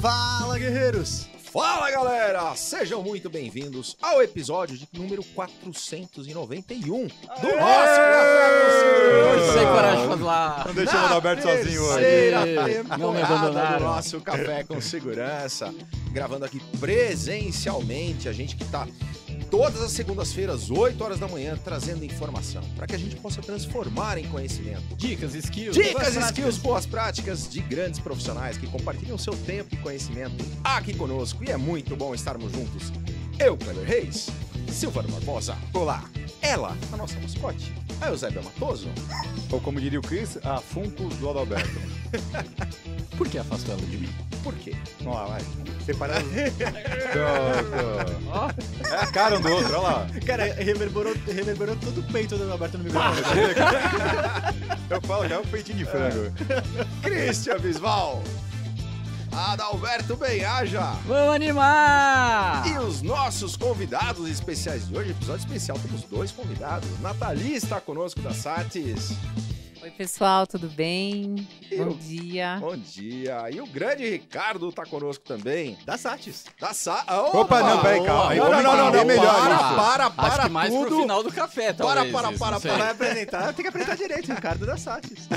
Fala, 0.00 0.56
guerreiros! 0.58 1.28
Fala 1.52 1.90
galera! 1.90 2.54
Sejam 2.54 3.02
muito 3.02 3.28
bem-vindos 3.28 3.96
ao 4.00 4.22
episódio 4.22 4.78
de 4.78 4.86
número 4.92 5.24
491 5.34 7.08
do 7.08 7.56
nosso 7.56 8.00
Hoje 9.32 9.52
sem 9.54 9.66
coragem 9.66 10.08
de 10.08 10.18
falar. 10.18 10.66
Não 10.66 10.74
deixamos 10.74 11.02
o 11.02 11.06
Adalberto 11.06 11.42
sozinho 11.42 11.82
hoje. 11.82 12.04
Não 12.30 13.12
me 13.12 13.18
temporada 13.20 13.26
do 13.26 13.34
abandonaram. 13.34 13.80
nosso 13.80 14.20
Café 14.20 14.62
com 14.62 14.80
Segurança. 14.80 15.74
Gravando 16.12 16.44
aqui 16.44 16.60
presencialmente, 16.78 18.28
a 18.28 18.32
gente 18.32 18.54
que 18.54 18.64
tá 18.66 18.86
todas 19.50 19.82
as 19.82 19.92
segundas-feiras, 19.92 20.70
8 20.70 21.02
horas 21.02 21.18
da 21.18 21.28
manhã, 21.28 21.58
trazendo 21.62 22.04
informação 22.04 22.62
para 22.76 22.86
que 22.86 22.94
a 22.94 22.98
gente 22.98 23.16
possa 23.16 23.40
transformar 23.40 24.18
em 24.18 24.26
conhecimento. 24.28 24.96
Dicas, 24.96 25.34
skills. 25.34 25.74
Dicas, 25.74 26.14
boas 26.14 26.26
skills, 26.26 26.58
boas 26.58 26.86
práticas 26.86 27.48
de 27.48 27.60
grandes 27.60 28.00
profissionais 28.00 28.56
que 28.56 28.66
compartilham 28.66 29.18
seu 29.18 29.34
tempo 29.34 29.74
e 29.74 29.76
conhecimento 29.78 30.44
aqui 30.62 30.94
conosco. 30.94 31.44
E 31.44 31.50
é 31.50 31.56
muito 31.56 31.96
bom 31.96 32.14
estarmos 32.14 32.52
juntos. 32.52 32.92
Eu, 33.38 33.56
Kleber 33.56 33.84
Reis, 33.84 34.28
Silvano 34.70 35.08
Barbosa, 35.08 35.56
olá. 35.72 36.04
Ela, 36.40 36.76
a 36.92 36.96
nossa 36.96 37.18
mascote, 37.20 37.72
a 38.00 38.08
Eusébia 38.08 38.42
Matoso. 38.42 38.88
Ou 39.50 39.60
como 39.60 39.80
diria 39.80 39.98
o 39.98 40.02
Chris, 40.02 40.38
a 40.44 40.60
Funko 40.60 41.08
do 41.16 41.30
Adalberto. 41.30 41.80
Por 43.16 43.28
que 43.28 43.38
afastou 43.38 43.74
ela 43.74 43.84
de 43.86 43.96
mim? 43.96 44.08
Por 44.42 44.54
quê? 44.54 44.76
Vamos 45.00 45.14
lá, 45.14 45.26
vai. 45.26 45.40
Separado. 45.84 46.24
é 48.90 48.94
a 48.94 49.06
cara 49.06 49.38
um 49.38 49.40
do 49.40 49.48
outro, 49.50 49.78
olha 49.78 49.88
lá. 49.88 50.06
Cara, 50.24 50.44
reverberou, 50.54 51.14
reverberou 51.26 51.74
todo 51.76 52.00
o 52.00 52.02
peito 52.04 52.36
do 52.36 52.52
Alberto 52.52 52.78
no 52.78 52.84
microfone. 52.84 53.22
Eu 54.88 55.00
falo, 55.02 55.28
já 55.28 55.34
é 55.36 55.38
um 55.38 55.46
peitinho 55.46 55.78
de 55.78 55.84
frango. 55.86 56.32
Christian 57.02 57.58
Bisval. 57.58 58.22
Adalberto 59.32 60.16
Benhaja. 60.16 60.80
Vamos 61.06 61.34
animar! 61.34 62.66
E 62.66 62.78
os 62.78 63.02
nossos 63.02 63.56
convidados 63.56 64.28
especiais 64.28 64.88
de 64.88 64.96
hoje, 64.96 65.10
episódio 65.10 65.40
especial, 65.44 65.78
temos 65.78 66.02
dois 66.04 66.32
convidados. 66.32 66.88
Nathalie 67.00 67.54
está 67.54 67.80
conosco 67.80 68.20
da 68.20 68.32
Satis. 68.32 69.10
Oi, 69.80 69.90
pessoal, 69.92 70.44
tudo 70.46 70.68
bem? 70.68 71.46
Eu. 71.70 71.86
Bom 71.86 71.96
dia. 71.98 72.56
Bom 72.60 72.76
dia. 72.76 73.48
E 73.50 73.60
o 73.60 73.66
grande 73.66 74.08
Ricardo 74.10 74.68
está 74.68 74.84
conosco 74.84 75.24
também. 75.24 75.78
Da 75.84 75.96
Satis. 75.96 76.44
Da 76.60 76.74
Sa... 76.74 77.04
Opa, 77.32 77.62
não, 77.62 77.80
peraí, 77.80 78.04
calma. 78.04 78.34
Não, 78.34 78.50
não, 78.50 78.62
não, 78.62 78.76
não, 78.76 78.92
não, 78.92 79.04
melhor 79.04 79.40
para, 79.40 79.54
isso. 79.54 79.74
para, 79.76 80.10
para, 80.10 80.28
Acho 80.28 80.42
que 80.42 80.48
mais 80.48 80.72
tudo. 80.74 80.86
pro 80.88 81.00
final 81.02 81.22
do 81.22 81.32
café, 81.32 81.72
Para, 81.72 81.94
talvez. 81.94 82.12
para, 82.12 82.32
para, 82.32 82.60
sei. 82.60 82.70
Vai 82.72 82.90
apresentar, 82.90 83.52
tem 83.54 83.62
que 83.62 83.68
apresentar 83.68 83.96
direito, 83.96 84.32
Ricardo 84.32 84.66
da 84.66 84.76
Satis. 84.76 85.28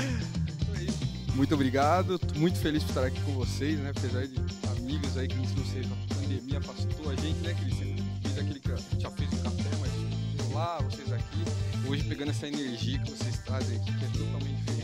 Muito 1.34 1.54
obrigado, 1.54 2.18
tô 2.18 2.38
muito 2.38 2.58
feliz 2.58 2.82
por 2.82 2.90
estar 2.90 3.04
aqui 3.06 3.20
com 3.22 3.32
vocês, 3.32 3.78
né? 3.78 3.90
Apesar 3.90 4.26
de 4.26 4.36
amigos 4.76 5.16
aí 5.16 5.26
que 5.26 5.34
não 5.36 5.46
sei, 5.64 5.82
a 5.82 6.14
pandemia 6.14 6.58
afastou 6.58 7.10
a 7.10 7.14
gente, 7.16 7.38
né, 7.40 7.54
Cristian? 7.54 7.96
Fiz 8.22 8.38
aquele 8.38 8.60
que 8.60 8.68
já 9.00 9.10
fez 9.10 9.32
o 9.32 9.36
café, 9.42 9.70
mas 9.80 10.52
lá, 10.52 10.78
vocês 10.82 11.10
aqui. 11.10 11.42
Hoje 11.88 12.04
pegando 12.04 12.30
essa 12.30 12.46
energia 12.46 12.98
que 12.98 13.10
vocês 13.10 13.38
trazem 13.38 13.78
aqui, 13.78 13.98
que 13.98 14.04
é 14.04 14.08
totalmente 14.08 14.56
diferente. 14.56 14.81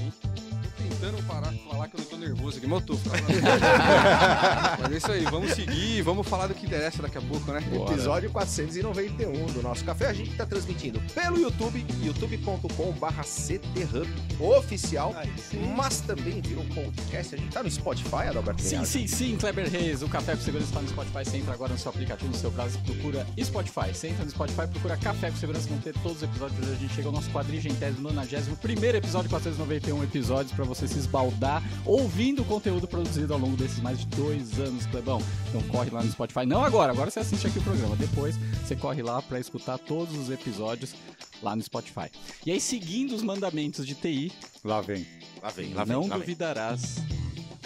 Tentando 0.78 1.22
parar 1.24 1.50
de 1.52 1.58
falar 1.58 1.88
que 1.88 1.96
eu 1.96 2.00
não 2.00 2.06
tô 2.06 2.16
nervoso 2.16 2.58
aqui, 2.58 2.66
mas 2.66 2.80
eu 2.80 2.86
tô. 2.86 2.98
mas 4.80 4.92
é 4.92 4.96
isso 4.96 5.10
aí, 5.10 5.24
vamos 5.24 5.52
seguir, 5.52 6.02
vamos 6.02 6.26
falar 6.26 6.46
do 6.46 6.54
que 6.54 6.66
interessa 6.66 7.02
daqui 7.02 7.18
a 7.18 7.20
pouco, 7.20 7.50
né? 7.52 7.60
Bora. 7.60 7.92
Episódio 7.92 8.30
491 8.30 9.46
do 9.46 9.62
nosso 9.62 9.84
café. 9.84 10.06
A 10.06 10.12
gente 10.12 10.30
está 10.30 10.46
transmitindo 10.46 11.00
pelo 11.12 11.38
YouTube, 11.38 11.84
youtube.com.br 12.02 13.22
cthub 13.22 14.08
oficial, 14.40 15.14
Aí 15.16 15.28
mas 15.76 16.00
também 16.00 16.40
virou 16.40 16.64
podcast. 16.66 17.34
A 17.34 17.38
gente 17.38 17.52
tá 17.52 17.62
no 17.62 17.70
Spotify, 17.70 18.28
Adalberto 18.28 18.62
Sim, 18.62 18.84
sim, 18.84 19.06
sim, 19.06 19.36
Kleber 19.36 19.68
Reis. 19.68 20.02
O 20.02 20.08
Café 20.08 20.36
com 20.36 20.42
Segurança 20.42 20.70
está 20.70 20.80
no 20.80 20.88
Spotify. 20.88 21.24
Você 21.24 21.36
entra 21.38 21.54
agora 21.54 21.72
no 21.72 21.78
seu 21.78 21.90
aplicativo, 21.90 22.30
no 22.30 22.36
seu 22.36 22.50
browser, 22.50 22.80
procura 22.82 23.26
Spotify. 23.42 23.94
Você 23.94 24.08
entra 24.08 24.24
no 24.24 24.30
Spotify, 24.30 24.66
procura 24.68 24.96
Café 24.96 25.30
com 25.30 25.36
Segurança. 25.36 25.68
Vão 25.68 25.78
ter 25.78 25.94
todos 25.94 26.18
os 26.18 26.22
episódios. 26.22 26.58
Hoje 26.60 26.72
a 26.72 26.76
gente 26.76 26.94
chega 26.94 27.08
ao 27.08 27.12
nosso 27.12 27.30
quadrigentésimo, 27.30 28.08
nonagésimo 28.08 28.56
primeiro 28.56 28.98
episódio, 28.98 29.30
491 29.30 30.04
episódios, 30.04 30.52
para 30.52 30.64
você 30.68 30.86
se 30.86 30.98
esbaldar 30.98 31.62
ouvindo 31.84 32.42
o 32.42 32.44
conteúdo 32.44 32.86
produzido 32.86 33.32
ao 33.32 33.40
longo 33.40 33.56
desses 33.56 33.80
mais 33.80 33.98
de 33.98 34.06
dois 34.06 34.58
anos, 34.60 34.86
Clebão. 34.86 35.20
Então 35.48 35.62
corre 35.62 35.90
lá 35.90 36.02
no 36.02 36.10
Spotify. 36.10 36.46
Não 36.46 36.62
agora, 36.62 36.92
agora 36.92 37.10
você 37.10 37.20
assiste 37.20 37.46
aqui 37.46 37.58
o 37.58 37.62
programa. 37.62 37.96
Depois 37.96 38.36
você 38.64 38.76
corre 38.76 39.02
lá 39.02 39.20
para 39.22 39.40
escutar 39.40 39.78
todos 39.78 40.16
os 40.16 40.30
episódios 40.30 40.94
lá 41.42 41.56
no 41.56 41.62
Spotify. 41.62 42.10
E 42.44 42.52
aí, 42.52 42.60
seguindo 42.60 43.14
os 43.14 43.22
mandamentos 43.22 43.86
de 43.86 43.94
TI, 43.94 44.32
Lá 44.64 44.80
vem. 44.80 45.06
Lá 45.42 45.50
vem, 45.50 45.72
lá 45.72 45.84
vem, 45.84 45.92
não 45.94 46.02
lá 46.02 46.08
vem. 46.16 46.18
duvidarás 46.20 46.96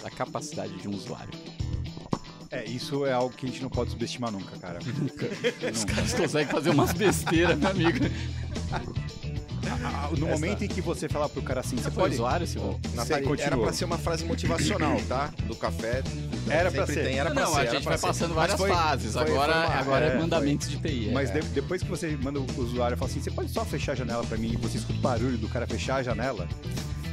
da 0.01 0.09
capacidade 0.09 0.73
de 0.79 0.87
um 0.87 0.95
usuário. 0.95 1.33
É, 2.51 2.63
isso 2.65 3.03
é 3.03 3.11
algo 3.11 3.35
que 3.35 3.47
a 3.47 3.49
gente 3.49 3.63
não 3.63 3.69
pode 3.69 3.89
subestimar 3.89 4.31
nunca, 4.31 4.55
cara. 4.59 4.77
Os 5.73 5.83
caras 5.85 6.13
conseguem 6.13 6.53
fazer 6.53 6.69
umas 6.69 6.93
besteiras, 6.93 7.57
meu 7.57 7.69
amigo. 7.71 7.97
Ah, 9.83 10.09
No 10.17 10.27
momento 10.27 10.63
em 10.63 10.67
que 10.67 10.81
você 10.81 11.07
fala 11.09 11.27
pro 11.29 11.41
cara 11.41 11.61
assim, 11.61 11.75
você 11.77 11.89
pode... 11.91 12.15
usuário? 12.15 12.45
Nathalie, 12.93 13.25
continua. 13.25 13.47
era 13.47 13.57
pra 13.57 13.73
ser 13.73 13.85
uma 13.85 13.97
frase 13.97 14.25
motivacional, 14.25 14.99
tá? 15.07 15.29
Do 15.45 15.55
café. 15.55 16.03
Era 16.49 16.71
pra 16.71 16.85
ser. 16.85 17.03
Tem, 17.05 17.19
era 17.19 17.31
pra 17.31 17.43
não, 17.45 17.53
ser, 17.53 17.59
a 17.61 17.65
gente 17.65 17.83
vai 17.85 17.97
ser. 17.97 18.07
passando 18.07 18.33
várias 18.33 18.57
foi- 18.57 18.69
fases. 18.69 19.13
foi- 19.13 19.21
agora 19.23 19.53
foi 19.53 19.61
uma- 19.65 19.75
agora 19.79 20.05
é, 20.05 20.09
é, 20.15 20.17
mandamentos 20.19 20.69
de 20.69 20.77
TI. 20.77 21.09
Mas 21.13 21.29
é. 21.29 21.39
de- 21.39 21.47
depois 21.49 21.81
que 21.81 21.89
você 21.89 22.17
manda 22.21 22.39
o 22.39 22.45
usuário 22.57 22.95
e 22.95 22.97
fala 22.97 23.09
assim, 23.09 23.21
você 23.21 23.31
pode 23.31 23.49
só 23.51 23.63
fechar 23.63 23.93
a 23.93 23.95
janela 23.95 24.23
pra 24.25 24.37
mim 24.37 24.51
e 24.53 24.57
você 24.57 24.77
escuta 24.77 24.99
o 24.99 25.01
barulho 25.01 25.37
do 25.37 25.47
cara 25.47 25.65
fechar 25.65 25.95
a 25.95 26.03
janela, 26.03 26.47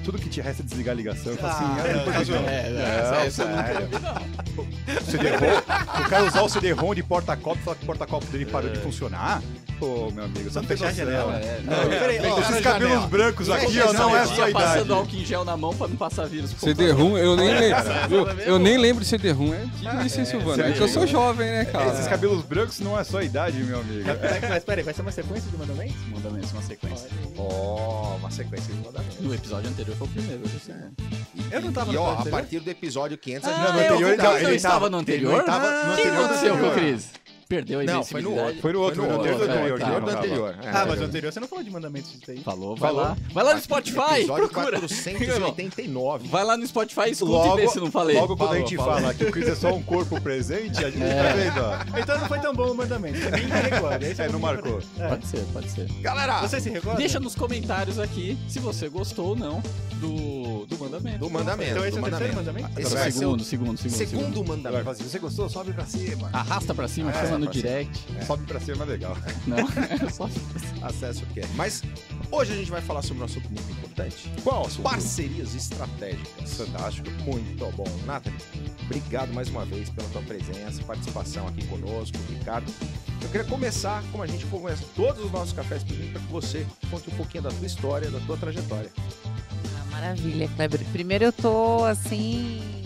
tudo 0.04 0.18
que 0.18 0.28
te 0.28 0.40
resta 0.40 0.62
é 0.62 0.66
desligar 0.66 0.92
a 0.92 0.96
ligação. 0.96 1.36
Fala 1.36 1.52
assim, 1.52 1.64
Ah, 1.64 2.18
eu 2.18 2.24
jogo. 2.24 2.44
É, 2.48 2.70
Não, 2.70 2.80
essa, 2.80 3.14
essa 3.26 3.42
eu 3.42 3.88
não 3.88 4.00
não. 4.00 5.00
CD-ROM, 5.02 5.58
o 6.04 6.08
cara 6.08 6.24
usar 6.24 6.42
o 6.42 6.48
CD-ROM 6.48 6.94
de 6.94 7.02
porta-copo 7.02 7.58
e 7.60 7.62
falar 7.62 7.76
que 7.76 7.82
o 7.84 7.86
porta-copo 7.86 8.26
dele 8.26 8.46
parou 8.46 8.70
de 8.70 8.78
funcionar. 8.80 9.42
Pô, 9.80 10.10
meu 10.12 10.24
amigo, 10.24 10.44
você 10.44 10.50
Só 10.50 10.60
não 10.60 10.68
fechar 10.68 10.88
a 10.88 10.92
janela. 10.92 11.36
É, 11.40 11.60
Não, 11.64 11.88
peraí, 11.88 12.18
ó, 12.20 12.38
Esses 12.40 12.60
cabelos 12.60 12.88
janela. 12.92 13.06
brancos 13.08 13.48
aqui, 13.50 13.80
ó, 13.80 13.88
a 13.88 13.92
não 13.94 14.10
é 14.14 14.18
janela. 14.20 14.26
só 14.36 14.42
a 14.44 14.50
idade. 14.50 14.64
passando 14.66 14.94
álcool 14.94 15.16
em 15.16 15.24
gel 15.24 15.44
na 15.44 15.56
mão 15.56 15.74
pra 15.74 15.88
não 15.88 15.96
passar 15.96 16.26
vírus. 16.26 16.50
CD-ROM, 16.58 17.16
eu 17.16 17.34
nem 17.34 17.48
lembro. 17.58 17.82
Cara, 18.24 18.42
Eu 18.44 18.58
nem 18.58 18.76
lembro 18.76 19.02
de 19.02 19.08
CD-ROM. 19.08 19.54
É 19.54 19.62
antigo 19.62 20.06
isso, 20.06 20.18
hein, 20.20 20.26
Silvano? 20.26 20.62
É 20.62 20.72
que 20.72 20.80
eu 20.80 20.88
sou 20.88 21.06
jovem, 21.06 21.48
né, 21.48 21.64
cara? 21.64 21.92
Esses 21.94 22.06
cabelos 22.06 22.44
brancos 22.44 22.78
não 22.80 22.98
é 22.98 23.02
só 23.04 23.18
a 23.18 23.24
idade, 23.24 23.56
meu 23.64 23.80
amigo. 23.80 24.04
Mas, 24.50 24.64
peraí, 24.64 24.84
vai 24.84 24.92
ser 24.92 25.00
uma 25.00 25.12
sequência 25.12 25.50
de 25.50 25.56
mandamentos? 25.56 25.96
Mandamentos, 26.12 26.52
uma 26.52 26.62
sequência. 26.62 27.08
Ó, 27.38 28.16
uma 28.16 28.30
sequência 28.30 28.74
de 28.74 28.80
mandamentos. 28.84 29.18
No 29.20 29.34
episódio 29.34 29.70
anterior 29.70 29.96
foi 29.96 30.06
o 30.06 30.10
primeiro, 30.10 30.42
hoje 30.44 30.52
é 30.54 30.56
o 30.56 30.60
segundo. 30.60 31.50
Eu 31.50 31.60
não 31.62 31.72
tava 31.72 31.90
E 31.90 31.94
no 31.94 32.02
ó, 32.02 32.12
a 32.18 32.26
partir 32.26 32.60
do 32.60 32.68
episódio 32.70 33.16
500 33.16 33.48
a 33.48 33.50
Ah, 33.50 33.54
gente... 33.54 33.64
Não, 33.66 33.72
no 33.72 33.78
eu- 33.80 33.84
anterior 33.84 34.10
o 34.10 34.12
ele 34.12 34.22
não 34.42 34.48
ele 34.50 34.56
estava 34.56 34.74
tava- 34.74 34.90
no 34.90 34.96
ele 34.98 35.02
anterior? 35.02 35.38
não 35.38 35.44
tava 35.46 35.70
no 35.70 35.92
O 35.92 35.96
que 35.96 36.02
anterior 36.02 36.16
do 36.16 36.24
aconteceu 36.26 36.58
com 36.58 36.66
o. 36.68 36.70
Cris? 36.72 37.08
Perdeu 37.50 37.80
a 37.80 37.82
Não, 37.82 38.04
foi 38.04 38.22
no 38.22 38.32
outro. 38.32 38.60
Foi 38.60 38.72
no 38.72 38.80
outro, 38.80 39.02
Foi 39.02 39.10
no 39.12 39.20
anterior 39.20 39.72
outro, 39.72 40.46
é, 40.46 40.66
é. 40.66 40.70
Ah, 40.72 40.86
mas 40.86 41.00
o 41.00 41.04
anterior 41.04 41.32
você 41.32 41.40
não 41.40 41.48
falou 41.48 41.64
de 41.64 41.70
mandamentos 41.72 42.12
disso 42.12 42.30
aí. 42.30 42.38
Falou, 42.44 42.76
vai 42.76 42.90
Falou. 42.90 43.04
lá. 43.04 43.16
Vai 43.32 43.44
lá 43.44 43.54
no 43.56 43.60
Spotify, 43.60 44.18
Episódio 44.20 44.48
procura. 44.48 44.78
489. 44.78 46.28
Vai 46.28 46.44
lá 46.44 46.56
no 46.56 46.64
Spotify 46.64 47.08
e 47.08 47.10
escuta 47.10 47.48
e 47.48 47.56
vê 47.56 47.68
se 47.68 47.80
não 47.80 47.90
falei. 47.90 48.16
logo 48.16 48.36
quando 48.36 48.52
a 48.52 48.58
gente 48.58 48.76
falou. 48.76 48.94
fala 48.94 49.14
que 49.14 49.24
o 49.24 49.32
Chris 49.32 49.48
é 49.48 49.56
só 49.56 49.74
um 49.74 49.82
corpo 49.82 50.20
presente, 50.20 50.84
a 50.84 50.90
gente 50.90 51.02
É. 51.02 51.22
tá 51.24 51.32
vendo, 51.34 51.60
ó. 51.60 51.98
Então 51.98 52.18
não 52.20 52.28
foi 52.28 52.38
tão 52.38 52.54
bom 52.54 52.70
o 52.70 52.74
mandamento. 52.76 53.18
Ninguém 53.18 53.46
me 53.46 53.52
recorda. 53.68 54.06
Esse 54.06 54.22
É, 54.22 54.26
eu 54.26 54.32
não 54.32 54.38
marcou. 54.38 54.80
É. 54.96 55.08
Pode 55.08 55.26
ser, 55.26 55.44
pode 55.52 55.68
ser. 55.70 55.88
Galera, 56.00 56.40
Você 56.42 56.60
se 56.60 56.70
recorda? 56.70 56.98
Deixa 56.98 57.18
nos 57.18 57.34
comentários 57.34 57.98
aqui 57.98 58.38
se 58.48 58.60
você 58.60 58.88
gostou 58.88 59.30
ou 59.30 59.36
não 59.36 59.60
do, 60.00 60.66
do 60.66 60.78
mandamento. 60.78 61.18
do 61.18 61.28
mandamento. 61.30 61.70
Então 61.72 61.84
esse 61.84 61.98
é 61.98 62.00
o 62.00 62.04
terceiro 62.04 62.34
mandamento. 62.36 62.80
Esse 62.80 62.90
ser 62.90 62.96
o 62.96 63.12
segundo, 63.12 63.44
segundo, 63.44 63.76
segundo, 63.76 63.96
segundo 63.96 64.44
mandamento. 64.44 64.94
se 64.94 65.02
você 65.02 65.18
gostou, 65.18 65.48
sobe 65.48 65.72
pra 65.72 65.84
cima. 65.84 66.30
Arrasta 66.32 66.72
pra 66.74 66.86
cima, 66.86 67.10
É, 67.10 67.14
chama 67.26 67.39
no 67.40 67.50
direct. 67.50 68.06
Sobe 68.26 68.44
pra 68.46 68.60
cima 68.60 68.84
é 68.84 68.86
legal. 68.86 69.16
Não, 69.46 69.58
é 69.58 70.08
só... 70.10 70.28
Acesso 70.82 71.24
o 71.24 71.26
que 71.26 71.40
é. 71.40 71.46
Mas 71.54 71.82
hoje 72.30 72.52
a 72.52 72.56
gente 72.56 72.70
vai 72.70 72.80
falar 72.80 73.02
sobre 73.02 73.22
um 73.22 73.26
assunto 73.26 73.48
muito 73.50 73.70
importante. 73.70 74.30
Qual 74.42 74.66
assunto? 74.66 74.82
Parcerias 74.82 75.54
estratégicas. 75.54 76.54
Fantástico. 76.54 77.08
Muito 77.24 77.76
bom. 77.76 77.86
Nathalie, 78.06 78.38
obrigado 78.84 79.32
mais 79.32 79.48
uma 79.48 79.64
vez 79.64 79.90
pela 79.90 80.08
tua 80.08 80.22
presença, 80.22 80.82
participação 80.82 81.46
aqui 81.48 81.66
conosco, 81.66 82.16
Ricardo. 82.28 82.72
Eu 83.22 83.28
queria 83.28 83.46
começar, 83.46 84.02
como 84.10 84.22
a 84.22 84.26
gente 84.26 84.46
começa 84.46 84.82
todos 84.96 85.24
os 85.24 85.30
nossos 85.30 85.52
cafés, 85.52 85.84
pedindo 85.84 86.12
para 86.12 86.20
que 86.22 86.32
você 86.32 86.66
conte 86.90 87.10
um 87.10 87.16
pouquinho 87.16 87.44
da 87.44 87.50
tua 87.50 87.66
história, 87.66 88.10
da 88.10 88.18
tua 88.20 88.36
trajetória. 88.36 88.90
Ah, 89.78 89.84
maravilha, 89.90 90.48
Kleber. 90.56 90.80
Primeiro 90.92 91.26
eu 91.26 91.32
tô 91.32 91.84
assim. 91.84 92.79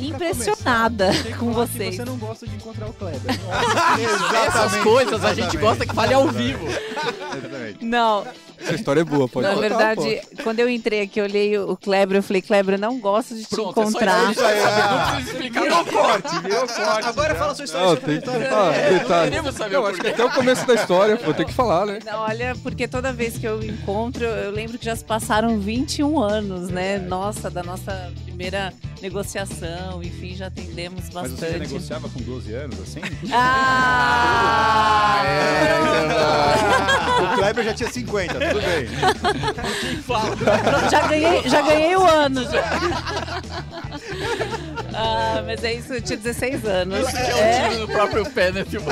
Impressionada 0.00 1.06
começar, 1.06 1.22
tem 1.22 1.32
que 1.32 1.38
com 1.38 1.52
falar 1.52 1.66
que 1.66 1.72
vocês. 1.72 1.96
Você 1.96 2.04
não 2.04 2.16
gosta 2.16 2.46
de 2.46 2.56
encontrar 2.56 2.86
o 2.88 2.92
Kleber. 2.92 3.20
Essas 4.46 4.76
coisas 4.82 5.24
a 5.24 5.34
gente 5.34 5.56
gosta 5.56 5.86
que 5.86 5.94
fale 5.94 6.14
ao 6.14 6.28
vivo. 6.28 6.66
Exatamente. 6.66 7.84
Não, 7.84 8.26
Essa 8.58 8.74
história 8.74 9.00
é 9.00 9.04
boa, 9.04 9.28
pode 9.28 9.46
na 9.46 9.54
contar, 9.54 9.68
verdade, 9.68 10.20
quando 10.42 10.60
eu 10.60 10.68
entrei 10.68 11.02
aqui, 11.02 11.20
eu 11.20 11.24
olhei 11.24 11.58
o 11.58 11.76
Kleber, 11.76 12.18
eu 12.18 12.22
falei, 12.22 12.42
Kleber, 12.42 12.74
eu 12.74 12.78
não 12.78 12.98
gosto 12.98 13.34
de 13.34 13.44
te 13.44 13.48
Pronto, 13.50 13.70
é 13.70 13.74
só 13.74 13.88
encontrar. 13.90 14.30
isso 14.32 14.44
aí. 14.44 14.60
Não 14.60 15.06
precisa 15.06 15.30
explicar 15.30 15.62
Virou 15.62 15.84
corte, 15.84 16.38
virou 16.40 16.66
corte. 16.66 17.06
Agora 17.08 17.32
já. 17.32 17.38
fala 17.38 17.52
a 17.52 17.54
sua 17.54 17.64
história. 17.64 17.86
Não, 17.86 17.96
tem 17.96 18.20
que 18.20 18.28
ah, 18.30 18.72
É, 18.74 18.98
detalhe. 18.98 19.30
queremos 19.30 19.54
saber 19.54 19.76
Não, 19.76 19.86
acho 19.86 20.00
que 20.00 20.06
até 20.08 20.24
o 20.24 20.30
começo 20.30 20.66
da 20.66 20.74
história, 20.74 21.16
vou 21.16 21.34
ter 21.34 21.44
que 21.44 21.52
falar, 21.52 21.86
né? 21.86 21.98
Não, 22.04 22.20
olha, 22.20 22.54
porque 22.62 22.86
toda 22.86 23.12
vez 23.12 23.36
que 23.36 23.46
eu 23.46 23.62
encontro, 23.62 24.24
eu 24.24 24.50
lembro 24.50 24.78
que 24.78 24.84
já 24.84 24.94
se 24.96 25.04
passaram 25.04 25.58
21 25.58 26.20
anos, 26.20 26.68
né? 26.68 26.98
Nossa, 26.98 27.50
da 27.50 27.62
nossa 27.62 28.12
primeira 28.24 28.72
negociação, 29.02 30.02
enfim, 30.02 30.34
já 30.36 30.46
atendemos 30.46 31.10
Mas 31.12 31.32
você 31.32 31.36
já 31.36 31.46
bastante. 31.52 31.58
negociava 31.58 32.08
com 32.08 32.20
12 32.20 32.52
anos, 32.54 32.80
assim? 32.80 33.00
Ah! 33.34 35.22
o 37.32 37.36
Kleber 37.36 37.64
já 37.64 37.74
tinha 37.74 37.90
50, 37.90 38.34
tudo 38.34 38.60
bem. 38.60 38.88
já 40.90 41.06
ganhei, 41.08 41.48
já 41.48 41.62
ganhei 41.62 41.96
o 41.96 42.06
ano 42.06 42.44
já. 42.44 42.62
Ah, 44.94 45.42
mas 45.44 45.62
é 45.64 45.74
isso, 45.74 45.92
eu 45.94 46.00
tinha 46.02 46.16
16 46.18 46.64
anos. 46.64 47.08
Que 47.10 47.16
é 47.16 47.34
um 47.34 47.38
É, 47.38 47.68
tiro 47.68 47.80
no 47.80 47.88
próprio 47.88 48.30
pé, 48.30 48.52
né? 48.52 48.64
Tipo, 48.64 48.84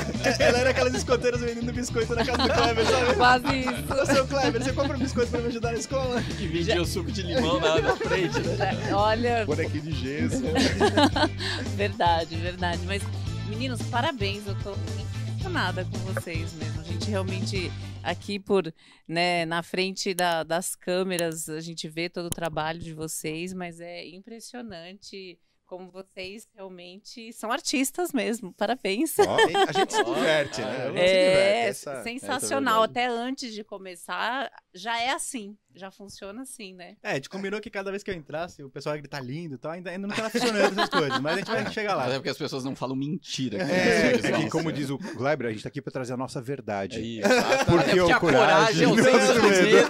Ela 0.42 0.58
era 0.58 0.70
aquelas 0.70 0.94
escoteiras 0.94 1.40
vendendo 1.40 1.72
biscoito 1.72 2.14
na 2.14 2.24
casa 2.24 2.38
do 2.42 2.52
Kleber, 2.54 2.84
sabe? 2.86 3.14
quase 3.16 3.46
isso. 3.60 3.94
Ô, 4.02 4.06
seu 4.06 4.26
Kleber, 4.26 4.62
você 4.62 4.72
compra 4.72 4.96
um 4.96 5.00
biscoito 5.00 5.30
pra 5.30 5.40
me 5.40 5.46
ajudar 5.48 5.72
na 5.72 5.78
escola? 5.78 6.22
que 6.22 6.46
vendia 6.46 6.80
o 6.80 6.86
suco 6.86 7.10
de 7.12 7.22
limão 7.22 7.60
na, 7.60 7.78
na 7.80 7.96
frente, 7.96 8.40
né? 8.40 8.56
Já- 8.56 8.96
Olha, 8.96 9.44
Bonequinho 9.46 9.82
de 9.82 9.92
gesso. 9.92 10.42
verdade, 11.76 12.36
verdade. 12.36 12.80
Mas, 12.86 13.02
meninos, 13.48 13.80
parabéns, 13.82 14.46
eu 14.46 14.54
tô 14.62 14.72
impressionada 14.72 15.84
com 15.84 15.98
vocês 16.12 16.52
mesmo. 16.54 16.80
A 16.80 16.84
gente 16.84 17.10
realmente, 17.10 17.70
aqui 18.02 18.38
por, 18.38 18.72
né, 19.06 19.44
na 19.46 19.62
frente 19.62 20.14
da- 20.14 20.42
das 20.42 20.74
câmeras, 20.74 21.48
a 21.48 21.60
gente 21.60 21.88
vê 21.88 22.08
todo 22.08 22.26
o 22.26 22.30
trabalho 22.30 22.78
de 22.78 22.92
vocês, 22.94 23.52
mas 23.52 23.80
é 23.80 24.06
impressionante 24.08 25.38
como 25.70 25.88
vocês 25.88 26.48
realmente 26.52 27.32
são 27.32 27.52
artistas 27.52 28.12
mesmo. 28.12 28.52
Parabéns. 28.52 29.16
Ó, 29.20 29.36
a 29.68 29.70
gente 29.72 29.92
se 29.94 30.02
diverte, 30.04 30.60
né? 30.62 30.66
A 30.66 30.86
gente 30.86 30.86
se 30.86 30.90
diverte. 30.90 30.98
É, 30.98 31.66
Essa- 31.68 32.02
sensacional. 32.02 32.82
essa 32.82 32.82
é 32.82 32.90
Até 32.90 33.06
antes 33.06 33.54
de 33.54 33.62
começar, 33.62 34.50
já 34.74 35.00
é 35.00 35.10
assim. 35.12 35.56
Já 35.72 35.88
funciona 35.92 36.42
assim, 36.42 36.74
né? 36.74 36.96
É, 37.00 37.12
a 37.12 37.14
gente 37.14 37.28
combinou 37.28 37.60
que 37.60 37.70
cada 37.70 37.92
vez 37.92 38.02
que 38.02 38.10
eu 38.10 38.14
entrasse, 38.16 38.60
o 38.64 38.68
pessoal 38.68 38.96
ia 38.96 39.00
gritar 39.00 39.20
lindo 39.20 39.54
e 39.54 39.58
tal. 39.58 39.70
Ainda, 39.70 39.90
ainda 39.90 40.08
não 40.08 40.16
tá 40.16 40.28
funcionando 40.28 40.72
essas 40.76 40.88
coisas, 40.90 41.20
mas 41.20 41.34
a 41.34 41.36
gente 41.36 41.46
vai 41.52 41.72
chegar 41.72 41.94
Mas 41.96 42.06
é 42.06 42.08
lá. 42.08 42.14
porque 42.16 42.30
as 42.30 42.36
pessoas 42.38 42.64
não 42.64 42.74
falam 42.74 42.96
mentira. 42.96 43.58
É, 43.62 44.14
é 44.16 44.32
que, 44.32 44.50
como 44.50 44.72
diz 44.72 44.90
o 44.90 44.98
Kleber, 44.98 45.46
a 45.46 45.52
gente 45.52 45.62
tá 45.62 45.68
aqui 45.68 45.80
pra 45.80 45.92
trazer 45.92 46.14
a 46.14 46.16
nossa 46.16 46.40
É 46.40 46.42
verdade. 46.42 47.00
isso. 47.00 47.28
Porque 47.66 47.90
é 47.90 47.94
porque 47.94 48.12
a 48.12 48.18
coragem 48.18 48.84
é 48.84 48.88
o 48.88 48.96
coragem- 48.96 49.20
senso 49.20 49.34
do 49.34 49.42
medo. 49.48 49.88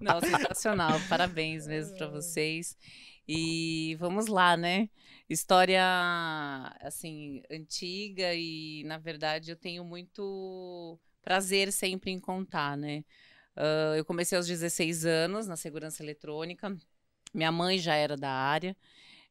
Não, 0.00 0.20
sensacional. 0.20 0.98
Parabéns 1.08 1.66
mesmo 1.66 1.96
pra 1.98 2.06
vocês. 2.08 2.76
E 3.28 3.96
vamos 3.98 4.26
lá, 4.26 4.56
né? 4.56 4.88
História, 5.28 5.82
assim, 6.80 7.42
antiga 7.50 8.34
e, 8.34 8.82
na 8.84 8.98
verdade, 8.98 9.50
eu 9.50 9.56
tenho 9.56 9.84
muito 9.84 10.98
prazer 11.22 11.72
sempre 11.72 12.10
em 12.10 12.20
contar, 12.20 12.76
né? 12.76 13.04
Ah, 13.56 13.94
eu 13.96 14.04
comecei 14.04 14.36
aos 14.36 14.46
16 14.46 15.04
anos 15.06 15.46
na 15.46 15.56
segurança 15.56 16.02
eletrônica. 16.02 16.76
Minha 17.34 17.52
mãe 17.52 17.78
já 17.78 17.94
era 17.96 18.16
da 18.16 18.30
área. 18.30 18.76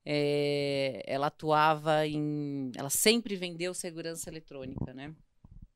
Eh, 0.05 1.03
ela 1.07 1.27
atuava 1.27 2.07
em. 2.07 2.71
Ela 2.75 2.89
sempre 2.89 3.35
vendeu 3.35 3.73
segurança 3.73 4.29
eletrônica, 4.29 4.93
né? 4.93 5.13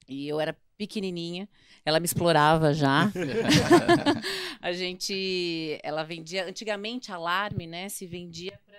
E 0.08 0.28
eu 0.28 0.40
era 0.40 0.58
pequenininha. 0.78 1.50
Ela 1.84 2.00
me 2.00 2.06
explorava 2.06 2.74
já. 2.74 3.12
a 4.62 4.72
gente, 4.72 5.80
ela 5.84 6.04
vendia, 6.04 6.46
antigamente 6.46 7.12
alarme, 7.12 7.68
né, 7.68 7.90
se 7.90 8.06
vendia 8.06 8.58
para 8.66 8.78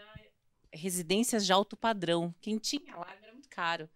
residências 0.72 1.44
de 1.44 1.52
alto 1.52 1.76
padrão. 1.76 2.34
Quem 2.40 2.58
tinha 2.58 2.94
alarme 2.94 3.22
era 3.22 3.32
muito 3.32 3.48
caro. 3.48 3.88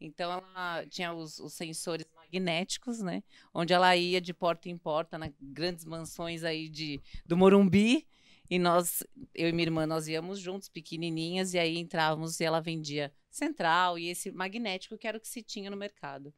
Então 0.00 0.30
ela 0.32 0.86
tinha 0.86 1.12
os, 1.12 1.38
os 1.38 1.52
sensores 1.52 2.06
magnéticos, 2.14 3.00
né, 3.00 3.22
onde 3.52 3.72
ela 3.72 3.96
ia 3.96 4.20
de 4.20 4.32
porta 4.32 4.68
em 4.68 4.78
porta 4.78 5.18
nas 5.18 5.32
grandes 5.40 5.84
mansões 5.84 6.44
aí 6.44 6.68
de 6.68 7.00
do 7.26 7.36
Morumbi. 7.36 8.06
E 8.50 8.58
nós, 8.58 9.04
eu 9.34 9.48
e 9.48 9.52
minha 9.52 9.66
irmã, 9.66 9.86
nós 9.86 10.08
íamos 10.08 10.38
juntos, 10.40 10.70
pequenininhas, 10.70 11.52
e 11.52 11.58
aí 11.58 11.76
entrávamos 11.76 12.40
e 12.40 12.44
ela 12.44 12.62
vendia 12.62 13.12
central 13.30 13.98
e 13.98 14.08
esse 14.08 14.30
magnético 14.32 14.96
que 14.96 15.06
era 15.06 15.18
o 15.18 15.20
que 15.20 15.28
se 15.28 15.42
tinha 15.42 15.70
no 15.70 15.76
mercado. 15.76 16.32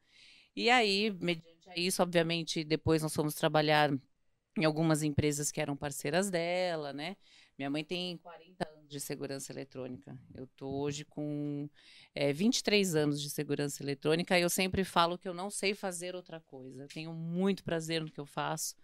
E 0.55 0.69
aí, 0.69 1.11
mediante 1.11 1.51
isso, 1.75 2.01
obviamente, 2.01 2.63
depois 2.63 3.01
nós 3.01 3.15
fomos 3.15 3.35
trabalhar 3.35 3.91
em 4.57 4.65
algumas 4.65 5.01
empresas 5.03 5.51
que 5.51 5.61
eram 5.61 5.77
parceiras 5.77 6.29
dela, 6.29 6.91
né? 6.91 7.15
Minha 7.57 7.69
mãe 7.69 7.83
tem 7.83 8.17
40 8.17 8.67
anos 8.67 8.89
de 8.89 8.99
segurança 8.99 9.51
eletrônica. 9.51 10.17
Eu 10.33 10.47
tô 10.57 10.67
hoje 10.67 11.05
com 11.05 11.69
é, 12.15 12.33
23 12.33 12.95
anos 12.95 13.21
de 13.21 13.29
segurança 13.29 13.83
eletrônica 13.83 14.37
e 14.37 14.41
eu 14.41 14.49
sempre 14.49 14.83
falo 14.83 15.17
que 15.17 15.27
eu 15.27 15.33
não 15.33 15.49
sei 15.49 15.75
fazer 15.75 16.15
outra 16.15 16.39
coisa. 16.39 16.83
Eu 16.83 16.87
tenho 16.87 17.13
muito 17.13 17.63
prazer 17.63 18.01
no 18.01 18.09
que 18.09 18.19
eu 18.19 18.25
faço. 18.25 18.75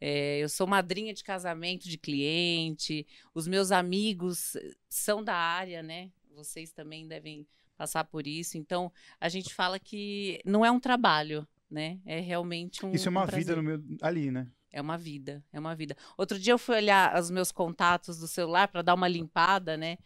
É, 0.00 0.38
eu 0.38 0.48
sou 0.48 0.66
madrinha 0.66 1.12
de 1.12 1.22
casamento 1.22 1.88
de 1.88 1.98
cliente. 1.98 3.06
Os 3.34 3.46
meus 3.46 3.70
amigos 3.70 4.56
eh, 4.56 4.72
são 4.88 5.22
da 5.22 5.34
área, 5.34 5.82
né? 5.82 6.10
Vocês 6.34 6.72
também 6.72 7.06
devem 7.06 7.46
passar 7.82 8.04
por 8.04 8.28
isso. 8.28 8.56
Então, 8.56 8.92
a 9.20 9.28
gente 9.28 9.52
fala 9.52 9.78
que 9.78 10.40
não 10.44 10.64
é 10.64 10.70
um 10.70 10.78
trabalho, 10.78 11.46
né? 11.68 11.98
É 12.06 12.20
realmente 12.20 12.86
um 12.86 12.92
Isso 12.92 13.08
é 13.08 13.10
uma 13.10 13.24
um 13.24 13.26
vida 13.26 13.56
no 13.56 13.62
meu, 13.62 13.82
ali, 14.00 14.30
né? 14.30 14.48
É 14.70 14.80
uma 14.80 14.96
vida, 14.96 15.44
é 15.52 15.58
uma 15.58 15.74
vida. 15.74 15.96
Outro 16.16 16.38
dia 16.38 16.52
eu 16.52 16.58
fui 16.58 16.76
olhar 16.76 17.18
os 17.20 17.30
meus 17.30 17.50
contatos 17.50 18.18
do 18.18 18.28
celular 18.28 18.68
para 18.68 18.82
dar 18.82 18.94
uma 18.94 19.08
limpada, 19.08 19.76
né? 19.76 19.98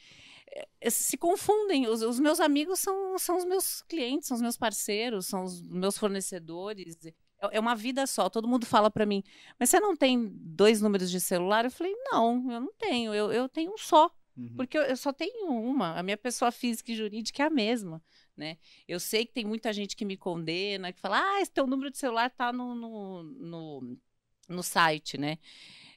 Eh, 0.80 0.90
Se 0.90 1.18
confundem. 1.18 1.86
Os, 1.86 2.00
os 2.00 2.18
meus 2.18 2.40
amigos 2.40 2.80
são, 2.80 3.18
são 3.18 3.36
os 3.36 3.44
meus 3.44 3.82
clientes, 3.82 4.26
são 4.26 4.36
os 4.36 4.42
meus 4.42 4.56
parceiros, 4.56 5.26
são 5.26 5.44
os 5.44 5.60
meus 5.68 5.98
fornecedores. 5.98 6.96
É 7.04 7.12
é 7.52 7.60
uma 7.60 7.76
vida 7.76 8.06
só. 8.06 8.30
Todo 8.30 8.48
mundo 8.48 8.64
fala 8.64 8.90
para 8.90 9.04
mim, 9.04 9.22
mas 9.60 9.68
você 9.68 9.78
não 9.78 9.94
tem 9.94 10.30
dois 10.32 10.80
números 10.80 11.10
de 11.10 11.20
celular? 11.20 11.66
Eu 11.66 11.70
falei, 11.70 11.94
não, 12.10 12.50
eu 12.50 12.60
não 12.60 12.72
tenho. 12.78 13.14
Eu, 13.14 13.30
eu 13.30 13.46
tenho 13.50 13.72
um 13.74 13.78
só. 13.78 14.10
Uhum. 14.36 14.54
Porque 14.56 14.76
eu, 14.76 14.82
eu 14.82 14.96
só 14.96 15.12
tenho 15.12 15.48
uma. 15.50 15.98
A 15.98 16.02
minha 16.02 16.16
pessoa 16.16 16.52
física 16.52 16.92
e 16.92 16.96
jurídica 16.96 17.42
é 17.42 17.46
a 17.46 17.50
mesma, 17.50 18.02
né? 18.36 18.58
Eu 18.86 19.00
sei 19.00 19.24
que 19.24 19.32
tem 19.32 19.44
muita 19.44 19.72
gente 19.72 19.96
que 19.96 20.04
me 20.04 20.16
condena, 20.16 20.92
que 20.92 21.00
fala, 21.00 21.20
ah, 21.20 21.40
esse 21.40 21.50
teu 21.50 21.66
número 21.66 21.90
de 21.90 21.98
celular 21.98 22.30
tá 22.30 22.52
no, 22.52 22.74
no, 22.74 23.22
no, 23.22 23.98
no 24.48 24.62
site, 24.62 25.16
né? 25.16 25.38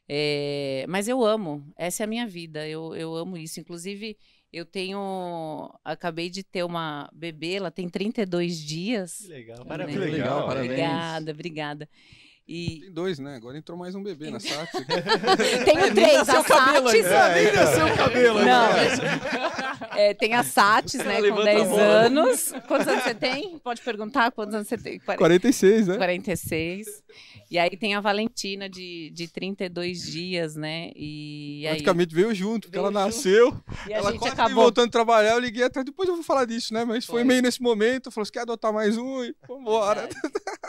É, 0.08 0.86
mas 0.90 1.08
eu 1.08 1.24
amo, 1.24 1.72
essa 1.76 2.02
é 2.02 2.06
a 2.06 2.08
minha 2.08 2.26
vida, 2.26 2.68
eu, 2.68 2.96
eu 2.96 3.14
amo 3.16 3.38
isso. 3.38 3.60
Inclusive, 3.60 4.18
eu 4.52 4.66
tenho. 4.66 5.72
Acabei 5.84 6.30
de 6.30 6.44
ter 6.44 6.64
uma 6.64 7.10
bebê, 7.14 7.54
ela 7.54 7.70
tem 7.70 7.88
32 7.88 8.58
dias. 8.58 9.18
Que 9.20 9.28
legal, 9.28 9.58
Também. 9.58 9.70
parabéns. 9.70 10.00
Que 10.00 10.06
legal, 10.06 10.48
parabéns. 10.48 10.72
Obrigada, 10.72 11.32
obrigada. 11.32 11.90
E 12.52 12.80
Tem 12.82 12.92
dois, 12.92 13.20
né? 13.20 13.36
Agora 13.36 13.56
entrou 13.60 13.78
mais 13.78 13.94
um 13.94 14.02
bebê 14.02 14.32
na 14.32 14.40
SAT. 14.40 14.72
tenho 15.66 15.94
três, 15.94 16.28
a 16.28 16.44
Sates. 16.44 17.06
É, 17.06 17.44
então. 17.44 17.74
Seu 17.76 17.96
cabelo, 17.96 18.40
Não. 18.40 18.74
né? 18.74 18.88
É, 19.96 20.14
tem 20.16 20.34
a 20.34 20.44
Sates, 20.44 20.96
né, 21.06 21.18
com 21.18 21.22
levanta 21.22 21.42
a 21.42 21.54
10 21.54 21.68
bola. 21.70 21.82
anos. 21.84 22.54
Quantos 22.68 22.88
anos 22.88 23.04
você 23.04 23.14
tem? 23.14 23.60
Pode 23.60 23.82
perguntar 23.84 24.32
quantos 24.32 24.56
anos 24.56 24.68
você 24.68 24.80
tem? 24.80 25.00
46, 25.00 25.90
né? 25.90 25.98
46. 25.98 26.88
E 27.52 27.58
aí 27.58 27.70
tem 27.78 27.94
a 27.96 28.02
Valentina 28.02 28.68
de, 28.68 29.12
de 29.12 29.28
32 29.28 30.04
dias, 30.04 30.56
né? 30.56 30.92
E 30.96 31.62
aí 31.66 31.74
Praticamente 31.74 32.16
veio 32.16 32.34
junto, 32.34 32.68
porque 32.68 32.78
Veio 32.80 32.88
ela 32.88 33.02
junto. 33.04 33.16
nasceu. 33.16 33.64
e 33.88 33.94
a 33.94 33.98
ela 33.98 34.12
gente 34.12 34.20
quase 34.20 34.34
acabou. 34.34 34.64
voltando 34.64 34.88
a 34.88 34.92
trabalhar, 34.92 35.32
eu 35.34 35.40
liguei 35.40 35.64
atrás, 35.64 35.86
depois 35.86 36.08
eu 36.10 36.16
vou 36.16 36.24
falar 36.24 36.46
disso, 36.46 36.74
né? 36.74 36.84
Mas 36.86 37.06
foi, 37.06 37.16
Foi. 37.18 37.24
meio 37.24 37.42
nesse 37.42 37.62
momento, 37.62 38.10
falou, 38.12 38.26
você 38.26 38.32
quer 38.32 38.42
adotar 38.42 38.72
mais 38.74 38.98
um? 38.98 39.24
E 39.24 39.36
vambora. 39.48 40.10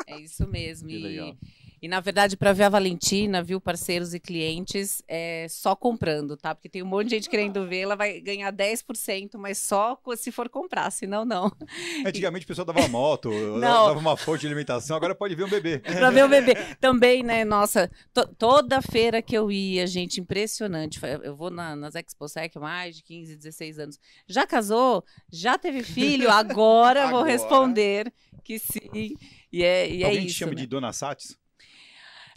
É 0.06 0.18
isso 0.20 0.46
mesmo. 0.48 0.88
Que 0.88 0.96
e, 0.96 1.02
legal. 1.02 1.36
E 1.82 1.88
na 1.88 2.00
verdade, 2.00 2.36
para 2.36 2.52
ver 2.52 2.64
a 2.64 2.68
Valentina, 2.68 3.42
viu, 3.42 3.60
parceiros 3.60 4.12
e 4.12 4.20
clientes, 4.20 5.02
é 5.08 5.46
só 5.48 5.74
comprando, 5.74 6.36
tá? 6.36 6.54
Porque 6.54 6.68
tem 6.68 6.82
um 6.82 6.86
monte 6.86 7.08
de 7.08 7.16
gente 7.16 7.30
querendo 7.30 7.66
ver, 7.66 7.80
ela 7.80 7.96
vai 7.96 8.20
ganhar 8.20 8.52
10%, 8.52 9.38
mas 9.38 9.58
só 9.58 9.98
se 10.16 10.30
for 10.30 10.48
comprar, 10.48 10.90
senão 10.90 11.24
não. 11.24 11.50
Antigamente 12.04 12.44
o 12.44 12.48
pessoal 12.48 12.66
dava 12.66 12.86
moto, 12.88 13.30
dava 13.60 13.98
uma 13.98 14.16
fonte 14.16 14.40
de 14.42 14.46
alimentação, 14.46 14.96
agora 14.96 15.14
pode 15.14 15.34
ver 15.34 15.44
um 15.44 15.48
bebê. 15.48 15.78
pra 15.80 16.10
ver 16.10 16.24
o 16.24 16.28
bebê. 16.28 16.54
Também, 16.80 17.22
né, 17.22 17.44
nossa, 17.44 17.90
to- 18.12 18.28
toda 18.38 18.82
feira 18.82 19.22
que 19.22 19.36
eu 19.36 19.50
ia, 19.50 19.86
gente, 19.86 20.20
impressionante. 20.20 21.00
Eu 21.22 21.34
vou 21.34 21.50
na, 21.50 21.74
nas 21.74 21.94
ExpoSec 21.94 22.58
mais 22.58 22.96
de 22.96 23.02
15, 23.02 23.36
16 23.36 23.78
anos. 23.78 23.98
Já 24.26 24.46
casou? 24.46 25.04
Já 25.32 25.56
teve 25.56 25.82
filho? 25.82 26.30
Agora, 26.30 27.08
vou 27.08 27.20
Agora. 27.20 27.30
responder 27.30 28.12
que 28.44 28.58
sim. 28.58 29.16
E 29.52 29.62
é, 29.62 29.90
e 29.90 30.02
é 30.02 30.06
Alguém 30.06 30.22
te 30.22 30.28
isso. 30.28 30.38
chama 30.38 30.52
né? 30.52 30.60
de 30.60 30.66
Dona 30.66 30.92
Sates? 30.92 31.38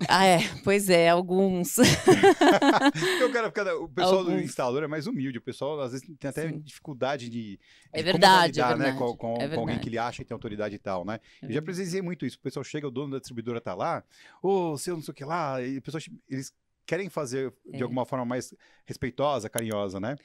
Ah, 0.10 0.26
é, 0.26 0.40
pois 0.64 0.90
é, 0.90 1.10
alguns. 1.10 1.78
O, 3.26 3.32
cara, 3.32 3.48
o 3.80 3.88
pessoal 3.90 4.24
do 4.24 4.30
Alguns. 4.32 4.44
instalador 4.46 4.84
é 4.84 4.88
mais 4.88 5.08
humilde. 5.08 5.38
O 5.38 5.42
pessoal 5.42 5.80
às 5.82 5.92
vezes 5.92 6.08
tem 6.20 6.30
até 6.30 6.50
Sim. 6.50 6.60
dificuldade 6.60 7.30
de, 7.30 7.58
de 7.58 7.60
É 7.92 8.04
verdade, 8.04 8.60
é 8.60 8.64
validar, 8.64 8.78
né, 8.78 8.86
verdade, 8.92 8.98
com, 9.00 9.18
com- 9.18 9.42
é 9.42 9.48
com 9.50 9.60
alguém 9.62 9.80
que 9.80 9.90
ele 9.90 9.98
acha 9.98 10.24
que 10.24 10.28
tem 10.30 10.36
autoridade 10.36 10.76
e 10.76 10.80
tal, 10.80 11.06
né? 11.06 11.16
É 11.16 11.18
Eu 11.18 11.22
já 11.42 11.48
verdade. 11.48 11.66
presenciei 11.66 12.02
muito 12.02 12.26
isso. 12.26 12.38
O 12.38 12.42
pessoal 12.42 12.64
chega, 12.64 12.88
o 12.88 12.92
dono 12.92 13.12
da 13.14 13.18
distribuidora 13.20 13.62
tá 13.62 13.74
lá, 13.74 14.04
ô, 14.42 14.78
seu 14.78 14.96
não 14.96 15.04
sei 15.04 15.12
o 15.12 15.16
que 15.16 15.26
lá, 15.26 15.62
e 15.62 15.78
o 15.78 15.82
pessoal, 15.82 16.02
eles 16.30 16.54
querem 16.86 17.10
fazer 17.10 17.54
de 17.66 17.80
É. 17.80 17.84
alguma 17.84 18.06
forma 18.06 18.26
mais 18.26 18.54
respeitosa, 18.86 19.50
carinhosa, 19.50 20.00
né? 20.02 20.18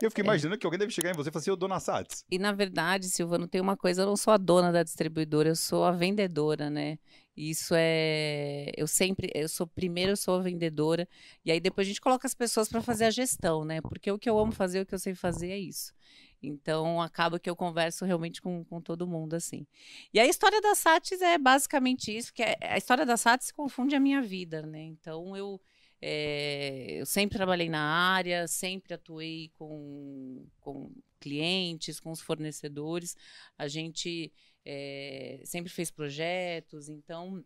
E 0.00 0.04
eu 0.04 0.10
fiquei 0.10 0.22
É. 0.22 0.26
imaginando 0.26 0.58
que 0.58 0.66
alguém 0.66 0.78
deve 0.78 0.92
chegar 0.92 1.10
em 1.10 1.14
você 1.14 1.30
e 1.30 1.32
falar 1.32 1.40
assim, 1.40 1.50
ô 1.50 1.56
dona 1.56 1.80
Sats. 1.80 2.24
E 2.30 2.38
na 2.38 2.52
verdade, 2.52 3.08
Silvano, 3.08 3.48
tem 3.48 3.60
uma 3.60 3.76
coisa, 3.76 4.02
eu 4.02 4.06
não 4.06 4.16
sou 4.16 4.32
a 4.32 4.36
dona 4.36 4.70
da 4.70 4.82
distribuidora, 4.82 5.48
eu 5.48 5.56
sou 5.56 5.84
a 5.84 5.90
vendedora, 5.92 6.68
né? 6.68 6.98
Isso 7.36 7.74
é, 7.74 8.70
eu 8.76 8.86
sempre, 8.86 9.30
eu 9.34 9.48
sou 9.48 9.66
primeiro 9.66 10.12
eu 10.12 10.16
sou 10.16 10.36
a 10.38 10.42
vendedora 10.42 11.08
e 11.44 11.50
aí 11.50 11.60
depois 11.60 11.86
a 11.86 11.88
gente 11.88 12.00
coloca 12.00 12.26
as 12.26 12.34
pessoas 12.34 12.68
para 12.68 12.82
fazer 12.82 13.06
a 13.06 13.10
gestão, 13.10 13.64
né? 13.64 13.80
Porque 13.80 14.10
o 14.10 14.18
que 14.18 14.28
eu 14.28 14.38
amo 14.38 14.52
fazer, 14.52 14.80
o 14.80 14.86
que 14.86 14.94
eu 14.94 14.98
sei 14.98 15.14
fazer 15.14 15.50
é 15.50 15.58
isso. 15.58 15.94
Então 16.42 17.00
acaba 17.00 17.38
que 17.38 17.48
eu 17.48 17.56
converso 17.56 18.04
realmente 18.04 18.42
com, 18.42 18.64
com 18.64 18.80
todo 18.80 19.06
mundo 19.06 19.34
assim. 19.34 19.66
E 20.12 20.20
a 20.20 20.26
história 20.26 20.60
da 20.60 20.74
Satis 20.74 21.22
é 21.22 21.38
basicamente 21.38 22.14
isso, 22.14 22.34
que 22.34 22.42
é, 22.42 22.56
a 22.60 22.76
história 22.76 23.06
da 23.06 23.16
Satis 23.16 23.50
confunde 23.50 23.94
a 23.94 24.00
minha 24.00 24.20
vida, 24.20 24.62
né? 24.62 24.82
Então 24.82 25.36
eu 25.36 25.60
é, 26.04 27.00
eu 27.00 27.06
sempre 27.06 27.36
trabalhei 27.38 27.68
na 27.68 27.80
área, 27.80 28.48
sempre 28.48 28.92
atuei 28.92 29.52
com, 29.54 30.44
com 30.60 30.90
clientes, 31.20 32.00
com 32.00 32.10
os 32.10 32.20
fornecedores. 32.20 33.16
A 33.56 33.68
gente 33.68 34.32
é, 34.64 35.40
sempre 35.44 35.70
fez 35.70 35.90
projetos, 35.90 36.88
então 36.88 37.44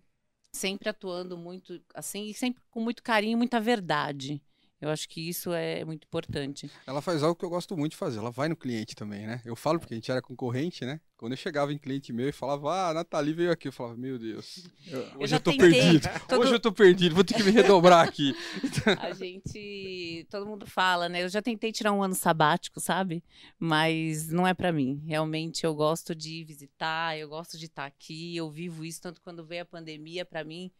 sempre 0.52 0.88
atuando 0.88 1.36
muito 1.36 1.80
assim 1.94 2.26
e 2.26 2.34
sempre 2.34 2.62
com 2.70 2.80
muito 2.80 3.02
carinho, 3.02 3.38
muita 3.38 3.60
verdade. 3.60 4.42
Eu 4.78 4.90
acho 4.90 5.08
que 5.08 5.26
isso 5.26 5.54
é 5.54 5.82
muito 5.86 6.04
importante. 6.04 6.70
Ela 6.86 7.00
faz 7.00 7.22
algo 7.22 7.34
que 7.34 7.44
eu 7.44 7.48
gosto 7.48 7.74
muito 7.76 7.92
de 7.92 7.96
fazer. 7.96 8.18
Ela 8.18 8.30
vai 8.30 8.46
no 8.46 8.54
cliente 8.54 8.94
também, 8.94 9.26
né? 9.26 9.40
Eu 9.42 9.56
falo 9.56 9.78
porque 9.78 9.94
a 9.94 9.96
gente 9.96 10.10
era 10.10 10.20
concorrente, 10.20 10.84
né? 10.84 11.00
Quando 11.16 11.32
eu 11.32 11.36
chegava 11.38 11.72
em 11.72 11.78
cliente 11.78 12.12
meu 12.12 12.28
e 12.28 12.32
falava, 12.32 12.70
ah, 12.70 12.88
a 12.90 12.94
Nathalie 12.94 13.32
veio 13.32 13.50
aqui, 13.50 13.68
eu 13.68 13.72
falava, 13.72 13.96
meu 13.96 14.18
Deus, 14.18 14.68
hoje 15.16 15.30
já 15.30 15.36
eu 15.36 15.40
tô 15.40 15.50
tentei 15.50 15.70
perdido. 15.70 16.08
todo- 16.28 16.40
Hoje 16.42 16.52
eu 16.54 16.60
tô 16.60 16.70
perdido, 16.72 17.14
vou 17.14 17.24
ter 17.24 17.32
que 17.34 17.42
me 17.42 17.50
redobrar 17.52 18.06
aqui. 18.06 18.34
A 19.00 19.14
gente, 19.14 20.26
todo 20.30 20.44
mundo 20.46 20.66
fala, 20.66 21.08
né? 21.08 21.22
Eu 21.22 21.28
já 21.30 21.40
tentei 21.40 21.72
tirar 21.72 21.92
um 21.92 22.02
ano 22.02 22.14
sabático, 22.14 22.78
sabe? 22.78 23.24
Mas 23.58 24.28
não 24.28 24.46
é 24.46 24.52
pra 24.52 24.72
mim. 24.72 25.02
Realmente 25.06 25.64
eu 25.64 25.74
gosto 25.74 26.14
de 26.14 26.44
visitar, 26.44 27.16
eu 27.18 27.30
gosto 27.30 27.56
de 27.56 27.64
estar 27.64 27.86
aqui, 27.86 28.36
eu 28.36 28.50
vivo 28.50 28.84
isso 28.84 29.00
tanto 29.00 29.22
quando 29.22 29.42
veio 29.42 29.62
a 29.62 29.66
pandemia, 29.66 30.24
pra 30.26 30.44
mim 30.44 30.70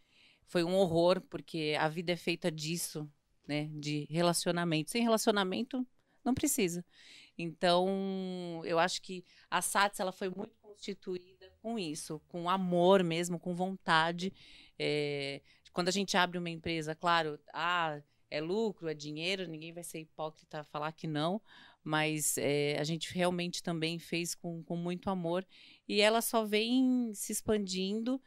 foi 0.49 0.63
um 0.63 0.75
horror, 0.75 1.21
porque 1.23 1.75
a 1.81 1.89
vida 1.89 2.13
é 2.13 2.17
feita 2.17 2.53
disso, 2.53 3.09
né? 3.47 3.69
De 3.73 4.07
relacionamento. 4.11 4.91
Sem 4.91 5.03
relacionamento 5.03 5.87
não 6.25 6.35
precisa. 6.35 6.85
Então, 7.39 8.63
eu 8.65 8.79
acho 8.79 9.03
que 9.03 9.25
a 9.51 9.61
SATS 9.61 10.01
ela 10.01 10.13
foi 10.13 10.29
muito 10.31 10.57
constituída 10.61 11.53
com 11.63 11.79
isso, 11.79 12.21
com 12.29 12.49
amor 12.49 13.03
mesmo, 13.03 13.39
com 13.39 13.55
vontade. 13.55 14.33
É, 14.79 15.43
quando 15.73 15.89
a 15.89 15.93
gente 15.93 16.17
abre 16.17 16.39
uma 16.39 16.51
empresa, 16.51 16.95
claro, 16.95 17.39
ah, 17.53 18.01
é 18.31 18.41
lucro, 18.41 18.89
é 18.89 18.95
dinheiro, 18.95 19.47
ninguém 19.47 19.73
vai 19.73 19.85
ser 19.85 20.01
hipócrita 20.01 20.61
a 20.61 20.65
falar 20.65 20.93
que 20.93 21.07
não, 21.07 21.41
mas 21.85 22.37
é, 22.39 22.77
a 22.79 22.85
gente 22.85 23.13
realmente 23.15 23.63
também 23.63 23.99
fez 23.99 24.35
com, 24.35 24.63
com 24.65 24.77
muito 24.77 25.09
amor 25.09 25.47
e 25.89 26.01
ela 26.01 26.21
só 26.21 26.45
vem 26.45 27.13
se 27.15 27.33
expandindo 27.33 28.21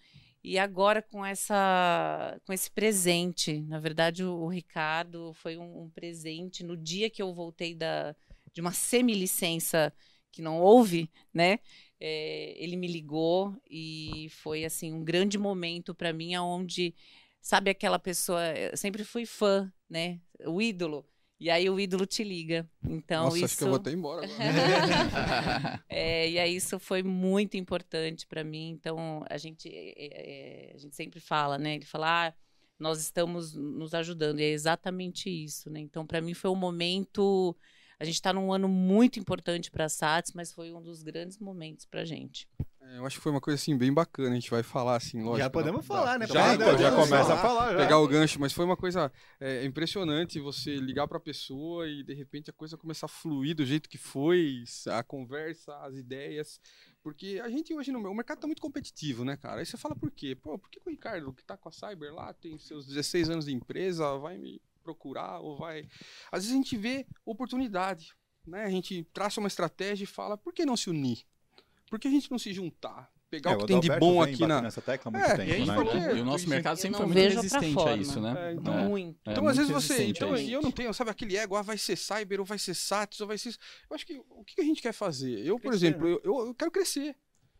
e 0.43 0.57
agora 0.57 1.01
com 1.01 1.25
essa 1.25 2.39
com 2.45 2.53
esse 2.53 2.71
presente, 2.71 3.61
na 3.61 3.79
verdade 3.79 4.23
o, 4.23 4.33
o 4.33 4.47
Ricardo 4.47 5.33
foi 5.33 5.57
um, 5.57 5.83
um 5.83 5.89
presente 5.89 6.63
no 6.63 6.77
dia 6.77 7.09
que 7.09 7.21
eu 7.21 7.33
voltei 7.33 7.75
da 7.75 8.15
de 8.53 8.61
uma 8.61 8.71
semi-licença 8.71 9.93
que 10.31 10.41
não 10.41 10.59
houve, 10.59 11.09
né? 11.33 11.59
É, 11.99 12.55
ele 12.57 12.75
me 12.77 12.87
ligou 12.87 13.55
e 13.69 14.27
foi 14.41 14.63
assim 14.65 14.93
um 14.93 15.03
grande 15.03 15.37
momento 15.37 15.93
para 15.93 16.13
mim, 16.13 16.33
aonde 16.33 16.95
sabe 17.41 17.69
aquela 17.69 17.99
pessoa, 17.99 18.45
eu 18.57 18.77
sempre 18.77 19.03
fui 19.03 19.25
fã, 19.25 19.71
né? 19.89 20.19
O 20.45 20.61
ídolo. 20.61 21.05
E 21.39 21.49
aí 21.49 21.69
o 21.69 21.79
ídolo 21.79 22.05
te 22.05 22.23
liga. 22.23 22.69
Então 22.83 23.25
Nossa, 23.25 23.37
isso 23.37 23.45
acho 23.45 23.57
que 23.57 23.63
eu 23.63 23.67
vou 23.69 23.77
até 23.77 23.91
embora 23.91 24.25
agora. 24.25 25.83
é, 25.87 26.29
e 26.29 26.37
aí 26.37 26.55
isso 26.55 26.77
foi 26.77 27.01
muito 27.01 27.55
importante 27.55 28.27
para 28.27 28.43
mim. 28.43 28.71
Então 28.71 29.23
a 29.29 29.37
gente 29.37 29.69
é, 29.69 29.93
é, 29.97 30.71
a 30.75 30.77
gente 30.77 30.95
sempre 30.95 31.21
fala, 31.21 31.57
né? 31.57 31.75
Ele 31.75 31.85
fala, 31.85 32.27
ah, 32.27 32.33
nós 32.77 32.99
estamos 32.99 33.55
nos 33.55 33.93
ajudando. 33.93 34.41
E 34.41 34.43
é 34.43 34.49
exatamente 34.49 35.29
isso, 35.29 35.69
né? 35.69 35.79
Então 35.79 36.05
para 36.05 36.19
mim 36.19 36.33
foi 36.33 36.49
um 36.49 36.55
momento. 36.55 37.55
A 37.97 38.03
gente 38.03 38.15
está 38.15 38.33
num 38.33 38.51
ano 38.51 38.67
muito 38.67 39.17
importante 39.17 39.71
para 39.71 39.85
a 39.85 39.89
SATS, 39.89 40.33
mas 40.33 40.51
foi 40.51 40.73
um 40.73 40.81
dos 40.81 41.03
grandes 41.03 41.37
momentos 41.37 41.85
para 41.85 42.01
a 42.01 42.05
gente. 42.05 42.49
É, 42.89 42.97
eu 42.97 43.05
acho 43.05 43.17
que 43.17 43.21
foi 43.21 43.31
uma 43.31 43.41
coisa 43.41 43.55
assim 43.55 43.77
bem 43.77 43.93
bacana, 43.93 44.31
a 44.31 44.33
gente 44.33 44.49
vai 44.49 44.63
falar 44.63 44.95
assim, 44.95 45.21
lógico. 45.21 45.37
Já 45.37 45.49
podemos 45.49 45.85
falar, 45.85 46.17
né? 46.17 46.25
Já, 46.25 46.57
já 46.57 46.71
podemos 46.71 47.07
começa 47.07 47.33
a 47.33 47.37
falar. 47.37 47.73
Já. 47.73 47.77
pegar 47.77 47.99
o 47.99 48.07
gancho, 48.07 48.39
mas 48.39 48.51
foi 48.51 48.65
uma 48.65 48.75
coisa 48.75 49.11
é, 49.39 49.63
impressionante 49.63 50.39
você 50.39 50.75
ligar 50.77 51.07
pra 51.07 51.19
pessoa 51.19 51.87
e 51.87 52.03
de 52.03 52.13
repente 52.13 52.49
a 52.49 52.53
coisa 52.53 52.77
começar 52.77 53.05
a 53.05 53.09
fluir 53.09 53.55
do 53.55 53.63
jeito 53.63 53.87
que 53.87 53.97
foi, 53.97 54.63
a 54.87 55.03
conversa, 55.03 55.75
as 55.77 55.95
ideias. 55.95 56.59
Porque 57.03 57.39
a 57.43 57.49
gente 57.49 57.73
hoje 57.73 57.91
no 57.91 57.99
o 57.99 58.15
mercado 58.15 58.39
tá 58.39 58.47
muito 58.47 58.61
competitivo, 58.61 59.23
né, 59.23 59.37
cara? 59.37 59.59
Aí 59.59 59.65
você 59.65 59.77
fala 59.77 59.95
por 59.95 60.09
quê? 60.09 60.35
Pô, 60.35 60.57
por 60.57 60.69
que 60.69 60.79
que 60.79 60.89
o 60.89 60.91
Ricardo, 60.91 61.31
que 61.33 61.43
tá 61.43 61.55
com 61.55 61.69
a 61.69 61.71
Cyber 61.71 62.13
lá, 62.13 62.33
tem 62.33 62.57
seus 62.57 62.87
16 62.87 63.29
anos 63.29 63.45
de 63.45 63.53
empresa, 63.53 64.17
vai 64.17 64.37
me 64.37 64.61
procurar 64.81 65.39
ou 65.39 65.55
vai. 65.55 65.87
Às 66.31 66.43
vezes 66.43 66.53
a 66.53 66.57
gente 66.57 66.75
vê 66.75 67.05
oportunidade, 67.23 68.15
né? 68.47 68.63
A 68.63 68.69
gente 68.69 69.03
traça 69.13 69.39
uma 69.39 69.47
estratégia 69.47 70.05
e 70.05 70.07
fala, 70.07 70.37
por 70.37 70.53
que 70.53 70.65
não 70.65 70.75
se 70.75 70.89
unir? 70.89 71.23
Por 71.89 71.99
que 71.99 72.07
a 72.07 72.11
gente 72.11 72.29
não 72.29 72.37
se 72.37 72.53
juntar? 72.53 73.11
Pegar 73.29 73.51
É, 73.51 73.55
o 73.55 73.59
que 73.59 73.67
tem 73.67 73.79
de 73.79 73.89
bom 73.99 74.23
vem 74.23 74.33
aqui 74.33 74.45
na. 74.47 74.59
nessa 74.61 74.81
tecla 74.81 75.09
há 75.09 75.11
muito 75.11 75.31
É, 75.31 75.37
tempo, 75.37 75.51
e 75.51 75.65
né? 75.65 75.75
Então, 75.77 76.17
E 76.17 76.21
o 76.21 76.25
nosso 76.25 76.49
mercado 76.49 76.77
sempre 76.77 76.99
não 76.99 77.07
foi 77.07 77.15
muito 77.15 77.35
resistente 77.35 77.87
a 77.87 77.95
isso, 77.95 78.19
né? 78.19 78.49
É, 78.49 78.53
então- 78.53 78.73
É. 78.79 78.87
Muito. 78.87 79.19
É 79.25 79.31
Então, 79.31 79.47
às 79.47 79.55
vezes 79.57 79.71
você. 79.71 80.03
Então, 80.05 80.35
e 80.35 80.51
eu 80.51 80.61
não 80.61 80.71
tenho, 80.71 80.91
sabe, 80.93 81.11
aquele 81.11 81.37
ego, 81.37 81.55
ah, 81.55 81.61
vai 81.61 81.77
ser 81.77 81.95
cyber, 81.95 82.39
ou 82.39 82.45
vai 82.45 82.57
ser 82.57 82.73
SATS, 82.73 83.21
ou 83.21 83.27
vai 83.27 83.37
ser. 83.37 83.49
isso. 83.49 83.59
Eu 83.87 83.95
acho 83.95 84.05
que 84.05 84.17
o 84.29 84.43
que 84.43 84.59
a 84.59 84.63
gente 84.63 84.81
quer 84.81 84.93
fazer? 84.93 85.45
Eu, 85.45 85.59
por 85.59 85.73
exemplo, 85.73 86.07
eu, 86.07 86.19
eu, 86.23 86.47
eu 86.47 86.55
quero 86.55 86.71
crescer. 86.71 87.15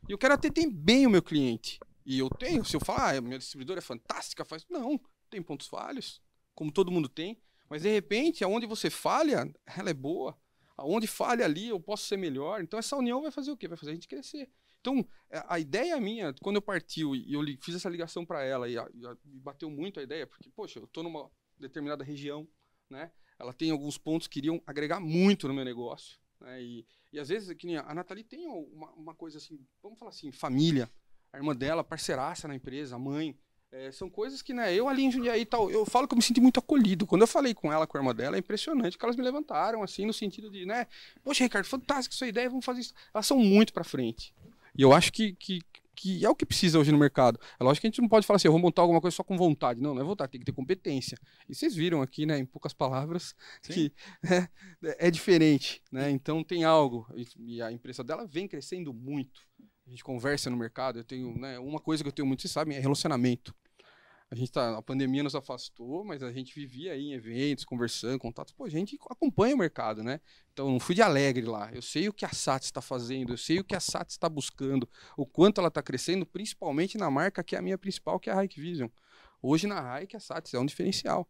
E 0.08 0.12
eu 0.12 0.18
quero 0.18 0.34
atender 0.34 0.68
bem 0.68 1.06
o 1.06 1.10
meu 1.10 1.22
cliente. 1.22 1.80
E 2.04 2.18
eu 2.18 2.30
tenho, 2.30 2.66
se 2.66 2.76
eu 2.76 2.80
falar, 2.80 3.16
ah, 3.16 3.22
minha 3.22 3.38
distribuidora 3.38 3.78
é 3.80 3.82
fantástica, 3.82 4.44
faz. 4.44 4.66
Não, 4.70 5.00
tem 5.30 5.40
pontos 5.40 5.68
falhos, 5.68 6.20
como 6.56 6.72
todo 6.72 6.90
mundo 6.92 7.08
tem. 7.08 7.38
Mas 7.70 7.84
de 7.84 7.90
repente, 7.90 8.44
aonde 8.44 8.66
você 8.66 8.90
falha, 8.90 9.48
ela 9.78 9.92
é 9.92 9.94
boa. 9.94 10.36
Aonde 10.80 11.08
falha 11.08 11.46
ali, 11.46 11.70
eu 11.70 11.80
posso 11.80 12.06
ser 12.06 12.18
melhor. 12.18 12.62
Então 12.62 12.80
essa 12.80 12.96
união 12.96 13.22
vai 13.22 13.32
fazer 13.32 13.52
o 13.52 13.58
quê? 13.58 13.68
Vai 13.68 13.78
fazer 13.78 13.92
a 13.92 13.94
gente 13.96 14.08
crescer. 14.08 14.50
Então, 14.82 15.06
a 15.32 15.56
a 15.56 15.60
ideia 15.60 16.00
minha, 16.00 16.34
quando 16.42 16.56
eu 16.58 16.62
partiu 16.62 17.16
e 17.16 17.34
eu 17.34 17.42
fiz 17.62 17.76
essa 17.76 17.90
ligação 17.90 18.26
para 18.26 18.44
ela, 18.44 18.68
e, 18.70 18.78
a- 18.78 18.88
e 18.94 19.06
a- 19.06 19.18
bateu 19.24 19.70
muito 19.70 20.00
a 20.00 20.04
ideia, 20.04 20.26
porque, 20.26 20.50
poxa, 20.52 20.80
eu 20.80 20.88
tô 20.88 21.04
numa 21.04 21.30
determinada 21.58 22.04
região, 22.04 22.48
né? 22.90 23.12
Ela 23.38 23.54
tem 23.54 23.72
alguns 23.72 23.98
pontos 23.98 24.28
que 24.28 24.40
iriam 24.40 24.62
agregar 24.66 25.00
muito 25.00 25.48
no 25.48 25.54
meu 25.54 25.66
negócio, 25.66 26.18
né? 26.40 26.62
E, 26.64 26.86
e 27.12 27.20
às 27.20 27.28
vezes, 27.30 27.54
que 27.58 27.76
a 27.76 27.94
Nathalie 27.94 28.24
tem 28.24 28.48
uma, 28.48 28.92
uma 28.94 29.16
coisa 29.16 29.38
assim, 29.38 29.60
vamos 29.82 30.00
falar 30.00 30.12
assim, 30.12 30.32
família, 30.32 30.90
a 31.34 31.38
irmã 31.38 31.56
dela, 31.56 31.84
parceiraça 31.84 32.48
na 32.48 32.56
empresa, 32.56 32.96
a 32.96 33.00
mãe. 33.00 33.38
É, 33.72 33.92
são 33.92 34.10
coisas 34.10 34.42
que, 34.42 34.52
né, 34.52 34.74
eu 34.74 34.88
ali 34.90 35.04
em 35.04 35.12
Jundiaí 35.12 35.46
tal, 35.46 35.70
eu 35.70 35.86
falo 35.86 36.08
que 36.08 36.14
eu 36.14 36.18
me 36.18 36.24
sinto 36.24 36.42
muito 36.42 36.60
acolhido. 36.60 37.06
Quando 37.06 37.22
eu 37.22 37.28
falei 37.28 37.54
com 37.54 37.72
ela, 37.72 37.86
com 37.86 37.98
a 37.98 38.02
irmã 38.02 38.16
dela, 38.16 38.36
é 38.36 38.40
impressionante 38.40 38.98
que 38.98 39.06
elas 39.06 39.16
me 39.16 39.22
levantaram, 39.24 39.84
assim, 39.84 40.08
no 40.08 40.14
sentido 40.14 40.50
de, 40.50 40.66
né, 40.66 40.88
poxa, 41.24 41.44
Ricardo, 41.44 41.66
fantástico 41.66 42.16
sua 42.16 42.28
ideia, 42.28 42.50
vamos 42.50 42.66
fazer 42.66 42.82
isso. 42.82 42.94
Elas 43.14 43.28
são 43.28 43.38
muito 43.38 43.72
pra 43.72 43.84
frente. 43.84 44.34
E 44.76 44.82
eu 44.82 44.92
acho 44.92 45.14
que, 45.14 45.34
que, 45.34 45.62
que 45.96 46.26
é 46.26 46.30
o 46.30 46.36
que 46.36 46.48
precisa 46.48 46.80
hoje 46.80 46.92
no 46.92 46.98
mercado. 46.98 47.40
É 47.60 47.64
lógico 47.64 47.82
que 47.82 47.88
a 47.88 47.90
gente 47.92 48.02
não 48.02 48.10
pode 48.10 48.26
falar 48.26 48.38
assim, 48.38 48.48
eu 48.48 48.52
vou 48.54 48.62
montar 48.62 48.82
alguma 48.82 49.00
coisa 49.02 49.16
só 49.16 49.24
com 49.24 49.38
vontade. 49.38 49.80
Não, 49.82 49.94
não 49.94 50.02
é 50.02 50.06
vontade, 50.06 50.32
tem 50.32 50.40
que 50.40 50.46
ter 50.46 50.52
competência. 50.52 51.20
E 51.48 51.54
vocês 51.54 51.76
viram 51.76 52.02
aqui, 52.02 52.26
né, 52.26 52.40
em 52.40 52.46
poucas 52.48 52.74
palavras, 52.74 53.36
que 53.62 53.94
é, 54.84 55.08
é 55.08 55.12
diferente, 55.12 55.80
né? 55.92 56.10
Então 56.10 56.44
tem 56.44 56.64
algo. 56.64 57.06
E- 57.16 57.28
E 57.58 57.62
a 57.62 57.72
empresa 57.72 58.04
dela 58.04 58.26
vem 58.26 58.48
crescendo 58.48 58.92
muito. 58.94 59.42
A 59.90 59.92
gente 59.92 60.04
conversa 60.04 60.52
no 60.52 60.56
mercado, 60.56 61.00
eu 61.00 61.04
tenho, 61.04 61.36
né, 61.36 61.58
uma 61.58 61.80
coisa 61.80 62.04
que 62.04 62.08
eu 62.08 62.14
tenho 62.14 62.28
muito, 62.28 62.44
vocês 62.44 62.52
sabem, 62.52 62.78
é 62.78 62.80
relacionamento. 62.80 63.56
A 64.30 64.36
gente 64.36 64.52
tá, 64.52 64.78
a 64.78 64.84
pandemia 64.84 65.24
nos 65.24 65.34
afastou, 65.34 66.06
mas 66.06 66.22
a 66.22 66.32
gente 66.32 66.54
vivia 66.54 66.94
aí 66.94 67.06
em 67.06 67.14
eventos, 67.14 67.66
conversando, 67.66 68.20
contatos. 68.20 68.54
Pô, 68.54 68.66
a 68.66 68.70
gente 68.70 69.00
acompanha 69.10 69.56
o 69.56 69.58
mercado, 69.58 70.04
né? 70.04 70.22
Então, 70.54 70.70
não 70.70 70.80
fui 70.80 70.94
de 70.94 71.02
alegre 71.02 71.44
lá. 71.44 71.72
Eu 71.74 71.82
sei 71.82 72.08
o 72.08 72.14
que 72.14 72.24
a 72.24 72.30
SATS 72.30 72.68
está 72.68 72.82
fazendo, 72.82 73.34
eu 73.34 73.38
sei 73.38 73.60
o 73.60 73.64
que 73.64 73.76
a 73.76 73.80
SATS 73.80 74.14
está 74.14 74.30
buscando, 74.30 74.88
o 75.18 75.26
quanto 75.26 75.58
ela 75.58 75.70
está 75.70 75.82
crescendo, 75.82 76.24
principalmente 76.24 76.96
na 76.96 77.10
marca 77.10 77.44
que 77.44 77.56
é 77.56 77.58
a 77.60 77.62
minha 77.64 77.78
principal, 77.78 78.20
que 78.20 78.30
é 78.30 78.34
a 78.34 78.44
Hike 78.44 78.62
Vision. 78.62 78.90
Hoje 79.42 79.66
na 79.66 80.00
Hike, 80.00 80.16
a 80.16 80.20
SATS 80.20 80.54
é 80.54 80.60
um 80.60 80.68
diferencial. 80.68 81.28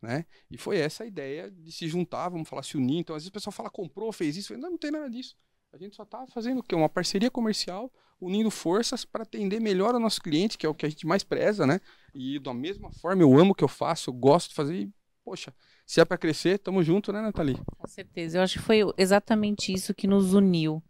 Né? 0.00 0.24
E 0.50 0.56
foi 0.56 0.78
essa 0.78 1.04
a 1.04 1.06
ideia 1.06 1.50
de 1.50 1.70
se 1.70 1.86
juntar, 1.88 2.30
vamos 2.30 2.48
falar, 2.48 2.62
se 2.62 2.78
unir. 2.78 3.00
Então, 3.00 3.14
às 3.14 3.22
vezes 3.22 3.28
o 3.28 3.32
pessoal 3.32 3.52
fala, 3.52 3.68
comprou, 3.68 4.10
fez 4.10 4.34
isso. 4.38 4.48
Falei, 4.48 4.62
não, 4.62 4.70
não 4.70 4.78
tem 4.78 4.90
nada 4.90 5.10
disso. 5.10 5.36
A 5.72 5.78
gente 5.78 5.96
só 5.96 6.02
está 6.02 6.26
fazendo 6.26 6.58
o 6.58 6.62
quê? 6.62 6.74
Uma 6.74 6.88
parceria 6.88 7.30
comercial, 7.30 7.90
unindo 8.20 8.50
forças 8.50 9.06
para 9.06 9.22
atender 9.22 9.58
melhor 9.58 9.94
o 9.94 9.98
nosso 9.98 10.20
cliente, 10.20 10.58
que 10.58 10.66
é 10.66 10.68
o 10.68 10.74
que 10.74 10.84
a 10.84 10.88
gente 10.88 11.06
mais 11.06 11.24
preza, 11.24 11.66
né? 11.66 11.80
E 12.14 12.38
da 12.38 12.52
mesma 12.52 12.92
forma, 12.92 13.22
eu 13.22 13.38
amo 13.38 13.52
o 13.52 13.54
que 13.54 13.64
eu 13.64 13.68
faço, 13.68 14.10
eu 14.10 14.14
gosto 14.14 14.50
de 14.50 14.54
fazer. 14.54 14.76
E, 14.76 14.92
poxa, 15.24 15.54
se 15.86 15.98
é 15.98 16.04
para 16.04 16.18
crescer, 16.18 16.58
tamo 16.58 16.82
junto, 16.82 17.10
né, 17.10 17.22
Nathalie? 17.22 17.58
Com 17.78 17.86
certeza. 17.86 18.36
Eu 18.36 18.42
acho 18.42 18.58
que 18.58 18.64
foi 18.64 18.80
exatamente 18.98 19.72
isso 19.72 19.94
que 19.94 20.06
nos 20.06 20.34
uniu. 20.34 20.82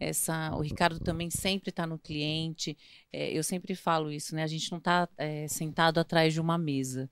Essa, 0.00 0.50
o 0.56 0.62
Ricardo 0.62 0.98
também 0.98 1.28
sempre 1.28 1.68
está 1.68 1.86
no 1.86 1.98
cliente. 1.98 2.76
É, 3.12 3.30
eu 3.36 3.44
sempre 3.44 3.74
falo 3.74 4.10
isso, 4.10 4.34
né? 4.34 4.42
A 4.42 4.46
gente 4.48 4.70
não 4.72 4.78
está 4.78 5.06
sentado 5.46 6.00
atrás 6.00 6.32
de 6.32 6.40
uma 6.40 6.56
mesa. 6.56 7.08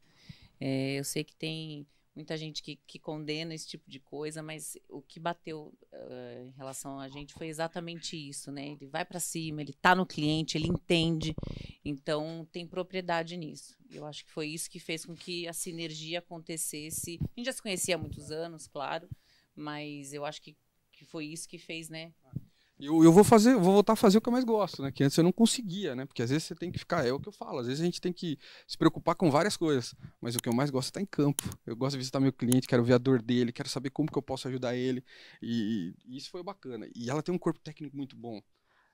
É, 0.59 0.99
eu 0.99 1.05
sei 1.05 1.23
que 1.23 1.37
tem 1.37 1.87
muita 2.21 2.37
gente 2.37 2.63
que, 2.63 2.77
que 2.87 2.99
condena 2.99 3.55
esse 3.55 3.67
tipo 3.67 3.91
de 3.91 3.99
coisa, 3.99 4.43
mas 4.43 4.77
o 4.89 5.01
que 5.01 5.19
bateu 5.19 5.73
eh, 5.91 6.45
em 6.49 6.51
relação 6.51 7.01
a 7.01 7.09
gente 7.09 7.33
foi 7.33 7.49
exatamente 7.49 8.15
isso, 8.15 8.53
né? 8.53 8.69
Ele 8.69 8.87
vai 8.87 9.07
para 9.07 9.19
cima, 9.19 9.63
ele 9.63 9.73
tá 9.73 9.95
no 9.95 10.05
cliente, 10.05 10.59
ele 10.59 10.69
entende, 10.69 11.35
então 11.83 12.47
tem 12.53 12.67
propriedade 12.67 13.37
nisso. 13.37 13.75
Eu 13.91 14.05
acho 14.05 14.25
que 14.25 14.31
foi 14.31 14.49
isso 14.49 14.71
que 14.71 14.79
fez 14.79 15.07
com 15.07 15.15
que 15.15 15.49
a 15.49 15.53
sinergia 15.55 16.19
acontecesse. 16.19 17.19
A 17.23 17.41
gente 17.41 17.47
já 17.47 17.53
se 17.53 17.63
conhecia 17.63 17.95
há 17.95 17.99
muitos 17.99 18.31
anos, 18.31 18.67
claro, 18.67 19.09
mas 19.57 20.13
eu 20.13 20.25
acho 20.27 20.43
que, 20.43 20.55
que 20.93 21.07
foi 21.07 21.25
isso 21.27 21.49
que 21.49 21.59
fez, 21.59 21.89
né? 21.89 22.13
Eu, 22.81 23.05
eu 23.05 23.13
vou 23.13 23.23
fazer, 23.23 23.53
eu 23.53 23.61
vou 23.61 23.75
voltar 23.75 23.93
a 23.93 23.97
fazer 23.97 24.17
o 24.17 24.21
que 24.23 24.29
eu 24.29 24.33
mais 24.33 24.45
gosto, 24.45 24.83
né? 24.83 24.91
Que 24.91 25.05
antes 25.05 25.17
eu 25.17 25.23
não 25.23 25.33
conseguia, 25.33 25.95
né? 25.95 26.07
Porque 26.07 26.23
às 26.23 26.31
vezes 26.31 26.45
você 26.45 26.55
tem 26.55 26.73
que 26.73 26.79
ficar, 26.79 27.07
é 27.07 27.13
o 27.13 27.21
que 27.21 27.29
eu 27.29 27.33
falo, 27.33 27.59
às 27.59 27.67
vezes 27.67 27.83
a 27.83 27.85
gente 27.85 28.01
tem 28.01 28.13
que 28.13 28.39
se 28.67 28.79
preocupar 28.79 29.15
com 29.15 29.31
várias 29.31 29.55
coisas, 29.55 29.95
mas 30.21 30.35
o 30.35 30.39
que 30.39 30.49
eu 30.49 30.53
mais 30.55 30.71
gosto 30.71 30.87
é 30.87 30.91
estar 30.91 31.01
em 31.03 31.07
campo. 31.07 31.45
Eu 31.67 31.77
gosto 31.77 31.93
de 31.93 31.99
visitar 31.99 32.21
meu 32.21 32.33
cliente, 32.33 32.67
quero 32.67 32.83
ver 32.83 32.95
a 32.95 32.99
dor 32.99 33.21
dele, 33.21 33.53
quero 33.53 33.69
saber 33.69 33.91
como 33.91 34.11
que 34.11 34.17
eu 34.17 34.23
posso 34.23 34.49
ajudar 34.49 34.75
ele. 34.75 35.05
E, 35.43 35.95
e 36.07 36.17
isso 36.17 36.31
foi 36.31 36.43
bacana. 36.43 36.89
E 36.97 37.11
ela 37.11 37.23
tem 37.23 37.35
um 37.35 37.39
corpo 37.39 37.61
técnico 37.61 37.95
muito 37.95 38.17
bom. 38.17 38.41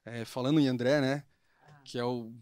É, 0.04 0.24
falando 0.24 0.58
em 0.58 0.66
André, 0.66 1.00
né? 1.00 1.24
Que 1.84 1.98
é 1.98 2.04
o. 2.04 2.32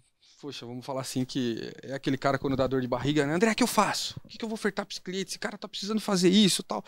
Poxa, 0.40 0.66
vamos 0.66 0.84
falar 0.84 1.02
assim 1.02 1.24
que 1.24 1.72
é 1.82 1.94
aquele 1.94 2.18
cara 2.18 2.38
quando 2.38 2.56
dá 2.56 2.66
dor 2.66 2.80
de 2.80 2.88
barriga, 2.88 3.26
né? 3.26 3.34
André, 3.34 3.52
o 3.52 3.54
que 3.54 3.62
eu 3.62 3.66
faço? 3.66 4.18
O 4.24 4.28
que, 4.28 4.42
eu 4.42 4.48
vou 4.48 4.54
ofertar 4.54 4.84
para 4.84 4.92
esse 4.92 5.00
cliente? 5.00 5.30
Esse 5.30 5.38
cara 5.38 5.56
tá 5.56 5.68
precisando 5.68 6.00
fazer 6.00 6.28
isso 6.28 6.62
tal. 6.62 6.84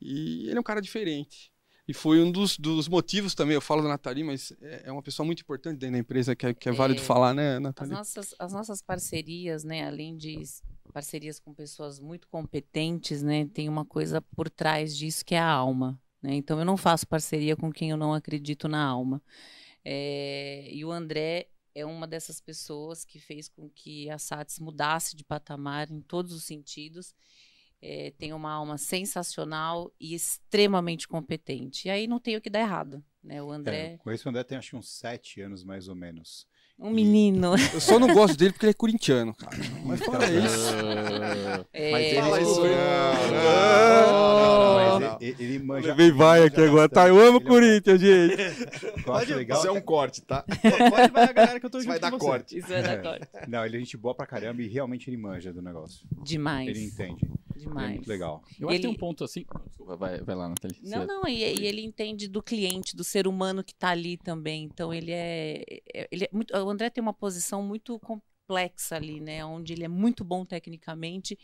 E 0.00 0.46
ele 0.48 0.56
é 0.56 0.60
um 0.60 0.64
cara 0.64 0.80
diferente. 0.80 1.50
E 1.88 1.94
foi 1.94 2.22
um 2.22 2.30
dos, 2.30 2.58
dos 2.58 2.86
motivos 2.86 3.34
também, 3.34 3.54
eu 3.54 3.62
falo 3.62 3.80
da 3.82 3.88
Nathalie, 3.88 4.22
mas 4.22 4.52
é, 4.60 4.82
é 4.84 4.92
uma 4.92 5.02
pessoa 5.02 5.24
muito 5.24 5.40
importante 5.40 5.78
dentro 5.78 5.94
da 5.94 5.98
empresa, 5.98 6.36
que 6.36 6.46
é, 6.46 6.52
que 6.52 6.68
é 6.68 6.72
válido 6.72 7.00
É, 7.00 7.04
falar, 7.04 7.32
né, 7.32 7.56
As 7.56 7.62
Nathalie? 7.62 7.92
nossas, 7.94 8.34
as 8.38 8.52
nossas 8.52 8.82
parcerias, 8.82 9.64
né, 9.64 9.86
além 9.86 10.14
de 10.14 10.42
parcerias 10.92 11.40
com 11.40 11.54
pessoas 11.54 11.98
muito 11.98 12.28
competentes, 12.28 13.22
né, 13.22 13.46
tem 13.46 13.70
uma 13.70 13.86
coisa 13.86 14.20
por 14.20 14.50
trás 14.50 14.94
disso 14.94 15.24
que 15.24 15.34
é 15.34 15.38
a 15.38 15.48
alma. 15.50 15.98
Né? 16.22 16.34
Então 16.34 16.58
eu 16.58 16.64
não 16.64 16.76
faço 16.76 17.06
parceria 17.06 17.56
com 17.56 17.72
quem 17.72 17.88
eu 17.90 17.96
não 17.96 18.12
acredito 18.12 18.68
na 18.68 18.84
alma. 18.84 19.22
É, 19.84 20.68
e 20.70 20.84
o 20.84 20.92
André 20.92 21.48
é 21.74 21.86
uma 21.86 22.06
dessas 22.06 22.40
pessoas 22.40 23.04
que 23.04 23.18
fez 23.18 23.48
com 23.48 23.70
que 23.70 24.10
a 24.10 24.18
SATS 24.18 24.58
mudasse 24.58 25.16
de 25.16 25.24
patamar 25.24 25.90
em 25.90 26.00
todos 26.02 26.32
os 26.32 26.44
sentidos. 26.44 27.14
É, 27.80 28.12
tem 28.18 28.32
uma 28.32 28.52
alma 28.52 28.76
sensacional 28.78 29.92
e 30.00 30.14
extremamente 30.14 31.06
competente. 31.08 31.88
E 31.88 31.90
aí 31.90 32.06
não 32.06 32.18
tem 32.20 32.36
o 32.36 32.40
que 32.40 32.50
dar 32.50 32.60
errado. 32.60 33.04
Né? 33.22 33.42
O 33.42 33.52
É, 33.52 33.56
André, 33.56 33.94
eu 33.94 33.98
conheço 33.98 34.26
o 34.28 34.30
André 34.30 34.44
tem 34.44 34.58
acho 34.58 34.70
que 34.70 34.76
uns 34.76 34.88
sete 34.90 35.40
anos, 35.40 35.62
mais 35.64 35.88
ou 35.88 35.94
menos. 35.94 36.46
Um 36.78 36.90
menino. 36.90 37.54
Eu 37.74 37.80
só 37.80 37.98
não 37.98 38.12
gosto 38.14 38.36
dele 38.36 38.52
porque 38.52 38.66
ele 38.66 38.70
é 38.70 38.74
corintiano, 38.74 39.34
cara. 39.34 39.56
Mas 39.84 40.00
fora 40.00 40.24
Então, 40.26 40.44
isso. 40.46 40.74
É, 41.72 41.92
Mas 41.92 42.06
ele 42.06 42.20
Fala 42.20 42.40
isso, 42.40 42.60
Não, 42.60 42.68
não, 43.32 44.74
mas 44.74 45.00
não. 45.00 45.18
ele, 45.20 45.36
ele 45.38 45.58
manja. 45.58 45.88
Levei 45.88 46.12
vai 46.12 46.38
ele 46.40 46.46
aqui 46.48 46.60
agora, 46.60 46.88
tá? 46.88 47.08
Eu 47.08 47.18
amo 47.20 47.38
o 47.38 47.40
Ele 47.40 47.46
é 47.46 47.48
Corinthians, 47.48 48.00
gente. 48.00 48.70
acho 49.10 49.34
legal. 49.34 49.58
Isso 49.58 49.68
é 49.68 49.72
um 49.72 49.80
corte, 49.80 50.22
tá? 50.22 50.42
Pode 50.90 51.12
vai 51.12 51.24
a 51.24 51.32
galera 51.32 51.60
que 51.60 51.66
eu 51.66 51.70
tô 51.70 51.78
Isso 51.78 51.86
junto 51.86 52.00
vai 52.00 52.00
dar 52.00 52.10
com 52.10 52.18
você. 52.18 52.26
corte. 52.26 52.58
Isso 52.58 52.72
é 52.72 52.82
da 52.82 52.92
É. 52.92 52.96
corte. 52.98 53.28
Não, 53.48 53.64
ele 53.64 53.76
é 53.76 53.80
gente 53.80 53.96
boa 53.96 54.14
pra 54.14 54.26
caramba 54.26 54.62
e 54.62 54.68
realmente 54.68 55.08
ele 55.10 55.16
manja 55.16 55.52
do 55.52 55.62
negócio. 55.62 56.06
Demais. 56.22 56.68
Ele 56.68 56.84
entende. 56.84 57.18
Ele 57.24 57.64
é 57.64 57.68
Demais. 57.68 57.90
muito 57.96 58.08
legal. 58.08 58.42
Eu 58.60 58.68
acho 58.68 58.76
que 58.76 58.82
tem 58.82 58.90
Ele- 58.90 58.96
um 58.96 59.00
ponto 59.00 59.24
assim. 59.24 59.44
Desculpa, 59.66 59.96
vai, 59.96 60.20
vai 60.20 60.34
lá, 60.36 60.48
Nathalie. 60.48 60.76
Não, 60.84 61.00
Você- 61.00 61.06
não, 61.06 61.26
e, 61.28 61.38
e 61.60 61.66
ele 61.66 61.82
entende 61.84 62.28
do 62.28 62.40
cliente, 62.40 62.94
do 62.94 63.02
ser 63.02 63.26
humano 63.26 63.64
que 63.64 63.72
está 63.72 63.88
ali 63.88 64.16
também. 64.16 64.64
Então 64.64 64.94
ele 64.94 65.10
é, 65.10 65.64
é- 65.92 66.08
ele 66.12 66.24
é 66.24 66.28
muito, 66.32 66.54
o 66.68 66.70
André 66.70 66.90
tem 66.90 67.02
uma 67.02 67.14
posição 67.14 67.62
muito 67.62 67.98
complexa 67.98 68.96
ali, 68.96 69.20
né? 69.20 69.44
Onde 69.44 69.72
ele 69.72 69.84
é 69.84 69.88
muito 69.88 70.22
bom 70.24 70.44
tecnicamente 70.44 71.38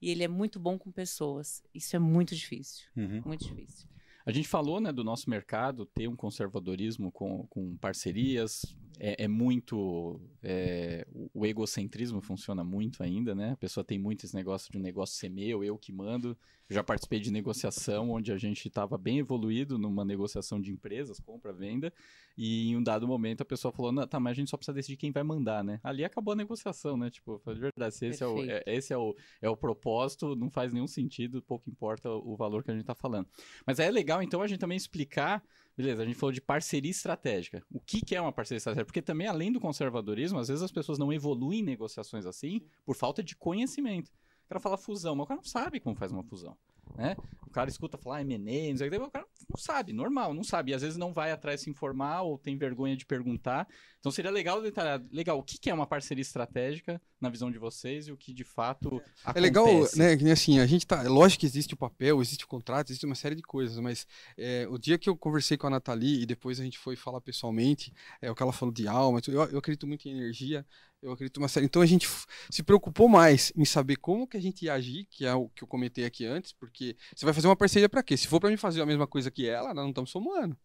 e 0.00 0.08
ele 0.10 0.24
é 0.24 0.28
muito 0.28 0.58
bom 0.58 0.78
com 0.78 0.90
pessoas. 0.90 1.62
Isso 1.74 1.94
é 1.94 1.98
muito 1.98 2.34
difícil, 2.34 2.86
Uhum. 2.96 3.22
muito 3.24 3.44
difícil. 3.44 3.88
A 4.24 4.32
gente 4.32 4.48
falou 4.48 4.80
né, 4.80 4.92
do 4.92 5.02
nosso 5.04 5.28
mercado 5.28 5.86
ter 5.86 6.08
um 6.08 6.16
conservadorismo 6.16 7.10
com, 7.10 7.46
com 7.48 7.76
parcerias. 7.78 8.62
É, 8.98 9.24
é 9.24 9.28
muito. 9.28 10.20
é, 10.42 11.06
o, 11.34 11.46
egocentrismo 11.46 12.20
funciona 12.20 12.62
muito 12.62 13.02
ainda, 13.02 13.34
né? 13.34 13.52
A 13.52 13.56
pessoa 13.56 13.84
tem 13.84 13.98
muito 13.98 14.26
esse 14.26 14.34
negócio 14.34 14.70
de 14.70 14.78
um 14.78 14.80
negócio 14.80 15.16
ser 15.16 15.30
meu, 15.30 15.64
eu 15.64 15.78
que 15.78 15.92
mando. 15.92 16.36
Eu 16.68 16.74
já 16.74 16.84
participei 16.84 17.18
de 17.18 17.32
negociação 17.32 18.10
onde 18.10 18.30
a 18.30 18.38
gente 18.38 18.68
estava 18.68 18.96
bem 18.96 19.18
evoluído 19.18 19.76
numa 19.76 20.04
negociação 20.04 20.60
de 20.60 20.70
empresas, 20.70 21.18
compra, 21.18 21.52
venda, 21.52 21.92
e 22.36 22.68
em 22.68 22.76
um 22.76 22.82
dado 22.82 23.08
momento 23.08 23.40
a 23.40 23.44
pessoa 23.44 23.72
falou: 23.72 23.90
Não, 23.90 24.06
tá, 24.06 24.20
mas 24.20 24.32
a 24.32 24.34
gente 24.34 24.50
só 24.50 24.56
precisa 24.56 24.74
decidir 24.74 24.96
quem 24.96 25.10
vai 25.10 25.22
mandar, 25.22 25.64
né? 25.64 25.80
Ali 25.82 26.04
acabou 26.04 26.32
a 26.32 26.36
negociação, 26.36 26.96
né? 26.96 27.10
Tipo, 27.10 27.32
eu 27.32 27.38
falei, 27.40 27.56
de 27.56 27.60
verdade, 27.62 27.94
se 27.94 28.06
esse, 28.06 28.22
é 28.22 28.26
o, 28.26 28.44
é- 28.44 28.62
esse 28.66 28.92
é, 28.92 28.98
o, 28.98 29.16
é 29.42 29.48
o 29.48 29.56
propósito, 29.56 30.36
não 30.36 30.50
faz 30.50 30.72
nenhum 30.72 30.86
sentido, 30.86 31.42
pouco 31.42 31.68
importa 31.68 32.08
o, 32.08 32.36
valor 32.36 32.62
que 32.62 32.70
a 32.70 32.74
gente 32.74 32.84
tá 32.84 32.94
falando. 32.94 33.28
Mas 33.66 33.78
é 33.78 33.90
legal, 33.90 34.22
então, 34.22 34.42
a 34.42 34.46
gente 34.46 34.60
também 34.60 34.76
explicar. 34.76 35.42
Beleza, 35.80 36.02
a 36.02 36.04
gente 36.04 36.14
falou 36.16 36.30
de 36.30 36.42
parceria 36.42 36.90
estratégica. 36.90 37.64
O 37.72 37.80
que, 37.80 38.02
que 38.04 38.14
é 38.14 38.20
uma 38.20 38.30
parceria 38.30 38.58
estratégica? 38.58 38.84
Porque 38.84 39.00
também, 39.00 39.26
além 39.26 39.50
do 39.50 39.58
conservadorismo, 39.58 40.38
às 40.38 40.48
vezes 40.48 40.62
as 40.62 40.70
pessoas 40.70 40.98
não 40.98 41.10
evoluem 41.10 41.60
em 41.60 41.62
negociações 41.62 42.26
assim 42.26 42.60
por 42.84 42.94
falta 42.94 43.22
de 43.22 43.34
conhecimento. 43.34 44.08
O 44.44 44.48
cara 44.50 44.60
fala 44.60 44.76
fusão, 44.76 45.16
mas 45.16 45.24
o 45.24 45.26
cara 45.28 45.38
não 45.38 45.44
sabe 45.44 45.80
como 45.80 45.96
faz 45.96 46.12
uma 46.12 46.22
fusão. 46.22 46.54
Né? 46.94 47.16
O 47.46 47.50
cara 47.50 47.70
escuta 47.70 47.96
falar 47.96 48.20
M&A, 48.20 48.70
não 48.70 48.76
sei 48.76 48.88
o 48.88 48.90
que, 48.90 48.96
o 48.98 49.10
cara 49.10 49.26
não 49.50 49.58
sabe, 49.58 49.92
normal, 49.92 50.32
não 50.32 50.44
sabe. 50.44 50.70
E 50.70 50.74
às 50.74 50.82
vezes 50.82 50.96
não 50.96 51.12
vai 51.12 51.32
atrás 51.32 51.60
se 51.62 51.70
informar 51.70 52.22
ou 52.22 52.38
tem 52.38 52.56
vergonha 52.56 52.96
de 52.96 53.04
perguntar. 53.04 53.66
Então 53.98 54.10
seria 54.10 54.30
legal 54.30 54.62
detalhar, 54.62 55.02
legal, 55.12 55.38
o 55.38 55.42
que, 55.42 55.68
é 55.68 55.74
uma 55.74 55.86
parceria 55.86 56.22
estratégica 56.22 57.00
na 57.20 57.28
visão 57.28 57.50
de 57.50 57.58
vocês 57.58 58.06
e 58.08 58.12
o 58.12 58.16
que 58.16 58.32
de 58.32 58.44
fato 58.44 59.02
É 59.34 59.38
legal, 59.38 59.66
acontece. 59.66 59.98
né? 59.98 60.16
Que 60.16 60.24
nem 60.24 60.32
assim, 60.32 60.58
a 60.58 60.66
gente 60.66 60.86
tá. 60.86 61.04
é 61.04 61.08
Lógico 61.08 61.40
que 61.40 61.46
existe 61.46 61.74
o 61.74 61.76
papel, 61.76 62.22
existe 62.22 62.44
o 62.44 62.48
contrato, 62.48 62.88
existe 62.88 63.04
uma 63.04 63.14
série 63.14 63.34
de 63.34 63.42
coisas, 63.42 63.78
mas 63.78 64.06
é, 64.38 64.66
o 64.70 64.78
dia 64.78 64.96
que 64.96 65.08
eu 65.10 65.16
conversei 65.16 65.58
com 65.58 65.66
a 65.66 65.70
Nathalie 65.70 66.22
e 66.22 66.26
depois 66.26 66.58
a 66.58 66.64
gente 66.64 66.78
foi 66.78 66.96
falar 66.96 67.20
pessoalmente, 67.20 67.92
é 68.22 68.30
o 68.30 68.34
que 68.34 68.42
ela 68.42 68.52
falou 68.52 68.72
de 68.72 68.88
alma, 68.88 69.20
eu, 69.28 69.34
eu 69.50 69.58
acredito 69.58 69.86
muito 69.86 70.08
em 70.08 70.12
energia, 70.12 70.64
eu 71.02 71.12
acredito 71.12 71.38
uma 71.38 71.48
série. 71.48 71.66
Então 71.66 71.82
a 71.82 71.86
gente 71.86 72.08
se 72.50 72.62
preocupou 72.62 73.08
mais 73.08 73.52
em 73.56 73.64
saber 73.64 73.96
como 73.96 74.26
que 74.26 74.36
a 74.36 74.40
gente 74.40 74.64
ia 74.64 74.74
agir, 74.74 75.06
que 75.10 75.24
é 75.24 75.34
o 75.34 75.48
que 75.48 75.62
eu 75.62 75.68
comentei 75.68 76.04
aqui 76.04 76.26
antes, 76.26 76.52
porque 76.52 76.96
você 77.14 77.24
vai 77.24 77.34
fazer 77.34 77.48
uma 77.48 77.56
parceria 77.56 77.88
pra 77.88 78.02
quê? 78.02 78.16
Se 78.16 78.26
for 78.26 78.40
pra 78.40 78.50
mim 78.50 78.56
fazer 78.56 78.80
a 78.82 78.86
mesma 78.86 79.06
coisa 79.06 79.30
que 79.30 79.39
ela, 79.46 79.74
nós 79.74 79.82
não 79.82 79.90
estamos 79.90 80.10
somando. 80.10 80.56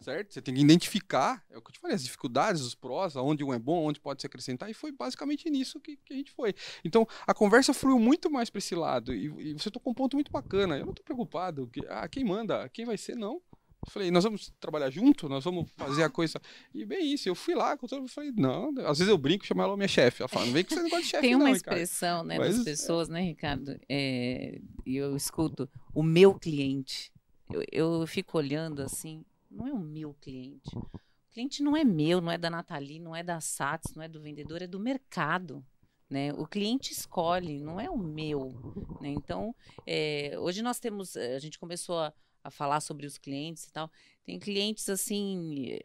Certo? 0.00 0.32
Você 0.32 0.40
tem 0.40 0.54
que 0.54 0.60
identificar, 0.62 1.44
é 1.50 1.58
o 1.58 1.60
que 1.60 1.68
eu 1.68 1.72
te 1.74 1.78
falei, 1.78 1.94
as 1.94 2.02
dificuldades, 2.02 2.62
os 2.62 2.74
prós, 2.74 3.16
aonde 3.16 3.44
um 3.44 3.52
é 3.52 3.58
bom, 3.58 3.84
onde 3.84 4.00
pode 4.00 4.22
se 4.22 4.26
acrescentar, 4.26 4.70
e 4.70 4.74
foi 4.74 4.90
basicamente 4.92 5.50
nisso 5.50 5.78
que, 5.78 5.96
que 5.98 6.14
a 6.14 6.16
gente 6.16 6.30
foi. 6.30 6.54
Então, 6.82 7.06
a 7.26 7.34
conversa 7.34 7.74
fluiu 7.74 7.98
muito 7.98 8.30
mais 8.30 8.48
para 8.48 8.60
esse 8.60 8.74
lado. 8.74 9.14
E, 9.14 9.26
e 9.50 9.52
você 9.52 9.70
tocou 9.70 9.90
um 9.90 9.94
ponto 9.94 10.16
muito 10.16 10.32
bacana. 10.32 10.78
Eu 10.78 10.86
não 10.86 10.94
tô 10.94 11.02
preocupado. 11.02 11.66
Que, 11.66 11.84
ah, 11.86 12.08
quem 12.08 12.24
manda? 12.24 12.66
Quem 12.70 12.86
vai 12.86 12.96
ser? 12.96 13.14
Não. 13.14 13.42
Eu 13.86 13.90
falei, 13.90 14.10
nós 14.10 14.24
vamos 14.24 14.50
trabalhar 14.58 14.90
junto? 14.90 15.28
Nós 15.28 15.44
vamos 15.44 15.70
fazer 15.76 16.02
a 16.02 16.08
coisa. 16.08 16.40
E 16.74 16.84
bem 16.84 17.12
isso, 17.12 17.28
eu 17.28 17.34
fui 17.34 17.54
lá, 17.54 17.78
eu 17.80 18.08
falei, 18.08 18.32
não. 18.34 18.72
Às 18.86 18.98
vezes 18.98 19.08
eu 19.08 19.18
brinco, 19.18 19.44
chamo 19.44 19.60
ela 19.60 19.76
minha 19.76 19.88
chefe. 19.88 20.22
Ela 20.22 20.28
fala, 20.28 20.46
não 20.46 20.52
vem 20.54 20.64
com 20.64 20.72
esse 20.72 20.82
negócio 20.82 21.04
de 21.04 21.10
chefe, 21.10 21.22
Tem 21.22 21.32
não, 21.32 21.40
uma 21.40 21.54
Ricardo. 21.54 21.76
expressão 21.76 22.24
né, 22.24 22.38
Mas, 22.38 22.56
das 22.56 22.64
pessoas, 22.64 23.08
né, 23.10 23.20
Ricardo? 23.20 23.78
É, 23.86 24.60
E 24.86 24.96
eu 24.96 25.14
escuto 25.14 25.68
o 25.94 26.02
meu 26.02 26.34
cliente. 26.34 27.12
Eu, 27.50 27.64
eu 27.70 28.06
fico 28.06 28.38
olhando 28.38 28.82
assim, 28.82 29.24
não 29.50 29.66
é 29.66 29.72
o 29.72 29.78
meu 29.78 30.14
cliente. 30.14 30.76
O 30.76 31.32
cliente 31.32 31.62
não 31.62 31.76
é 31.76 31.84
meu, 31.84 32.20
não 32.20 32.30
é 32.30 32.38
da 32.38 32.50
Nathalie, 32.50 32.98
não 32.98 33.14
é 33.14 33.22
da 33.22 33.40
SATS, 33.40 33.94
não 33.94 34.02
é 34.02 34.08
do 34.08 34.20
vendedor, 34.20 34.62
é 34.62 34.66
do 34.66 34.80
mercado. 34.80 35.64
Né? 36.08 36.32
O 36.32 36.46
cliente 36.46 36.92
escolhe, 36.92 37.60
não 37.60 37.80
é 37.80 37.88
o 37.88 37.96
meu. 37.96 38.52
né? 39.00 39.10
Então, 39.10 39.54
é, 39.86 40.36
hoje 40.38 40.60
nós 40.60 40.80
temos, 40.80 41.14
eh, 41.14 41.36
a 41.36 41.38
gente 41.38 41.58
começou 41.58 42.00
a, 42.00 42.12
a 42.42 42.50
falar 42.50 42.80
sobre 42.80 43.06
os 43.06 43.16
clientes 43.16 43.64
e 43.64 43.72
tal. 43.72 43.88
Tem 44.24 44.38
clientes 44.38 44.88
assim 44.88 45.78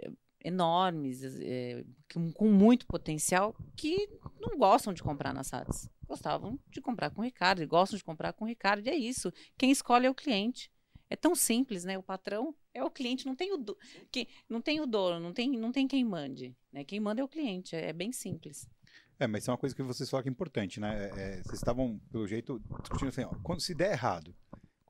enormes, 0.45 1.23
eh, 1.23 1.83
com, 2.35 2.47
muito 2.51 2.85
potencial, 2.85 3.55
que 3.75 4.07
não 4.39 4.57
gostam 4.57 4.93
de 4.93 5.01
comprar 5.01 5.33
na 5.33 5.43
SATS. 5.43 5.89
Gostavam 6.07 6.59
de 6.69 6.79
comprar 6.81 7.09
com 7.09 7.21
o 7.21 7.23
Ricardo, 7.23 7.63
e 7.63 7.65
gostam 7.65 7.97
de 7.97 8.03
comprar 8.03 8.31
com 8.33 8.45
o 8.45 8.47
Ricardo, 8.47 8.85
e 8.85 8.89
é 8.89 8.95
isso. 8.95 9.33
Quem 9.57 9.71
escolhe 9.71 10.05
é 10.05 10.09
o 10.09 10.15
cliente. 10.15 10.71
É 11.09 11.15
tão 11.15 11.35
simples, 11.35 11.85
né? 11.85 11.97
O 11.97 12.03
patrão 12.03 12.55
é 12.73 12.83
o 12.83 12.89
cliente, 12.89 13.25
não 13.25 13.35
tem 13.35 13.53
o, 13.53 13.57
do, 13.57 13.77
que, 14.11 14.27
não 14.49 14.61
tem 14.61 14.81
o 14.81 14.87
dono, 14.87 15.19
não 15.19 15.33
tem, 15.33 15.57
não 15.57 15.71
tem 15.71 15.87
quem 15.87 16.03
mande. 16.03 16.55
Né? 16.71 16.83
Quem 16.83 16.99
manda 16.99 17.21
é 17.21 17.23
o 17.23 17.27
cliente, 17.27 17.75
é, 17.75 17.89
é 17.89 17.93
bem 17.93 18.11
simples. 18.11 18.67
É, 19.19 19.27
mas 19.27 19.43
isso 19.43 19.51
é 19.51 19.53
uma 19.53 19.57
coisa 19.57 19.75
que 19.75 19.83
vocês 19.83 20.09
falaram 20.09 20.23
que 20.23 20.29
é 20.29 20.31
importante, 20.31 20.79
né? 20.79 21.05
É, 21.05 21.07
é, 21.07 21.43
vocês 21.43 21.59
estavam, 21.59 21.99
pelo 22.11 22.27
jeito, 22.27 22.61
discutindo 22.81 23.09
assim, 23.09 23.23
ó, 23.23 23.33
quando 23.43 23.61
se 23.61 23.73
der 23.73 23.93
errado, 23.93 24.35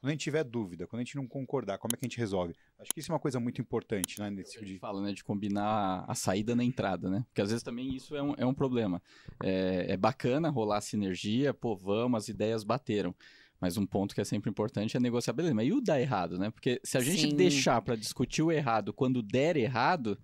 quando 0.05 0.09
a 0.09 0.11
gente 0.11 0.21
tiver 0.21 0.43
dúvida, 0.43 0.87
quando 0.87 1.01
a 1.01 1.03
gente 1.03 1.15
não 1.15 1.27
concordar, 1.27 1.77
como 1.77 1.93
é 1.93 1.97
que 1.97 2.05
a 2.05 2.07
gente 2.07 2.17
resolve? 2.17 2.55
Acho 2.79 2.91
que 2.91 2.99
isso 2.99 3.11
é 3.11 3.13
uma 3.13 3.19
coisa 3.19 3.39
muito 3.39 3.61
importante, 3.61 4.19
né? 4.19 4.29
Nesse 4.29 4.51
a 4.51 4.53
tipo 4.53 4.65
gente 4.65 4.73
de... 4.75 4.79
fala, 4.79 5.01
né, 5.01 5.13
de 5.13 5.23
combinar 5.23 6.05
a 6.07 6.15
saída 6.15 6.55
na 6.55 6.63
entrada, 6.63 7.09
né? 7.09 7.23
Porque 7.27 7.41
às 7.41 7.49
vezes 7.49 7.63
também 7.63 7.95
isso 7.95 8.15
é 8.15 8.21
um, 8.21 8.33
é 8.37 8.45
um 8.45 8.53
problema. 8.53 9.01
É, 9.43 9.93
é 9.93 9.97
bacana 9.97 10.49
rolar 10.49 10.81
sinergia, 10.81 11.53
pô, 11.53 11.75
vamos, 11.75 12.17
as 12.17 12.29
ideias 12.29 12.63
bateram. 12.63 13.15
Mas 13.59 13.77
um 13.77 13.85
ponto 13.85 14.13
que 14.13 14.21
é 14.21 14.25
sempre 14.25 14.49
importante 14.49 14.97
é 14.97 14.99
negociar, 14.99 15.33
beleza, 15.33 15.55
mas 15.55 15.67
e 15.67 15.73
o 15.73 15.81
dar 15.81 15.99
errado, 15.99 16.37
né? 16.37 16.49
Porque 16.51 16.79
se 16.83 16.97
a 16.97 17.01
gente 17.01 17.21
Sim. 17.21 17.35
deixar 17.35 17.81
para 17.81 17.95
discutir 17.95 18.43
o 18.43 18.51
errado 18.51 18.93
quando 18.93 19.21
der 19.23 19.55
errado, 19.57 20.17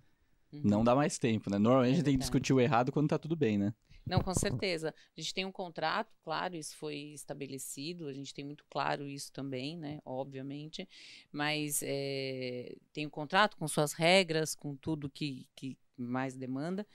Uhum. 0.52 0.60
não 0.64 0.84
dá 0.84 0.94
mais 0.94 1.18
tempo, 1.18 1.48
né? 1.50 1.58
Normalmente 1.58 1.88
É 1.88 1.92
a 1.92 1.96
gente 1.96 2.04
tem 2.04 2.14
que 2.14 2.20
discutir 2.20 2.52
o 2.52 2.60
errado 2.60 2.92
quando 2.92 3.08
tá 3.08 3.18
tudo 3.18 3.34
bem, 3.34 3.56
né? 3.56 3.72
Não, 4.04 4.20
com 4.20 4.34
certeza. 4.34 4.92
A 5.16 5.20
gente 5.20 5.32
tem 5.32 5.44
um 5.44 5.52
contrato, 5.52 6.12
claro, 6.24 6.56
isso 6.56 6.76
foi 6.76 6.96
estabelecido, 7.14 8.08
a 8.08 8.12
gente 8.12 8.34
tem 8.34 8.44
muito 8.44 8.64
claro 8.68 9.08
isso 9.08 9.32
também, 9.32 9.78
né? 9.78 10.00
Obviamente. 10.04 10.88
Mas 11.30 11.80
é, 11.84 12.74
tem 12.92 13.06
um 13.06 13.10
contrato 13.10 13.56
com 13.56 13.66
suas 13.68 13.92
regras, 13.92 14.54
com 14.54 14.74
tudo 14.76 15.08
que, 15.08 15.46
que 15.54 15.78
mais 15.96 16.36
demanda. 16.36 16.86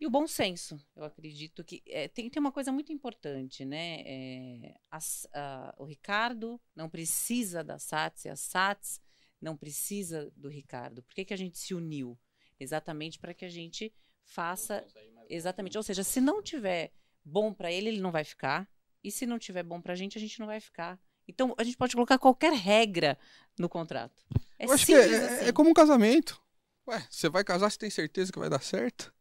E 0.00 0.06
o 0.06 0.10
bom 0.10 0.26
senso, 0.26 0.80
eu 0.96 1.04
acredito 1.04 1.62
que 1.62 1.82
é, 1.86 2.08
tem, 2.08 2.30
tem 2.30 2.40
uma 2.40 2.50
coisa 2.50 2.72
muito 2.72 2.90
importante, 2.90 3.66
né? 3.66 4.00
É, 4.06 4.74
as- 4.90 5.26
a- 5.34 5.74
o 5.78 5.84
Ricardo 5.84 6.58
não 6.74 6.88
precisa 6.88 7.62
da 7.62 7.78
SATS 7.78 8.24
e 8.24 8.28
a 8.30 8.36
SATS 8.36 9.00
não 9.40 9.56
precisa 9.56 10.32
do 10.34 10.48
Ricardo. 10.48 11.02
Por 11.02 11.14
que, 11.14 11.24
que 11.26 11.34
a 11.34 11.36
gente 11.36 11.58
se 11.58 11.74
uniu? 11.74 12.18
Exatamente 12.58 13.18
para 13.18 13.34
que 13.34 13.44
a 13.44 13.48
gente 13.48 13.92
faça. 14.24 14.86
Exatamente. 15.28 15.76
Ou 15.76 15.82
seja, 15.82 16.02
se 16.02 16.20
não 16.20 16.42
tiver 16.42 16.92
bom 17.22 17.52
para 17.52 17.70
ele, 17.70 17.88
ele 17.90 18.00
não 18.00 18.10
vai 18.10 18.24
ficar. 18.24 18.66
E 19.04 19.10
se 19.10 19.26
não 19.26 19.38
tiver 19.38 19.62
bom 19.62 19.80
para 19.82 19.92
a 19.92 19.96
gente, 19.96 20.16
a 20.16 20.20
gente 20.20 20.38
não 20.40 20.46
vai 20.46 20.60
ficar. 20.60 20.98
Então, 21.28 21.54
a 21.58 21.64
gente 21.64 21.76
pode 21.76 21.94
colocar 21.94 22.18
qualquer 22.18 22.52
regra 22.52 23.18
no 23.58 23.68
contrato. 23.68 24.24
É 24.58 24.66
Eu 24.66 24.72
acho 24.72 24.84
que 24.86 24.94
simples 24.94 25.12
é, 25.20 25.24
é- 25.24 25.34
assim. 25.36 25.44
é 25.48 25.52
como 25.52 25.70
um 25.70 25.74
casamento. 25.74 26.42
Ué, 26.88 27.06
você 27.10 27.28
vai 27.28 27.44
casar, 27.44 27.70
você 27.70 27.78
tem 27.78 27.90
certeza 27.90 28.32
que 28.32 28.38
vai 28.38 28.48
dar 28.50 28.62
certo? 28.62 29.14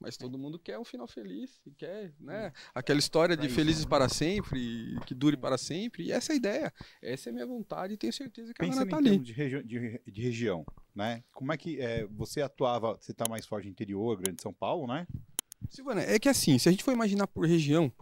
Mas 0.00 0.16
todo 0.16 0.38
mundo 0.38 0.58
quer 0.58 0.78
um 0.78 0.84
final 0.84 1.06
feliz, 1.06 1.60
quer, 1.76 2.14
né? 2.18 2.52
Aquela 2.74 2.98
história 2.98 3.36
de 3.36 3.48
felizes 3.50 3.84
né? 3.84 3.90
para 3.90 4.08
sempre, 4.08 4.98
que 5.06 5.14
dure 5.14 5.36
para 5.36 5.58
sempre. 5.58 6.04
E 6.04 6.10
essa 6.10 6.32
é 6.32 6.34
a 6.34 6.36
ideia. 6.36 6.74
Essa 7.02 7.28
é 7.28 7.30
a 7.30 7.34
minha 7.34 7.46
vontade 7.46 7.92
e 7.92 7.96
tenho 7.98 8.12
certeza 8.12 8.54
que 8.54 8.62
ela 8.62 8.70
Pensando 8.70 8.88
tá 8.90 8.96
em 9.02 9.08
ali. 9.08 9.18
de, 9.18 9.32
regi- 9.34 9.62
de, 9.62 10.00
de 10.10 10.22
região, 10.22 10.64
né? 10.94 11.22
Como 11.32 11.52
é 11.52 11.56
que 11.58 11.78
é, 11.80 12.06
você 12.06 12.40
atuava, 12.40 12.94
você 12.98 13.12
está 13.12 13.28
mais 13.28 13.44
forte 13.44 13.66
no 13.66 13.70
interior, 13.70 14.16
Grande 14.16 14.40
São 14.40 14.54
Paulo, 14.54 14.86
né? 14.86 15.06
Silvana, 15.68 16.00
é 16.02 16.18
que 16.18 16.28
assim, 16.30 16.58
se 16.58 16.68
a 16.68 16.72
gente 16.72 16.82
for 16.82 16.92
imaginar 16.94 17.26
por 17.26 17.46
região, 17.46 17.92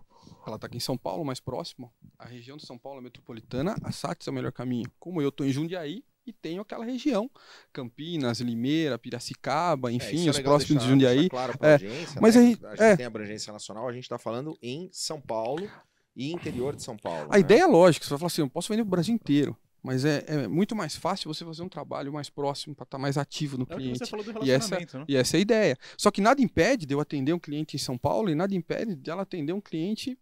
ela 0.47 0.57
tá 0.59 0.69
aqui 0.69 0.77
em 0.77 0.81
São 0.81 0.97
Paulo, 0.97 1.25
mais 1.25 1.41
próximo, 1.41 1.93
a 2.17 2.27
região 2.27 2.57
de 2.57 2.65
São 2.65 2.79
Paulo 2.79 3.03
metropolitana, 3.03 3.75
a 3.83 3.91
SATS 3.91 4.29
é 4.29 4.31
o 4.31 4.35
melhor 4.35 4.53
caminho. 4.53 4.89
Como 5.01 5.21
eu 5.21 5.33
tô 5.33 5.45
em 5.45 5.51
Jundiaí 5.51 6.05
e 6.31 6.33
tenho 6.33 6.63
aquela 6.63 6.85
região, 6.85 7.31
Campinas, 7.73 8.41
Limeira, 8.41 8.99
Piracicaba, 8.99 9.91
É, 9.91 9.95
enfim, 9.95 10.27
é 10.27 10.31
os 10.31 10.39
próximos 10.39 10.83
de 10.83 10.89
Jundiaí. 10.89 11.29
claro 11.29 11.55
É, 11.61 11.73
audiência, 11.73 12.21
mas 12.21 12.35
né, 12.35 12.41
a 12.43 12.45
gente 12.45 12.83
é. 12.83 12.97
tem 12.97 13.07
abrangência 13.07 13.53
nacional, 13.53 13.89
a 13.89 13.93
gente 13.93 14.05
está 14.05 14.19
falando 14.19 14.57
em 14.63 14.89
São 14.93 15.21
Paulo 15.21 15.69
e 16.17 16.33
interior 16.33 16.75
de 16.75 16.83
São 16.83 16.97
Paulo. 16.97 17.29
A 17.31 17.35
né? 17.35 17.41
ideia 17.41 17.63
é 17.63 17.67
lógica, 17.67 18.05
você 18.05 18.11
vai 18.11 18.19
falar 18.19 18.27
assim, 18.29 18.43
eu 18.43 18.51
posso 18.51 18.69
vender 18.69 18.83
pro 18.83 18.91
Brasil 18.91 19.15
inteiro, 19.15 19.57
mas 19.83 20.05
é, 20.05 20.25
é 20.27 20.49
muito 20.49 20.75
mais 20.75 20.97
fácil 20.97 21.33
você 21.33 21.45
fazer 21.45 21.63
um 21.63 21.69
trabalho 21.69 22.13
mais 22.13 22.29
próximo 22.29 22.75
para 22.75 22.85
estar 22.85 22.99
mais 22.99 23.17
ativo 23.17 23.57
no 23.57 23.63
É 23.63 23.65
o 23.65 23.69
que 23.69 23.75
cliente. 23.77 23.99
você 24.01 24.07
falou 24.07 24.25
do 24.25 24.31
E 24.45 24.51
essa- 24.51 24.75
relacionamento, 24.77 24.99
né? 24.99 25.05
E 25.09 25.17
essa 25.17 25.37
é 25.37 25.39
a 25.39 25.41
ideia. 25.41 25.79
Só 25.97 26.11
que 26.11 26.21
nada 26.21 26.43
impede 26.43 26.87
de 26.87 26.95
eu 26.95 27.01
atender 27.01 27.33
um 27.33 27.39
cliente 27.39 27.77
em 27.77 27.79
São 27.79 27.97
Paulo 27.97 28.29
e 28.31 28.35
nada 28.35 28.55
impede 28.55 28.97
de 28.97 29.11
ela 29.11 29.23
atender 29.23 29.53
um 29.53 29.61
cliente 29.61 30.19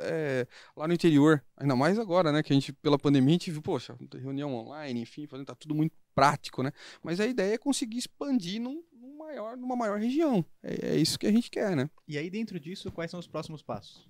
é, 0.00 0.46
lá 0.76 0.86
no 0.86 0.94
interior. 0.94 1.42
Ainda 1.56 1.76
mais 1.76 1.98
agora, 1.98 2.32
né? 2.32 2.42
Que 2.42 2.52
a 2.52 2.54
gente, 2.54 2.72
pela 2.72 2.98
pandemia, 2.98 3.30
a 3.30 3.32
gente 3.32 3.50
viu, 3.50 3.62
poxa, 3.62 3.96
reunião 4.14 4.54
online, 4.54 5.00
enfim, 5.00 5.26
fazendo, 5.26 5.46
tá 5.46 5.54
tudo 5.54 5.74
muito 5.74 5.96
prático, 6.14 6.62
né? 6.62 6.72
Mas 7.02 7.20
a 7.20 7.26
ideia 7.26 7.54
é 7.54 7.58
conseguir 7.58 7.98
expandir 7.98 8.60
num, 8.60 8.82
num 8.92 9.16
maior, 9.18 9.56
numa 9.56 9.76
maior 9.76 9.98
região. 9.98 10.44
É, 10.62 10.94
é 10.94 10.96
isso 10.96 11.18
que 11.18 11.26
a 11.26 11.32
gente 11.32 11.50
quer, 11.50 11.76
né? 11.76 11.90
E 12.06 12.16
aí, 12.16 12.30
dentro 12.30 12.58
disso, 12.58 12.90
quais 12.90 13.10
são 13.10 13.20
os 13.20 13.26
próximos 13.26 13.62
passos? 13.62 14.08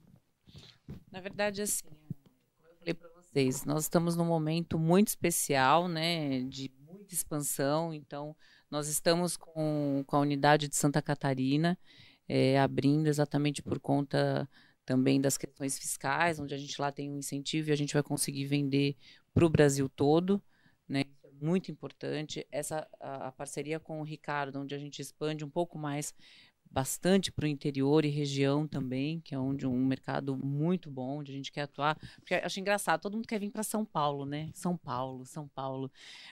Na 1.11 1.21
verdade, 1.21 1.63
assim, 1.63 1.85
como 1.85 2.71
eu 2.71 2.77
falei 2.79 2.95
para 2.95 3.09
vocês, 3.11 3.65
nós 3.65 3.85
estamos 3.85 4.17
num 4.17 4.25
momento 4.25 4.79
muito 4.79 5.09
especial, 5.09 5.89
né, 5.89 6.43
de 6.43 6.71
muita 6.87 7.15
expansão. 7.15 7.93
Então, 7.93 8.37
nós 8.71 8.89
estamos 8.89 9.37
com, 9.37 10.05
com 10.07 10.17
a 10.17 10.21
unidade 10.21 10.69
de 10.69 10.77
Santa 10.77 11.03
Catarina 11.03 11.79
eh, 12.29 12.59
abrindo 12.59 13.07
exatamente 13.07 13.63
por 13.63 13.79
conta 13.79 14.49
também 14.87 15.21
das 15.21 15.37
questões 15.37 15.77
fiscais, 15.79 16.39
onde 16.39 16.55
a 16.55 16.59
gente 16.59 16.81
lá 16.81 16.93
tem 16.93 17.11
um 17.11 17.19
incentivo 17.19 17.69
e 17.69 17.73
a 17.73 17.77
gente 17.77 17.93
vai 17.93 18.03
conseguir 18.03 18.47
vender 18.47 18.97
para 19.35 19.45
o 19.45 19.51
Brasil 19.51 19.89
todo, 19.89 20.41
né? 20.89 21.03
É 21.25 21.31
muito 21.45 21.71
importante. 21.71 22.47
Essa 22.51 22.89
a, 23.01 23.27
a 23.27 23.33
parceria 23.33 23.81
com 23.81 24.01
o 24.01 24.05
Ricardo, 24.05 24.61
onde 24.61 24.75
a 24.75 24.79
gente 24.79 25.03
expande 25.03 25.45
um 25.45 25.51
pouco 25.51 25.77
mais 25.77 26.15
bastante 26.71 27.33
para 27.33 27.45
o 27.45 27.49
interior 27.49 28.05
e 28.05 28.09
região 28.09 28.67
também, 28.67 29.21
que 29.21 29.35
é 29.35 29.39
onde 29.39 29.67
um 29.67 29.85
mercado 29.85 30.37
muito 30.37 30.91
bom, 30.91 31.19
onde 31.19 31.33
a 31.33 31.35
gente 31.35 31.53
quer 31.53 31.63
atuar. 31.63 31.99
Porque 32.17 32.35
acho 32.35 32.61
engraçado, 32.61 33.01
todo 33.01 33.15
mundo 33.15 33.27
quer 33.27 33.41
vir 33.41 33.51
para 33.51 33.63
São 33.63 33.85
Paulo, 33.85 34.27
né? 34.27 34.51
São 34.53 34.77
Paulo, 34.77 35.25
São 35.25 35.49
Paulo. 35.49 35.91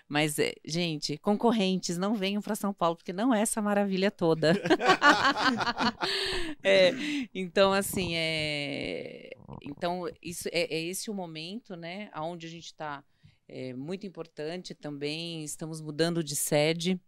Mas, 0.08 0.38
é, 0.38 0.52
gente, 0.64 1.16
concorrentes, 1.18 1.96
não 1.96 2.14
venham 2.14 2.42
para 2.42 2.54
São 2.54 2.74
Paulo, 2.74 2.96
porque 2.96 3.12
não 3.12 3.34
é 3.34 3.40
essa 3.40 3.62
maravilha 3.62 4.10
toda. 4.10 4.54
É, 6.66 6.92
então, 7.34 7.74
assim, 7.74 8.14
é, 8.14 9.30
então 9.62 10.08
isso 10.22 10.48
é, 10.50 10.74
é 10.74 10.80
esse 10.80 11.10
o 11.10 11.14
momento, 11.14 11.76
né? 11.76 12.10
Onde 12.16 12.46
a 12.46 12.48
gente 12.48 12.66
está 12.66 13.04
é 13.46 13.74
muito 13.74 14.06
importante 14.06 14.74
também. 14.74 15.44
Estamos 15.44 15.80
mudando 15.80 16.24
de 16.24 16.34
sede 16.34 16.98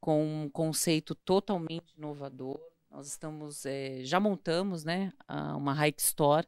com 0.00 0.44
um 0.44 0.48
conceito 0.48 1.14
totalmente 1.14 1.92
inovador. 1.96 2.58
Nós 2.90 3.06
estamos 3.06 3.64
é, 3.66 4.00
já 4.04 4.18
montamos, 4.18 4.82
né, 4.84 5.12
a- 5.28 5.56
uma 5.56 5.74
Hike 5.86 6.00
Store. 6.00 6.46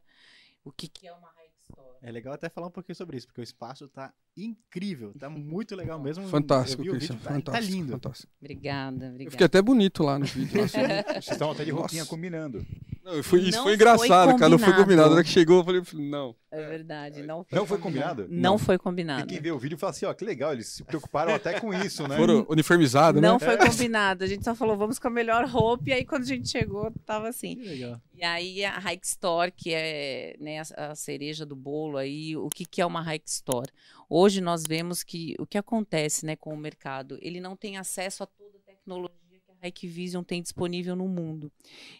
O 0.65 0.71
que, 0.71 0.87
que 0.87 1.07
é 1.07 1.13
uma 1.13 1.29
Hike 1.29 1.53
Store? 1.69 1.97
É 2.01 2.11
legal 2.11 2.33
até 2.33 2.49
falar 2.49 2.67
um 2.67 2.71
pouquinho 2.71 2.95
sobre 2.95 3.15
isso, 3.17 3.27
porque 3.27 3.41
o 3.41 3.43
espaço 3.43 3.87
tá 3.87 4.13
incrível, 4.35 5.13
tá 5.17 5.29
muito 5.29 5.75
legal 5.75 5.99
mesmo. 6.01 6.27
Fantástico, 6.27 6.83
Eu 6.83 6.93
Cristian. 6.93 7.15
vídeo, 7.15 7.23
tá- 7.29 7.33
Fantástico. 7.35 7.65
Tá 7.67 7.71
lindo. 7.73 7.91
fantástico. 7.93 8.33
Obrigada, 8.41 9.05
Eu 9.05 9.09
obrigada. 9.11 9.31
fiquei 9.31 9.45
até 9.45 9.61
bonito 9.61 10.03
lá 10.03 10.19
no 10.19 10.25
vídeo. 10.25 10.63
assim. 10.63 10.79
Vocês 11.13 11.27
estão 11.29 11.51
até 11.51 11.63
de 11.63 11.71
roupinha 11.71 12.01
Nossa. 12.01 12.09
combinando. 12.09 12.65
Não, 13.03 13.21
foi, 13.21 13.39
isso 13.41 13.51
Não 13.57 13.63
foi 13.63 13.63
foi 13.63 13.73
engraçado, 13.73 14.37
cara. 14.37 14.49
Não 14.49 14.57
foi 14.57 14.67
combinado. 14.67 14.83
combinado. 14.83 15.09
Na 15.09 15.15
hora 15.15 15.23
que 15.23 15.29
chegou, 15.29 15.57
eu 15.57 15.63
falei, 15.65 15.81
eu 15.81 15.85
falei, 15.85 16.05
não. 16.09 16.35
É 16.49 16.67
verdade, 16.69 17.23
não 17.23 17.43
foi 17.43 17.57
Não 17.59 17.65
foi 17.65 17.77
combinado? 17.77 18.27
Não, 18.29 18.51
Não. 18.51 18.57
foi 18.57 18.75
E 18.75 18.79
combinado. 18.79 19.27
quem 19.27 19.41
vê 19.41 19.51
o 19.51 19.59
vídeo 19.59 19.77
fala 19.77 19.89
assim, 19.91 20.05
ó, 20.05 20.13
que 20.13 20.23
legal, 20.23 20.53
eles 20.53 20.67
se 20.67 20.83
preocuparam 20.83 21.33
até 21.33 21.59
com 21.59 21.73
isso, 21.73 22.07
né? 22.07 22.15
Foram 22.15 22.45
uniformizados, 22.47 23.21
né? 23.21 23.27
Não 23.27 23.39
foi 23.39 23.57
combinado. 23.57 24.23
A 24.23 24.27
gente 24.27 24.45
só 24.45 24.55
falou, 24.55 24.77
vamos 24.77 24.99
com 24.99 25.07
a 25.07 25.11
melhor 25.11 25.45
roupa. 25.45 25.83
E 25.89 25.93
aí, 25.93 26.05
quando 26.05 26.21
a 26.23 26.27
gente 26.27 26.47
chegou, 26.47 26.91
tava 27.05 27.27
assim. 27.27 27.55
Que 27.57 27.63
legal. 27.67 27.99
E 28.15 28.23
aí, 28.23 28.63
a 28.63 28.77
Hike 28.79 29.05
Store, 29.05 29.51
que 29.51 29.73
é 29.73 30.35
né, 30.39 30.61
a, 30.77 30.91
a 30.91 30.95
cereja 30.95 31.45
do 31.45 31.55
bolo 31.55 31.97
aí, 31.97 32.37
o 32.37 32.47
que, 32.49 32.65
que 32.65 32.81
é 32.81 32.85
uma 32.85 33.01
Hike 33.13 33.27
Store? 33.29 33.69
Hoje 34.09 34.39
nós 34.39 34.63
vemos 34.65 35.03
que 35.03 35.35
o 35.39 35.45
que 35.45 35.57
acontece 35.57 36.25
né, 36.25 36.35
com 36.35 36.53
o 36.53 36.57
mercado, 36.57 37.17
ele 37.21 37.41
não 37.41 37.55
tem 37.57 37.77
acesso 37.77 38.23
a 38.23 38.27
toda 38.27 38.57
a 38.59 38.61
tecnologia 38.71 39.17
que 39.63 39.67
a 39.67 39.67
Hike 39.67 39.87
Vision 39.87 40.23
tem 40.23 40.41
disponível 40.41 40.95
no 40.95 41.07
mundo. 41.07 41.51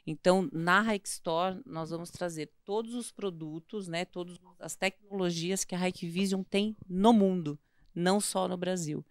Então, 0.05 0.49
na 0.51 0.93
Hike 0.93 1.07
Store, 1.07 1.61
nós 1.65 1.89
vamos 1.89 2.11
trazer 2.11 2.51
todos 2.65 2.93
os 2.93 3.11
produtos, 3.11 3.87
né, 3.87 4.05
todas 4.05 4.37
as 4.59 4.75
tecnologias 4.75 5.63
que 5.63 5.75
a 5.75 5.87
Hike 5.87 6.07
Vision 6.07 6.43
tem 6.43 6.75
no 6.87 7.13
mundo, 7.13 7.57
não 7.95 8.19
só 8.19 8.47
no 8.47 8.57
Brasil. 8.57 9.05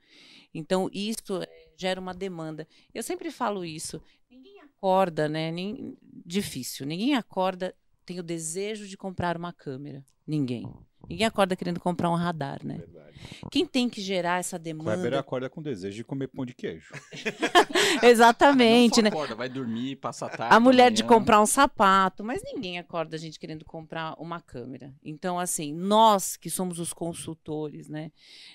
Então, 0.53 0.91
isso 0.93 1.43
eh, 1.43 1.69
gera 1.77 2.01
uma 2.01 2.13
demanda. 2.13 2.69
Eu 2.93 3.03
sempre 3.03 3.31
falo 3.31 3.65
isso. 3.65 4.03
Ninguém 4.31 4.61
acorda, 4.61 5.29
né? 5.29 5.51
Nem, 5.51 5.97
difícil. 6.03 6.87
Ninguém 6.87 7.15
acorda, 7.15 7.75
tem 8.05 8.21
o 8.21 8.23
desejo 8.23 8.87
de 8.87 8.97
comprar 8.97 9.37
uma 9.37 9.53
câmera. 9.53 10.05
Ninguém. 10.27 10.69
Ninguém 11.09 11.27
acorda 11.27 11.57
querendo 11.57 11.81
comprar 11.81 12.11
um 12.11 12.15
radar, 12.15 12.61
né? 12.65 12.79
Verdade. 12.79 13.03
Quem 13.51 13.65
tem 13.65 13.89
que 13.89 14.01
gerar 14.01 14.41
essa 14.41 14.57
O 14.57 14.61
Kleber 14.61 14.75
demanda? 14.75 15.21
acorda 15.21 15.49
com 15.49 15.63
desejo 15.63 15.97
de 15.97 16.05
comer 16.05 16.29
pão 16.29 16.45
de 16.45 16.55
queijo. 16.55 16.93
Exatamente, 18.03 18.97
Não 18.97 19.05
né? 19.05 19.09
acorda, 19.11 19.35
vai 19.35 19.49
dormir, 19.49 19.97
passa 19.97 20.27
a 20.27 20.29
tarde. 20.29 20.55
A 20.55 20.61
mulher 20.61 20.91
de 20.91 21.03
amanhã. 21.03 21.19
comprar 21.19 21.41
um 21.41 21.47
sapato, 21.47 22.25
mas 22.25 22.43
ninguém 22.43 22.79
acorda 22.79 23.17
a 23.17 23.19
gente 23.19 23.39
querendo 23.39 23.65
comprar 23.65 24.15
uma 24.19 24.41
câmera. 24.41 24.95
Então, 25.05 25.39
assim, 25.39 25.73
nós 25.73 26.37
que 26.37 26.51
somos 26.51 26.79
os 26.79 26.93
consultores, 26.93 27.89
né, 27.89 28.11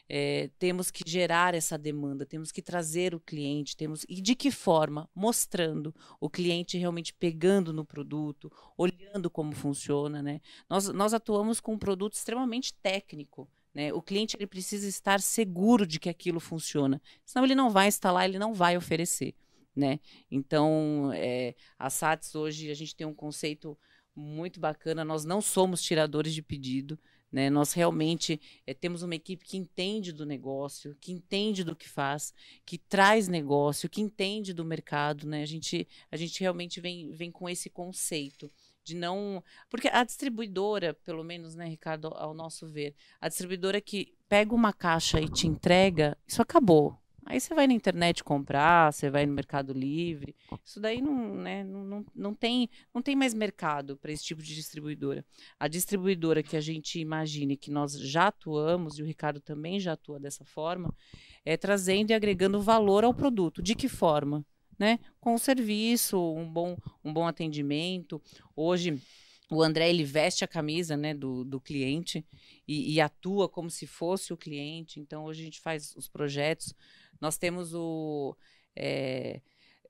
é, 0.10 0.50
temos 0.60 0.92
que 0.92 1.04
gerar 1.10 1.54
essa 1.54 1.78
demanda, 1.78 2.26
temos 2.26 2.52
que 2.52 2.62
trazer 2.62 3.14
o 3.16 3.20
cliente, 3.20 3.76
temos 3.78 4.06
e 4.10 4.22
de 4.22 4.36
que 4.36 4.52
forma? 4.52 5.10
Mostrando 5.16 5.94
o 6.20 6.30
cliente 6.30 6.78
realmente 6.78 7.14
pegando 7.14 7.72
no 7.72 7.86
produto, 7.86 8.52
olhando 8.78 9.30
como 9.30 9.54
funciona, 9.54 10.22
né? 10.22 10.42
Nós, 10.70 10.88
nós 10.90 11.14
atuamos 11.14 11.60
com 11.60 11.74
um 11.74 11.78
produto 11.78 12.14
extremamente 12.14 12.37
técnico. 12.82 13.50
Né? 13.74 13.94
O 13.94 14.02
cliente 14.02 14.36
ele 14.36 14.46
precisa 14.46 14.88
estar 14.88 15.22
seguro 15.22 15.88
de 15.88 16.00
que 16.00 16.10
aquilo 16.10 16.40
funciona, 16.40 17.02
senão 17.26 17.46
ele 17.46 17.56
não 17.56 17.70
vai 17.70 17.88
instalar, 17.88 18.26
ele 18.26 18.40
não 18.40 18.54
vai 18.54 18.76
oferecer. 18.76 19.34
Né? 19.76 20.00
Então, 20.30 21.12
é, 21.14 21.56
a 21.78 21.90
SATS 21.90 22.36
hoje 22.36 22.72
a 22.72 22.74
gente 22.74 22.96
tem 22.96 23.06
um 23.06 23.14
conceito 23.14 23.78
muito 24.16 24.60
bacana. 24.60 25.06
Nós 25.06 25.24
não 25.24 25.40
somos 25.40 25.82
tiradores 25.82 26.34
de 26.34 26.42
pedido, 26.42 27.00
né? 27.32 27.50
Nós 27.50 27.74
realmente 27.74 28.40
eh, 28.66 28.74
temos 28.74 29.04
uma 29.04 29.16
equipe 29.16 29.46
que 29.46 29.58
entende 29.58 30.12
do 30.12 30.26
negócio, 30.26 30.96
que 31.00 31.12
entende 31.12 31.64
do 31.64 31.76
que 31.76 31.88
faz, 31.88 32.34
que 32.66 32.78
traz 32.78 33.28
negócio, 33.28 33.90
que 33.90 34.02
entende 34.02 34.54
do 34.54 34.66
mercado, 34.66 35.28
né? 35.28 35.44
A 35.44 35.46
gente, 35.46 35.88
a 36.10 36.18
gente 36.18 36.40
realmente 36.40 36.82
vem, 36.82 37.12
vem 37.12 37.32
com 37.32 37.48
esse 37.48 37.70
conceito 37.70 38.52
de 38.88 38.96
não, 38.96 39.44
porque 39.70 39.90
a 39.90 40.04
distribuidora, 40.04 40.94
pelo 40.94 41.24
menos, 41.24 41.56
né, 41.56 41.68
Ricardo, 41.68 42.08
ao 42.08 42.34
nosso 42.34 42.68
ver, 42.68 42.96
a 43.20 43.28
distribuidora 43.28 43.82
que 43.82 44.14
pega 44.30 44.56
uma 44.56 44.72
caixa 44.72 45.20
e 45.20 45.28
te 45.28 45.46
entrega, 45.46 46.18
isso 46.26 46.42
acabou. 46.42 46.98
Aí 47.30 47.42
você 47.42 47.54
vai 47.54 47.68
na 47.68 47.74
internet 47.74 48.24
comprar, 48.24 48.94
você 48.94 49.10
vai 49.10 49.26
no 49.26 49.34
Mercado 49.34 49.74
Livre. 49.74 50.34
Isso 50.64 50.80
daí 50.80 51.02
não, 51.02 51.36
né, 51.36 51.62
não, 51.62 51.84
não, 51.84 52.06
não, 52.16 52.34
tem, 52.34 52.70
não 52.94 53.02
tem 53.02 53.18
mais 53.18 53.34
mercado 53.34 53.98
para 53.98 54.14
esse 54.14 54.24
tipo 54.24 54.42
de 54.42 54.56
distribuidora. 54.56 55.26
A 55.60 55.68
distribuidora 55.68 56.42
que 56.42 56.56
a 56.56 56.62
gente 56.62 57.02
imagine 57.02 57.58
que 57.58 57.70
nós 57.70 58.00
já 58.00 58.28
atuamos, 58.28 58.98
e 58.98 59.04
o 59.04 59.06
Ricardo 59.06 59.42
também 59.42 59.78
já 59.78 59.92
atua 59.92 60.18
dessa 60.18 60.46
forma, 60.46 60.96
é 61.44 61.58
trazendo 61.58 62.12
e 62.12 62.14
agregando 62.14 62.62
valor 62.62 63.04
ao 63.04 63.14
produto. 63.14 63.62
De 63.62 63.76
que 63.76 63.90
forma? 63.90 64.46
Né? 64.78 65.00
Com 65.20 65.34
o 65.34 65.40
serviço, 65.40 66.20
um 66.34 66.48
bom, 66.48 66.78
um 67.04 67.12
bom 67.12 67.26
atendimento. 67.26 68.22
Hoje, 68.56 69.02
o 69.50 69.64
André 69.64 69.90
ele 69.90 70.04
veste 70.04 70.44
a 70.44 70.48
camisa 70.48 70.96
né, 70.96 71.14
do, 71.14 71.44
do 71.44 71.60
cliente 71.60 72.24
e, 72.68 72.94
e, 72.94 73.02
atua 73.02 73.50
como 73.50 73.72
se 73.72 73.88
fosse 73.88 74.32
o 74.32 74.38
cliente. 74.38 75.00
Então, 75.00 75.24
hoje 75.24 75.42
a 75.42 75.46
gente 75.46 75.60
faz 75.60 75.96
os 75.96 76.08
projetos 76.08 76.76
nós 77.20 77.38
temos 77.38 77.74
o. 77.74 78.36
É, 78.76 79.42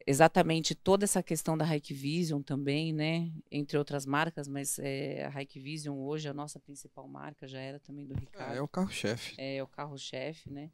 exatamente 0.05 0.73
toda 0.73 1.03
essa 1.03 1.21
questão 1.21 1.57
da 1.57 1.75
Hikvision 1.75 2.41
também, 2.41 2.93
né? 2.93 3.29
Entre 3.51 3.77
outras 3.77 4.05
marcas, 4.05 4.47
mas 4.47 4.79
é, 4.79 5.25
a 5.25 5.41
Hikvision 5.41 5.97
hoje 5.97 6.27
é 6.27 6.31
a 6.31 6.33
nossa 6.33 6.59
principal 6.59 7.07
marca, 7.07 7.47
já 7.47 7.59
era 7.59 7.79
também 7.79 8.05
do 8.05 8.13
Ricardo. 8.13 8.53
É, 8.53 8.57
é 8.57 8.61
o 8.61 8.67
carro-chefe. 8.67 9.35
É, 9.37 9.57
é 9.57 9.63
o 9.63 9.67
carro-chefe, 9.67 10.49
né? 10.49 10.71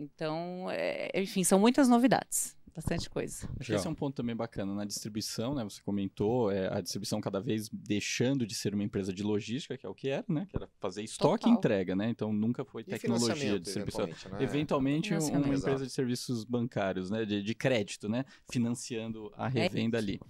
Então, 0.00 0.68
é, 0.70 1.10
enfim, 1.14 1.44
são 1.44 1.58
muitas 1.58 1.88
novidades 1.88 2.56
bastante 2.74 3.10
coisa. 3.10 3.48
Acho 3.58 3.70
que 3.70 3.76
esse 3.76 3.86
é 3.86 3.90
um 3.90 3.94
ponto 3.94 4.14
também 4.14 4.34
bacana. 4.34 4.74
Na 4.74 4.84
distribuição, 4.84 5.54
né? 5.54 5.62
Você 5.64 5.80
comentou, 5.82 6.50
é, 6.50 6.68
a 6.72 6.80
distribuição 6.80 7.20
cada 7.20 7.40
vez 7.40 7.68
deixando 7.68 8.46
de 8.46 8.54
ser 8.54 8.74
uma 8.74 8.82
empresa 8.82 9.12
de 9.12 9.22
logística, 9.22 9.76
que 9.76 9.86
é 9.86 9.88
o 9.88 9.94
que 9.94 10.08
era, 10.08 10.24
né? 10.28 10.46
Que 10.48 10.56
era 10.56 10.68
fazer 10.78 11.02
estoque 11.02 11.40
Total. 11.40 11.52
e 11.52 11.56
entrega, 11.56 11.96
né? 11.96 12.08
Então 12.08 12.32
nunca 12.32 12.64
foi 12.64 12.82
tecnologia 12.82 13.58
de 13.58 13.60
distribuição. 13.60 14.04
Eventualmente, 14.04 14.28
né? 14.30 14.42
eventualmente 14.42 15.14
uma 15.14 15.54
empresa 15.54 15.84
de 15.84 15.92
serviços 15.92 16.44
bancários, 16.44 17.10
né? 17.10 17.24
De, 17.24 17.42
de 17.42 17.54
crédito, 17.54 18.08
né? 18.08 18.24
Financiando 18.50 19.32
a 19.36 19.46
é 19.46 19.50
revenda 19.50 19.98
é. 19.98 20.00
ali. 20.00 20.20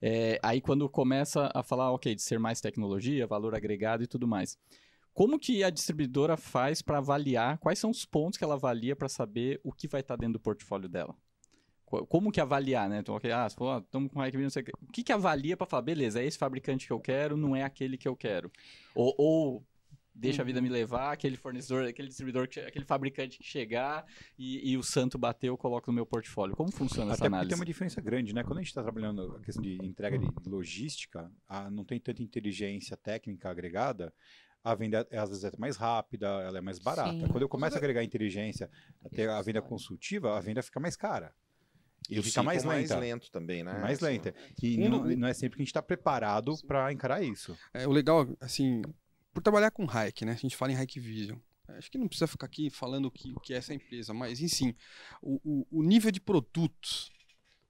É, 0.00 0.38
aí 0.42 0.60
quando 0.60 0.88
começa 0.88 1.50
a 1.52 1.62
falar, 1.62 1.90
ok, 1.90 2.14
de 2.14 2.22
ser 2.22 2.38
mais 2.38 2.60
tecnologia, 2.60 3.26
valor 3.26 3.54
agregado 3.54 4.02
e 4.02 4.06
tudo 4.06 4.26
mais. 4.26 4.56
Como 5.18 5.36
que 5.36 5.64
a 5.64 5.70
distribuidora 5.70 6.36
faz 6.36 6.80
para 6.80 6.98
avaliar, 6.98 7.58
quais 7.58 7.80
são 7.80 7.90
os 7.90 8.04
pontos 8.04 8.38
que 8.38 8.44
ela 8.44 8.54
avalia 8.54 8.94
para 8.94 9.08
saber 9.08 9.60
o 9.64 9.72
que 9.72 9.88
vai 9.88 10.00
estar 10.00 10.16
tá 10.16 10.20
dentro 10.20 10.34
do 10.34 10.40
portfólio 10.40 10.88
dela? 10.88 11.12
Como 11.84 12.30
que 12.30 12.40
avaliar, 12.40 12.88
né? 12.88 13.00
Então, 13.00 13.16
okay, 13.16 13.32
ah, 13.32 13.48
estamos 13.48 14.12
com 14.12 14.20
não 14.20 14.50
sei 14.50 14.62
o 14.62 14.92
que. 14.92 15.02
que 15.02 15.12
avalia 15.12 15.56
para 15.56 15.66
falar, 15.66 15.82
beleza, 15.82 16.22
é 16.22 16.24
esse 16.24 16.38
fabricante 16.38 16.86
que 16.86 16.92
eu 16.92 17.00
quero, 17.00 17.36
não 17.36 17.56
é 17.56 17.64
aquele 17.64 17.98
que 17.98 18.06
eu 18.06 18.14
quero? 18.14 18.48
Ou, 18.94 19.12
ou 19.18 19.66
deixa 20.14 20.42
a 20.42 20.44
vida 20.44 20.60
me 20.60 20.68
levar, 20.68 21.12
aquele 21.12 21.36
fornecedor, 21.36 21.88
aquele 21.88 22.06
distribuidor, 22.06 22.44
aquele 22.44 22.84
fabricante 22.84 23.38
que 23.38 23.44
chegar 23.44 24.06
e, 24.38 24.70
e 24.70 24.76
o 24.76 24.84
santo 24.84 25.18
bateu, 25.18 25.52
eu 25.54 25.58
coloco 25.58 25.90
no 25.90 25.94
meu 25.96 26.06
portfólio. 26.06 26.54
Como 26.54 26.70
funciona 26.70 27.12
Até 27.12 27.22
essa 27.22 27.26
análise? 27.26 27.48
tem 27.48 27.58
uma 27.58 27.64
diferença 27.64 28.00
grande, 28.00 28.32
né? 28.32 28.44
Quando 28.44 28.58
a 28.58 28.60
gente 28.60 28.68
está 28.68 28.84
trabalhando 28.84 29.36
a 29.36 29.40
questão 29.40 29.62
de 29.62 29.84
entrega 29.84 30.16
de 30.16 30.28
logística, 30.46 31.28
a, 31.48 31.68
não 31.68 31.84
tem 31.84 31.98
tanta 31.98 32.22
inteligência 32.22 32.96
técnica 32.96 33.50
agregada, 33.50 34.12
a 34.64 34.74
venda 34.74 35.06
é, 35.10 35.18
às 35.18 35.28
vezes 35.30 35.44
é 35.44 35.52
mais 35.58 35.76
rápida, 35.76 36.26
ela 36.26 36.58
é 36.58 36.60
mais 36.60 36.78
barata. 36.78 37.12
Sim. 37.12 37.28
Quando 37.28 37.42
eu 37.42 37.48
começo 37.48 37.76
a 37.76 37.78
agregar 37.78 38.02
inteligência, 38.02 38.70
até 39.04 39.28
a 39.28 39.40
venda 39.42 39.62
consultiva, 39.62 40.36
a 40.36 40.40
venda 40.40 40.62
fica 40.62 40.80
mais 40.80 40.96
cara. 40.96 41.32
E, 42.08 42.22
fica 42.22 42.42
mais 42.42 42.64
lenta. 42.64 42.74
mais 42.74 42.90
lento 42.90 43.30
também, 43.30 43.62
né? 43.62 43.78
Mais 43.78 44.00
lenta. 44.00 44.34
E 44.62 44.76
não, 44.88 45.04
não, 45.04 45.28
é 45.28 45.34
sempre 45.34 45.56
que 45.56 45.62
a 45.62 45.64
gente 45.64 45.70
está 45.70 45.82
preparado 45.82 46.56
para 46.66 46.92
encarar 46.92 47.22
isso. 47.22 47.56
É, 47.74 47.86
o 47.86 47.90
legal, 47.90 48.26
assim, 48.40 48.82
por 49.32 49.42
trabalhar 49.42 49.70
com 49.70 49.84
Hike, 49.84 50.24
né? 50.24 50.32
A 50.32 50.36
gente 50.36 50.56
fala 50.56 50.72
em 50.72 50.80
Hike 50.80 51.00
Vision. 51.00 51.38
Acho 51.68 51.90
que 51.90 51.98
não 51.98 52.08
precisa 52.08 52.26
ficar 52.26 52.46
aqui 52.46 52.70
falando 52.70 53.06
o 53.06 53.10
que, 53.10 53.32
o 53.32 53.40
que 53.40 53.52
é 53.52 53.58
essa 53.58 53.74
empresa, 53.74 54.14
mas, 54.14 54.40
enfim, 54.40 54.74
o, 55.20 55.38
o, 55.44 55.80
o 55.80 55.82
nível 55.82 56.10
de 56.10 56.18
produtos 56.18 57.10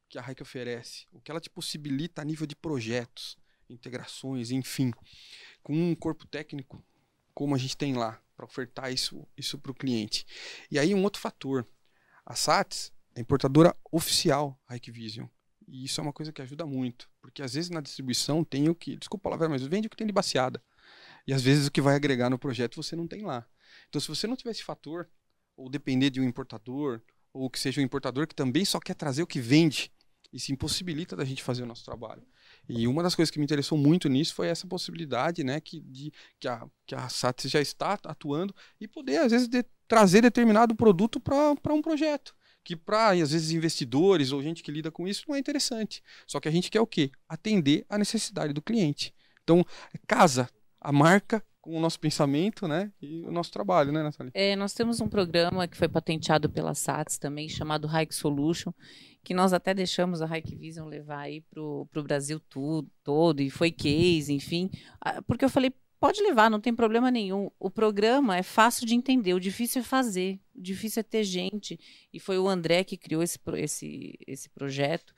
que 0.08 0.18
a 0.18 0.22
Hike 0.22 0.42
oferece, 0.42 1.06
o 1.12 1.20
que 1.20 1.30
ela 1.30 1.40
te 1.40 1.50
possibilita 1.50 2.22
a 2.22 2.24
nível 2.24 2.46
de 2.46 2.54
projetos, 2.54 3.36
integrações, 3.68 4.50
enfim, 4.50 4.92
com 5.62 5.72
um 5.72 5.94
corpo 5.94 6.26
técnico 6.26 6.84
como 7.34 7.54
a 7.54 7.58
gente 7.58 7.76
tem 7.76 7.94
lá, 7.94 8.20
para 8.34 8.44
ofertar 8.44 8.92
isso, 8.92 9.26
isso 9.36 9.58
para 9.58 9.70
o 9.70 9.74
cliente. 9.74 10.26
E 10.70 10.78
aí 10.78 10.94
um 10.94 11.02
outro 11.04 11.20
fator, 11.20 11.66
a 12.26 12.34
SATS 12.34 12.92
é 13.14 13.20
importadora 13.20 13.76
oficial 13.92 14.60
Hikvision. 14.70 15.26
E 15.66 15.84
isso 15.84 16.00
é 16.00 16.02
uma 16.02 16.12
coisa 16.12 16.32
que 16.32 16.40
ajuda 16.40 16.64
muito, 16.64 17.10
porque 17.20 17.42
às 17.42 17.54
vezes 17.54 17.70
na 17.70 17.80
distribuição 17.80 18.42
tem 18.42 18.68
o 18.68 18.74
que, 18.74 18.96
desculpa 18.96 19.28
a 19.28 19.30
palavra, 19.30 19.48
mas 19.48 19.64
vende 19.66 19.86
o 19.86 19.90
que 19.90 19.96
tem 19.96 20.06
de 20.06 20.12
baseada. 20.12 20.62
E 21.26 21.32
às 21.32 21.42
vezes 21.42 21.66
o 21.66 21.70
que 21.70 21.80
vai 21.80 21.94
agregar 21.94 22.30
no 22.30 22.38
projeto 22.38 22.76
você 22.76 22.96
não 22.96 23.06
tem 23.06 23.22
lá. 23.22 23.46
Então 23.88 24.00
se 24.00 24.08
você 24.08 24.26
não 24.26 24.34
tiver 24.34 24.50
esse 24.50 24.64
fator, 24.64 25.08
ou 25.56 25.68
depender 25.68 26.10
de 26.10 26.20
um 26.20 26.24
importador, 26.24 27.02
ou 27.32 27.50
que 27.50 27.58
seja 27.58 27.80
um 27.80 27.84
importador 27.84 28.26
que 28.26 28.34
também 28.34 28.64
só 28.64 28.80
quer 28.80 28.94
trazer 28.94 29.22
o 29.22 29.26
que 29.26 29.40
vende, 29.40 29.92
isso 30.32 30.52
impossibilita 30.52 31.16
da 31.16 31.24
gente 31.24 31.42
fazer 31.42 31.62
o 31.62 31.66
nosso 31.66 31.84
trabalho. 31.84 32.26
E 32.68 32.86
uma 32.86 33.02
das 33.02 33.14
coisas 33.14 33.30
que 33.30 33.38
me 33.38 33.44
interessou 33.44 33.78
muito 33.78 34.08
nisso 34.08 34.34
foi 34.34 34.48
essa 34.48 34.66
possibilidade, 34.66 35.42
né, 35.42 35.60
que, 35.60 35.80
de, 35.80 36.12
que, 36.38 36.46
a, 36.46 36.66
que 36.86 36.94
a 36.94 37.08
SATS 37.08 37.50
já 37.50 37.60
está 37.60 37.98
atuando 38.04 38.54
e 38.80 38.86
poder, 38.86 39.18
às 39.18 39.32
vezes, 39.32 39.48
de, 39.48 39.64
trazer 39.86 40.20
determinado 40.20 40.74
produto 40.74 41.18
para 41.18 41.74
um 41.74 41.80
projeto 41.80 42.36
que 42.68 42.76
para, 42.76 43.12
às 43.12 43.30
vezes, 43.32 43.50
investidores 43.50 44.30
ou 44.30 44.42
gente 44.42 44.62
que 44.62 44.70
lida 44.70 44.90
com 44.90 45.08
isso 45.08 45.24
não 45.26 45.34
é 45.34 45.38
interessante. 45.38 46.02
Só 46.26 46.38
que 46.38 46.48
a 46.48 46.50
gente 46.50 46.70
quer 46.70 46.82
o 46.82 46.86
quê? 46.86 47.10
Atender 47.26 47.86
a 47.88 47.96
necessidade 47.96 48.52
do 48.52 48.60
cliente. 48.60 49.14
Então, 49.42 49.64
casa 50.06 50.50
a 50.78 50.92
marca 50.92 51.42
o 51.76 51.80
nosso 51.80 52.00
pensamento, 52.00 52.66
né? 52.66 52.90
E 53.00 53.24
o 53.26 53.30
nosso 53.30 53.50
trabalho, 53.50 53.92
né, 53.92 54.02
Nathalie? 54.02 54.32
É, 54.34 54.56
nós 54.56 54.72
temos 54.72 55.00
um 55.00 55.08
programa 55.08 55.68
que 55.68 55.76
foi 55.76 55.88
patenteado 55.88 56.48
pela 56.48 56.74
SATS 56.74 57.18
também, 57.18 57.48
chamado 57.48 57.88
Hike 57.88 58.14
Solution, 58.14 58.72
que 59.22 59.34
nós 59.34 59.52
até 59.52 59.74
deixamos 59.74 60.22
a 60.22 60.26
Hike 60.26 60.56
Vision 60.56 60.88
levar 60.88 61.20
aí 61.20 61.40
pro, 61.42 61.86
pro 61.90 62.02
Brasil 62.02 62.40
tudo, 62.40 62.90
todo, 63.04 63.40
e 63.40 63.50
foi 63.50 63.70
case, 63.70 64.32
enfim. 64.32 64.70
Ah, 65.00 65.20
porque 65.22 65.44
eu 65.44 65.50
falei, 65.50 65.72
Pode 66.00 66.22
levar, 66.22 66.48
não 66.48 66.60
tem 66.60 66.72
problema 66.72 67.10
nenhum. 67.10 67.50
O 67.58 67.68
programa 67.68 68.36
é 68.36 68.42
fácil 68.42 68.86
de 68.86 68.94
entender, 68.94 69.34
o 69.34 69.40
difícil 69.40 69.80
é 69.80 69.84
fazer, 69.84 70.38
o 70.54 70.62
difícil 70.62 71.00
é 71.00 71.02
ter 71.02 71.24
gente. 71.24 71.78
E 72.12 72.20
foi 72.20 72.38
o 72.38 72.48
André 72.48 72.84
que 72.84 72.96
criou 72.96 73.20
esse, 73.20 73.36
esse, 73.56 74.16
esse 74.24 74.48
projeto, 74.48 75.12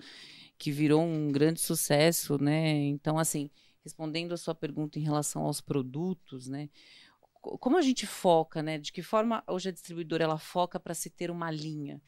que 0.56 0.70
virou 0.70 1.02
um 1.02 1.30
grande 1.30 1.60
sucesso, 1.60 2.42
né? 2.42 2.72
Então, 2.72 3.18
assim, 3.18 3.50
respondendo 3.84 4.32
a 4.32 4.36
sua 4.36 4.54
pergunta 4.54 4.98
em 4.98 5.02
relação 5.02 5.42
aos 5.42 5.60
produtos, 5.60 6.46
né? 6.48 6.68
Como 7.40 7.76
a 7.76 7.82
gente 7.82 8.06
foca, 8.06 8.62
né? 8.62 8.78
De 8.78 8.92
que 8.92 9.02
forma 9.02 9.42
hoje 9.46 9.70
a 9.70 9.72
distribuidora 9.72 10.24
ela 10.24 10.38
foca 10.38 10.78
para 10.78 10.94
se 10.94 11.08
ter 11.08 11.30
uma 11.30 11.50
linha? 11.50 12.00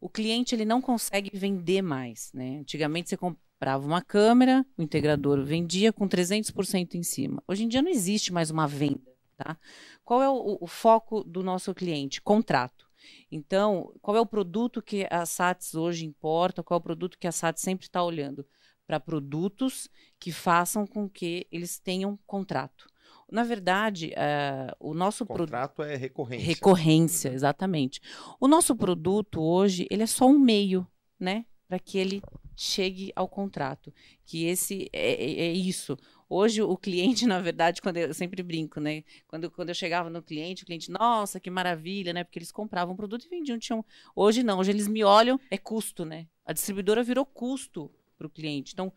O 0.00 0.08
cliente 0.08 0.54
ele 0.54 0.64
não 0.64 0.80
consegue 0.80 1.30
vender 1.36 1.82
mais, 1.82 2.32
né? 2.32 2.58
Antigamente 2.60 3.10
você 3.10 3.16
comprava 3.16 3.86
uma 3.86 4.00
câmera, 4.00 4.64
o 4.78 4.82
integrador 4.82 5.44
vendia 5.44 5.92
com 5.92 6.08
300% 6.08 6.94
em 6.94 7.02
cima. 7.02 7.42
Hoje 7.46 7.64
em 7.64 7.68
dia 7.68 7.82
não 7.82 7.90
existe 7.90 8.32
mais 8.32 8.50
uma 8.50 8.66
venda. 8.66 9.10
Tá? 9.36 9.58
Qual 10.04 10.22
é 10.22 10.28
o, 10.28 10.58
o 10.60 10.66
foco 10.66 11.22
do 11.24 11.42
nosso 11.42 11.74
cliente? 11.74 12.20
Contrato. 12.20 12.86
Então, 13.30 13.92
qual 14.02 14.16
é 14.16 14.20
o 14.20 14.26
produto 14.26 14.82
que 14.82 15.06
a 15.10 15.24
SATS 15.24 15.74
hoje 15.74 16.04
importa? 16.04 16.62
Qual 16.62 16.76
é 16.76 16.80
o 16.80 16.82
produto 16.82 17.18
que 17.18 17.26
a 17.26 17.32
SATS 17.32 17.62
sempre 17.62 17.86
está 17.86 18.02
olhando? 18.02 18.46
Para 18.90 18.98
produtos 18.98 19.88
que 20.18 20.32
façam 20.32 20.84
com 20.84 21.08
que 21.08 21.46
eles 21.52 21.78
tenham 21.78 22.18
contrato. 22.26 22.88
Na 23.30 23.44
verdade, 23.44 24.08
uh, 24.08 24.74
o 24.80 24.92
nosso 24.94 25.24
contrato 25.24 25.76
pro... 25.76 25.84
é 25.84 25.94
recorrência. 25.94 26.44
Recorrência, 26.44 27.28
exatamente. 27.28 28.00
O 28.40 28.48
nosso 28.48 28.74
produto 28.74 29.40
hoje 29.40 29.86
ele 29.88 30.02
é 30.02 30.08
só 30.08 30.26
um 30.26 30.40
meio, 30.40 30.84
né, 31.20 31.46
para 31.68 31.78
que 31.78 31.98
ele 31.98 32.20
chegue 32.56 33.12
ao 33.14 33.28
contrato. 33.28 33.94
Que 34.24 34.46
esse 34.46 34.90
é, 34.92 35.12
é, 35.12 35.40
é, 35.42 35.52
isso. 35.52 35.96
Hoje 36.28 36.60
o 36.60 36.76
cliente, 36.76 37.24
na 37.28 37.38
verdade, 37.38 37.80
quando 37.80 37.98
eu, 37.98 38.08
eu, 38.08 38.14
sempre 38.14 38.42
brinco, 38.42 38.80
né? 38.80 39.04
Quando, 39.28 39.52
quando 39.52 39.68
eu 39.68 39.74
chegava 39.76 40.10
no 40.10 40.20
cliente, 40.20 40.64
o 40.64 40.66
cliente, 40.66 40.90
nossa, 40.90 41.38
que 41.38 41.48
maravilha, 41.48 42.12
né? 42.12 42.24
Porque 42.24 42.40
eles 42.40 42.50
compravam 42.50 42.94
um 42.94 42.96
produto 42.96 43.24
e 43.24 43.28
vendiam. 43.28 43.56
Tinham... 43.56 43.86
Hoje 44.16 44.42
não, 44.42 44.58
hoje 44.58 44.72
eles 44.72 44.88
me 44.88 45.04
olham, 45.04 45.38
é 45.48 45.56
custo, 45.56 46.04
né? 46.04 46.26
A 46.44 46.52
distribuidora 46.52 47.04
virou 47.04 47.24
custo 47.24 47.88
para 48.20 48.26
o 48.26 48.30
cliente. 48.30 48.74
Então, 48.74 48.92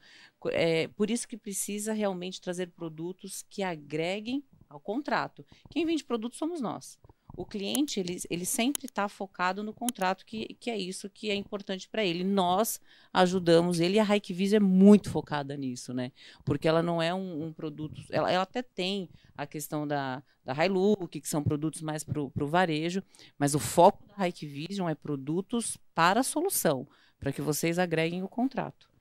é 0.48 0.90
por 0.90 1.10
isso 1.10 1.26
que 1.26 1.38
precisa 1.38 1.94
realmente 1.94 2.42
trazer 2.42 2.68
produtos 2.72 3.46
que 3.50 3.64
agreguem 3.64 4.44
ao 4.68 4.82
contrato. 4.82 5.46
Quem 5.70 5.86
vende 5.86 6.04
produto 6.04 6.36
somos 6.36 6.60
nós 6.60 7.00
o 7.36 7.46
cliente 7.46 8.00
ele, 8.00 8.18
ele 8.30 8.46
sempre 8.46 8.86
está 8.86 9.10
focado 9.10 9.64
no 9.64 9.74
contrato, 9.74 10.26
que, 10.26 10.56
que 10.60 10.70
é 10.70 10.78
isso 10.78 11.10
que 11.10 11.30
é 11.30 11.36
importante 11.36 11.90
para 11.90 12.06
ele. 12.06 12.24
Nós 12.24 12.80
ajudamos 13.12 13.80
ele 13.80 13.96
e 13.96 14.00
a 14.00 14.16
Hikviz 14.16 14.54
é 14.54 14.60
muito 14.60 15.10
focada 15.10 15.58
nisso, 15.58 15.94
né? 15.94 16.12
Porque 16.46 16.68
ela 16.68 16.84
não 16.84 17.02
é 17.02 17.14
um, 17.14 17.46
um 17.46 17.54
produto. 17.54 18.02
Ela, 18.12 18.32
ela, 18.32 18.44
até 18.44 18.62
tem 18.62 19.10
a 19.36 19.48
questão 19.48 19.88
da, 19.88 20.22
da 20.46 20.54
Hilux, 20.54 21.20
que 21.20 21.28
são 21.28 21.44
produtos 21.44 21.82
mais 21.82 22.04
para 22.04 22.22
o 22.22 22.48
varejo, 22.48 23.02
mas 23.38 23.56
o 23.56 23.60
foco 23.60 24.06
da 24.16 24.28
Hikvision 24.28 24.88
é 24.88 24.96
produtos 24.96 25.78
para 25.96 26.20
a 26.20 26.24
solução, 26.24 26.88
para 27.20 27.32
que 27.32 27.42
vocês 27.42 27.80
agreguem 27.80 28.22
o 28.22 28.30
contrato. 28.30 28.93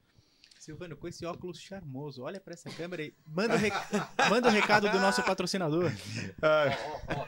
Silvano, 0.62 0.96
com 0.96 1.09
esse 1.09 1.27
óculos 1.27 1.61
charmoso, 1.61 2.22
olha 2.22 2.38
pra 2.38 2.55
essa 2.55 2.70
câmera 2.70 3.03
e 3.03 3.12
manda 3.27 3.57
o, 3.57 3.59
rec... 3.59 3.75
manda 4.31 4.46
o 4.46 4.51
recado 4.53 4.88
do 4.88 5.01
nosso 5.01 5.20
patrocinador. 5.25 5.90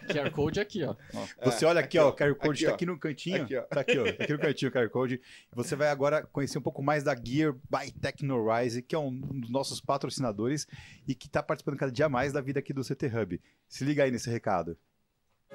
QR 0.06 0.30
Code 0.30 0.60
aqui, 0.60 0.84
ó. 0.84 0.94
ó. 1.12 1.50
Você 1.50 1.64
olha 1.66 1.80
aqui, 1.80 1.98
ó, 1.98 2.10
o 2.10 2.12
QR 2.12 2.32
Code 2.36 2.64
Aqui, 2.64 2.66
tá 2.66 2.70
ó. 2.70 2.74
aqui 2.76 2.86
no 2.86 2.96
cantinho. 2.96 3.42
Aqui, 3.42 3.56
ó. 3.56 3.62
Tá 3.62 3.80
aqui, 3.80 3.98
ó. 3.98 4.04
Tá 4.04 4.22
aqui 4.22 4.32
no 4.34 4.38
cantinho 4.38 4.70
o 4.70 4.72
QR 4.72 4.88
Code. 4.88 5.20
Você 5.52 5.74
vai 5.74 5.88
agora 5.88 6.22
conhecer 6.30 6.58
um 6.58 6.62
pouco 6.62 6.80
mais 6.80 7.02
da 7.02 7.16
Gear 7.16 7.54
by 7.68 7.90
Technorise, 8.00 8.80
que 8.80 8.94
é 8.94 8.98
um 9.00 9.10
dos 9.10 9.50
nossos 9.50 9.80
patrocinadores 9.80 10.68
e 11.04 11.12
que 11.12 11.28
tá 11.28 11.42
participando 11.42 11.76
cada 11.76 11.90
dia 11.90 12.08
mais 12.08 12.32
da 12.32 12.40
vida 12.40 12.60
aqui 12.60 12.72
do 12.72 12.84
CT 12.84 13.06
Hub. 13.06 13.40
Se 13.68 13.84
liga 13.84 14.04
aí 14.04 14.12
nesse 14.12 14.30
recado. 14.30 14.76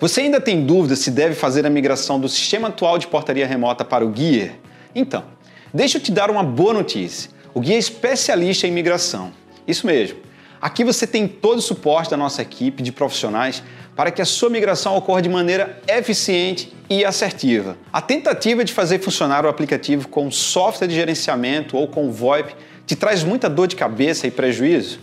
Você 0.01 0.19
ainda 0.19 0.41
tem 0.41 0.65
dúvida 0.65 0.97
se 0.97 1.09
deve 1.09 1.33
fazer 1.33 1.65
a 1.65 1.69
migração 1.69 2.19
do 2.19 2.27
sistema 2.27 2.67
atual 2.67 2.97
de 2.97 3.07
portaria 3.07 3.47
remota 3.47 3.85
para 3.85 4.05
o 4.05 4.13
Gear? 4.13 4.53
Então, 4.93 5.25
deixa 5.73 5.97
eu 5.97 6.03
te 6.03 6.11
dar 6.11 6.29
uma 6.29 6.43
boa 6.43 6.73
notícia. 6.73 7.38
O 7.53 7.63
Gear 7.63 7.77
é 7.77 7.79
especialista 7.79 8.67
em 8.67 8.71
migração. 8.71 9.31
Isso 9.67 9.85
mesmo. 9.85 10.19
Aqui 10.61 10.83
você 10.83 11.07
tem 11.07 11.27
todo 11.27 11.57
o 11.57 11.61
suporte 11.61 12.11
da 12.11 12.17
nossa 12.17 12.41
equipe 12.41 12.83
de 12.83 12.91
profissionais 12.91 13.63
para 13.95 14.11
que 14.11 14.21
a 14.21 14.25
sua 14.25 14.49
migração 14.49 14.95
ocorra 14.95 15.21
de 15.21 15.29
maneira 15.29 15.81
eficiente 15.87 16.73
e 16.89 17.03
assertiva. 17.03 17.77
A 17.91 18.01
tentativa 18.01 18.63
de 18.63 18.73
fazer 18.73 18.99
funcionar 18.99 19.45
o 19.45 19.49
aplicativo 19.49 20.07
com 20.09 20.29
software 20.29 20.87
de 20.87 20.95
gerenciamento 20.95 21.75
ou 21.75 21.87
com 21.87 22.11
VoIP 22.11 22.53
te 22.85 22.95
traz 22.95 23.23
muita 23.23 23.49
dor 23.49 23.67
de 23.67 23.75
cabeça 23.75 24.27
e 24.27 24.31
prejuízo? 24.31 24.99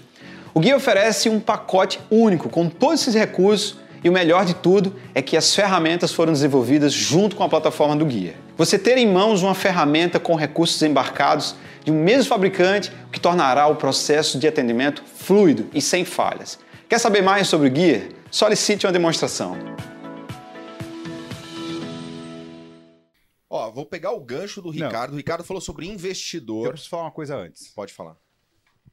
O 0.53 0.61
Guia 0.61 0.77
oferece 0.77 1.29
um 1.29 1.41
pacote 1.41 2.01
único 2.11 2.49
com 2.49 2.69
todos 2.69 3.03
esses 3.03 3.15
recursos 3.15 3.77
e 4.05 4.09
o 4.09 4.13
melhor 4.13 4.45
de 4.45 4.55
tudo 4.55 4.95
é 5.15 5.21
que 5.21 5.37
as 5.37 5.55
ferramentas 5.55 6.13
foram 6.13 6.33
desenvolvidas 6.33 6.93
junto 6.93 7.35
com 7.35 7.43
a 7.43 7.49
plataforma 7.49 7.97
do 7.97 8.07
Guia. 8.07 8.35
Você 8.57 8.79
ter 8.79 8.97
em 8.99 9.07
mãos 9.07 9.43
uma 9.43 9.55
ferramenta 9.55 10.21
com 10.21 10.35
recursos 10.35 10.81
embarcados 10.83 11.57
de 11.87 11.93
um 11.93 12.03
mesmo 12.03 12.29
fabricante, 12.29 12.91
o 13.07 13.11
que 13.13 13.21
tornará 13.21 13.69
o 13.69 13.77
processo 13.77 14.41
de 14.41 14.49
atendimento 14.49 15.05
fluido 15.05 15.71
e 15.73 15.81
sem 15.81 16.05
falhas. 16.05 16.59
Quer 16.89 16.99
saber 16.99 17.23
mais 17.23 17.47
sobre 17.47 17.69
o 17.69 17.71
Guia? 17.71 18.09
Solicite 18.29 18.85
uma 18.87 18.93
demonstração. 18.93 19.57
Ó, 23.49 23.71
vou 23.71 23.87
pegar 23.87 24.11
o 24.11 24.21
gancho 24.21 24.61
do 24.61 24.71
Ricardo. 24.71 25.13
O 25.13 25.17
Ricardo 25.17 25.45
falou 25.45 25.61
sobre 25.61 25.87
Eu 25.87 25.93
investidor. 25.93 26.71
preciso 26.71 26.91
falar 26.91 27.05
uma 27.05 27.13
coisa 27.13 27.37
antes. 27.37 27.69
Pode 27.69 27.93
falar. 27.93 28.17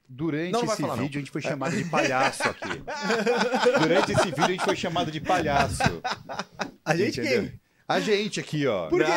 Durante 0.08 0.52
Não, 0.52 0.62
não 0.62 0.72
esse 0.72 0.82
falar, 0.82 0.96
não. 0.96 1.04
vídeo, 1.04 1.18
a 1.18 1.22
gente 1.22 1.32
foi 1.32 1.42
chamado 1.42 1.76
de 1.76 1.86
palhaço 1.86 2.44
aqui. 2.48 2.70
Durante 3.82 4.12
esse 4.12 4.26
vídeo, 4.26 4.44
a 4.46 4.50
gente 4.52 4.64
foi 4.64 4.76
chamado 4.76 5.10
de 5.12 5.20
palhaço. 5.20 5.82
A 6.86 6.96
gente 6.96 7.20
Entendeu? 7.20 7.42
quem? 7.50 7.60
A 7.88 8.00
gente 8.00 8.39
aqui, 8.39 8.65
ó. 8.65 8.88
Por 8.88 9.04
quê? 9.04 9.12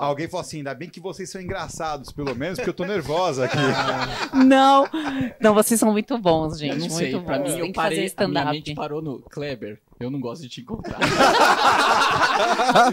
Alguém 0.00 0.26
falou 0.28 0.40
assim: 0.40 0.58
ainda 0.58 0.74
bem 0.74 0.88
que 0.88 0.98
vocês 1.00 1.28
são 1.30 1.40
engraçados, 1.40 2.10
pelo 2.10 2.34
menos, 2.34 2.58
porque 2.58 2.70
eu 2.70 2.74
tô 2.74 2.84
nervosa 2.84 3.44
aqui. 3.44 3.56
Não, 4.46 4.88
não, 5.40 5.54
vocês 5.54 5.78
são 5.80 5.92
muito 5.92 6.16
bons, 6.18 6.58
gente. 6.58 6.72
Eu 6.72 6.78
não 6.78 6.86
muito 6.88 6.94
sei, 6.98 7.12
bons. 7.14 7.24
pra 7.24 7.38
mim 7.38 7.58
eu 7.58 7.72
parei, 7.72 8.08
fazer 8.08 8.24
a 8.24 8.28
minha 8.28 8.44
mente 8.52 8.74
parou 8.74 9.02
no 9.02 9.20
Kleber. 9.20 9.80
Eu 9.98 10.10
não 10.10 10.20
gosto 10.20 10.42
de 10.42 10.48
te 10.50 10.60
encontrar. 10.60 10.98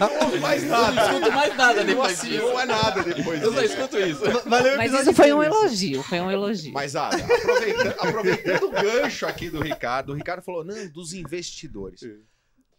Não 0.00 0.40
mais 0.40 0.62
Eu 0.62 0.68
não 0.70 1.04
escuto 1.04 1.32
mais 1.32 1.56
nada 1.56 1.84
depois 1.84 2.12
Assim, 2.18 2.28
disso. 2.30 2.42
não 2.46 2.60
é 2.60 2.64
nada 2.64 3.02
depois 3.02 3.42
Eu 3.42 3.52
só 3.52 3.62
escuto 3.62 3.98
isso. 3.98 4.22
Valeu 4.48 4.76
Mas 4.78 4.92
isso 4.92 5.12
foi 5.12 5.32
um 5.34 5.42
inteiro. 5.42 5.54
elogio, 5.62 6.02
foi 6.02 6.20
um 6.20 6.30
elogio. 6.30 6.72
Mas, 6.72 6.96
Ada, 6.96 7.16
aproveitando, 7.16 7.94
aproveitando 8.00 8.62
o 8.64 8.70
gancho 8.70 9.26
aqui 9.26 9.50
do 9.50 9.60
Ricardo, 9.60 10.12
o 10.12 10.14
Ricardo 10.14 10.42
falou, 10.42 10.64
não, 10.64 10.88
dos 10.88 11.12
investidores. 11.12 12.00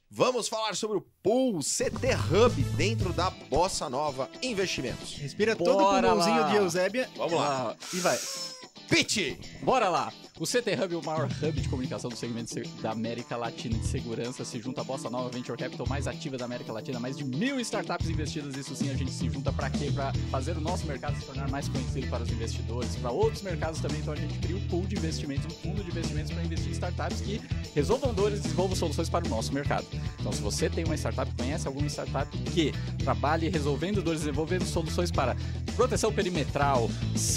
Vamos 0.10 0.48
falar 0.48 0.76
sobre 0.76 0.98
o 0.98 1.02
Pool 1.24 1.60
CT 1.60 2.16
Hub 2.32 2.64
dentro 2.78 3.12
da 3.12 3.30
Bossa 3.30 3.90
Nova 3.90 4.30
Investimentos. 4.42 5.16
Respira 5.18 5.56
todo 5.56 5.80
o 5.80 5.84
Bora 5.84 6.08
pulmãozinho 6.08 6.42
lá. 6.42 6.50
de 6.50 6.56
Eusébia 6.58 7.10
Vamos 7.18 7.34
lá. 7.34 7.72
Ah, 7.72 7.86
e 7.94 7.98
vai. 8.00 8.18
Pitch! 8.90 9.38
Bora 9.64 9.90
lá! 9.90 10.12
O 10.38 10.46
CT 10.46 10.74
Hub, 10.84 10.96
o 10.96 11.06
maior 11.06 11.30
hub 11.42 11.62
de 11.62 11.70
comunicação 11.70 12.10
do 12.10 12.16
segmento 12.18 12.50
se- 12.54 12.64
da 12.82 12.92
América 12.92 13.38
Latina 13.38 13.78
de 13.80 13.88
segurança, 13.88 14.44
se 14.44 14.60
junta 14.60 14.82
à 14.82 14.84
Bossa 14.84 15.10
Nova 15.10 15.30
Venture 15.30 15.58
Capital 15.58 15.88
mais 15.88 16.08
ativa 16.08 16.38
da 16.38 16.44
América 16.44 16.74
Latina, 16.74 17.00
mais 17.00 17.16
de 17.18 17.24
mil 17.24 17.58
startups 17.62 18.10
investidas. 18.10 18.54
Isso 18.58 18.76
sim, 18.76 18.90
a 18.92 18.96
gente 18.96 19.12
se 19.12 19.30
junta 19.30 19.54
para 19.54 19.70
quê? 19.70 19.90
Para 19.96 20.12
fazer 20.30 20.58
o 20.58 20.60
nosso 20.60 20.86
mercado 20.86 21.18
se 21.18 21.26
tornar 21.26 21.50
mais 21.50 21.70
conhecido 21.70 22.08
para 22.10 22.22
os 22.24 22.30
investidores, 22.30 22.98
para 22.98 23.12
outros 23.12 23.44
mercados 23.44 23.80
também. 23.80 24.00
Então 24.02 24.12
a 24.14 24.18
gente 24.18 24.38
cria 24.40 24.58
um 24.58 24.68
pool 24.68 24.86
de 24.86 24.98
investimentos, 24.98 25.46
um 25.46 25.58
fundo 25.62 25.82
de 25.82 25.90
investimentos 25.90 26.34
para 26.34 26.44
investir 26.44 26.68
em 26.68 26.72
startups 26.74 27.22
que 27.22 27.42
resolvam 27.74 28.14
dores 28.14 28.40
e 28.40 28.42
desenvolvam 28.44 28.76
soluções 28.76 29.08
para 29.10 29.26
o 29.26 29.30
nosso 29.30 29.54
mercado. 29.54 29.88
Então, 30.20 30.34
se 30.34 30.42
você 30.42 30.70
tem 30.70 30.84
uma 30.84 30.96
startup, 30.98 31.32
conhece 31.38 31.66
alguma 31.66 31.88
startup 31.88 32.38
que 32.52 32.74
trabalhe 32.98 33.48
resolvendo 33.48 34.02
dores, 34.02 34.20
desenvolvendo 34.20 34.66
soluções 34.66 35.12
para 35.12 35.34
proteção 35.78 36.12
perimetral, 36.12 36.90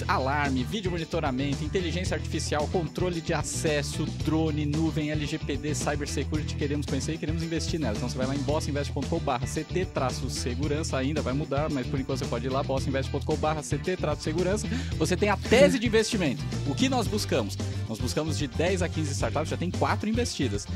alarme, 0.08 0.64
vídeo 0.64 0.90
monitoramento, 0.90 1.37
inteligência 1.44 2.14
artificial, 2.16 2.68
controle 2.68 3.20
de 3.20 3.32
acesso, 3.32 4.04
drone, 4.24 4.66
nuvem, 4.66 5.10
LGPD, 5.10 5.74
cybersecurity, 5.74 6.54
queremos 6.54 6.86
conhecer 6.86 7.14
e 7.14 7.18
queremos 7.18 7.42
investir 7.42 7.78
nelas. 7.78 7.98
Então 7.98 8.08
você 8.08 8.18
vai 8.18 8.26
lá 8.26 8.34
em 8.34 8.38
bossinvest.com.br 8.38 9.46
CT-segurança 9.46 10.96
ainda, 10.96 11.22
vai 11.22 11.32
mudar, 11.32 11.70
mas 11.70 11.86
por 11.86 11.98
enquanto 12.00 12.18
você 12.18 12.26
pode 12.26 12.46
ir 12.46 12.50
lá, 12.50 12.62
bossinvest.com.br 12.62 13.60
CT-segurança. 13.62 14.66
Você 14.96 15.16
tem 15.16 15.28
a 15.28 15.36
tese 15.36 15.78
de 15.78 15.86
investimento. 15.86 16.42
O 16.66 16.74
que 16.74 16.88
nós 16.88 17.06
buscamos? 17.06 17.56
Nós 17.88 17.98
buscamos 17.98 18.38
de 18.38 18.46
10 18.46 18.82
a 18.82 18.88
15 18.88 19.12
startups, 19.12 19.50
já 19.50 19.56
tem 19.56 19.70
4 19.70 20.08
investidas 20.08 20.66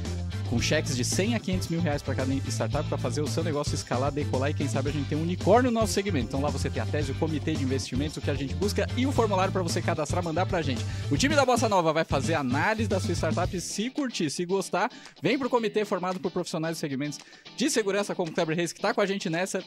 com 0.52 0.60
cheques 0.60 0.94
de 0.94 1.02
100 1.02 1.34
a 1.34 1.40
500 1.40 1.68
mil 1.68 1.80
reais 1.80 2.02
para 2.02 2.14
cada 2.14 2.30
startup 2.34 2.86
para 2.86 2.98
fazer 2.98 3.22
o 3.22 3.26
seu 3.26 3.42
negócio 3.42 3.74
escalar, 3.74 4.12
decolar 4.12 4.50
e 4.50 4.54
quem 4.54 4.68
sabe 4.68 4.90
a 4.90 4.92
gente 4.92 5.08
tem 5.08 5.16
um 5.16 5.22
unicórnio 5.22 5.70
no 5.70 5.80
nosso 5.80 5.94
segmento. 5.94 6.26
Então 6.26 6.42
lá 6.42 6.50
você 6.50 6.68
tem 6.68 6.82
a 6.82 6.84
tese, 6.84 7.10
o 7.10 7.14
comitê 7.14 7.54
de 7.54 7.64
investimentos, 7.64 8.18
o 8.18 8.20
que 8.20 8.30
a 8.30 8.34
gente 8.34 8.54
busca 8.54 8.86
e 8.94 9.06
o 9.06 9.12
formulário 9.12 9.50
para 9.50 9.62
você 9.62 9.80
cadastrar, 9.80 10.22
mandar 10.22 10.44
para 10.44 10.58
a 10.58 10.62
gente. 10.62 10.84
O 11.10 11.16
time 11.16 11.34
da 11.34 11.46
Bossa 11.46 11.70
Nova 11.70 11.90
vai 11.94 12.04
fazer 12.04 12.34
análise 12.34 12.86
da 12.86 13.00
sua 13.00 13.14
startup, 13.14 13.58
se 13.62 13.88
curtir, 13.88 14.28
se 14.28 14.44
gostar, 14.44 14.90
vem 15.22 15.38
pro 15.38 15.48
comitê 15.48 15.86
formado 15.86 16.20
por 16.20 16.30
profissionais 16.30 16.76
de 16.76 16.80
segmentos 16.80 17.18
de 17.56 17.70
segurança 17.70 18.14
como 18.14 18.30
o 18.30 18.34
Kleber 18.34 18.54
Reis 18.54 18.74
que 18.74 18.78
está 18.78 18.92
com 18.92 19.00
a 19.00 19.06
gente 19.06 19.30
nessa 19.30 19.64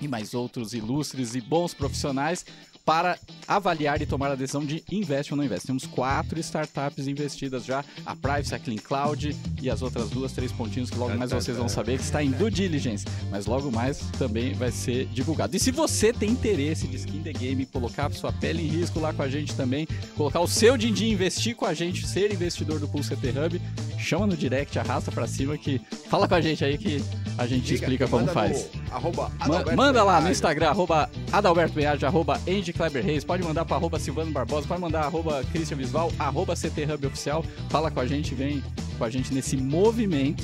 e 0.00 0.08
mais 0.08 0.32
outros 0.32 0.72
ilustres 0.72 1.34
e 1.34 1.42
bons 1.42 1.74
profissionais 1.74 2.46
para 2.84 3.18
avaliar 3.46 4.00
e 4.02 4.06
tomar 4.06 4.30
a 4.30 4.34
decisão 4.34 4.64
de 4.64 4.82
investe 4.90 5.32
ou 5.32 5.36
não 5.36 5.44
investe. 5.44 5.66
Temos 5.66 5.86
quatro 5.86 6.38
startups 6.40 7.06
investidas 7.06 7.64
já, 7.64 7.84
a 8.04 8.16
Privacy, 8.16 8.54
a 8.54 8.58
Clean 8.58 8.76
Cloud 8.78 9.36
e 9.60 9.70
as 9.70 9.82
outras 9.82 10.10
duas, 10.10 10.32
três 10.32 10.50
pontinhos 10.52 10.90
que 10.90 10.96
logo 10.98 11.16
mais 11.16 11.30
vocês 11.30 11.56
vão 11.56 11.68
saber 11.68 11.98
que 11.98 12.04
está 12.04 12.22
em 12.22 12.30
due 12.30 12.50
diligence, 12.50 13.04
mas 13.30 13.46
logo 13.46 13.70
mais 13.70 13.98
também 14.18 14.52
vai 14.54 14.70
ser 14.72 15.06
divulgado. 15.06 15.54
E 15.56 15.60
se 15.60 15.70
você 15.70 16.12
tem 16.12 16.30
interesse 16.30 16.86
de 16.86 16.96
skin 16.96 17.22
the 17.22 17.32
game, 17.32 17.64
colocar 17.66 18.10
sua 18.12 18.32
pele 18.32 18.62
em 18.62 18.68
risco 18.68 18.98
lá 19.00 19.12
com 19.12 19.22
a 19.22 19.28
gente 19.28 19.54
também, 19.54 19.86
colocar 20.16 20.40
o 20.40 20.46
seu 20.48 20.76
din-din, 20.76 21.10
investir 21.12 21.54
com 21.54 21.64
a 21.66 21.74
gente, 21.74 22.06
ser 22.06 22.32
investidor 22.32 22.78
do 22.80 22.88
Pulse 22.88 23.14
CT 23.14 23.28
Hub, 23.38 23.62
chama 23.98 24.26
no 24.26 24.36
direct, 24.36 24.78
arrasta 24.78 25.12
pra 25.12 25.26
cima 25.26 25.56
que 25.56 25.80
fala 26.08 26.26
com 26.26 26.34
a 26.34 26.40
gente 26.40 26.64
aí 26.64 26.76
que 26.76 27.02
a 27.38 27.46
gente 27.46 27.62
Diga, 27.64 27.74
explica 27.74 28.08
como 28.08 28.26
faz. 28.26 28.68
no 28.74 28.94
arroba 28.94 29.30
Ma- 29.46 29.76
manda 29.76 30.02
lá 30.02 30.20
no. 30.20 30.30
Instagram, 30.30 30.68
arroba 30.70 31.08
Adalberto 31.30 31.74
Beage, 31.74 32.04
arroba 32.04 32.40
Andy 32.48 32.71
Kleber 32.72 33.04
Reis. 33.04 33.24
Pode 33.24 33.42
mandar 33.42 33.64
para 33.64 33.76
arroba 33.76 33.98
Silvano 33.98 34.30
Barbosa, 34.30 34.66
pode 34.66 34.80
mandar 34.80 35.02
arroba 35.02 35.44
Christian 35.52 35.76
Visval, 35.76 36.12
arroba 36.18 36.54
CT 36.54 36.84
Hub 36.92 37.06
Oficial. 37.06 37.44
Fala 37.68 37.90
com 37.90 38.00
a 38.00 38.06
gente, 38.06 38.34
vem 38.34 38.62
com 38.98 39.04
a 39.04 39.10
gente 39.10 39.32
nesse 39.32 39.56
movimento 39.56 40.42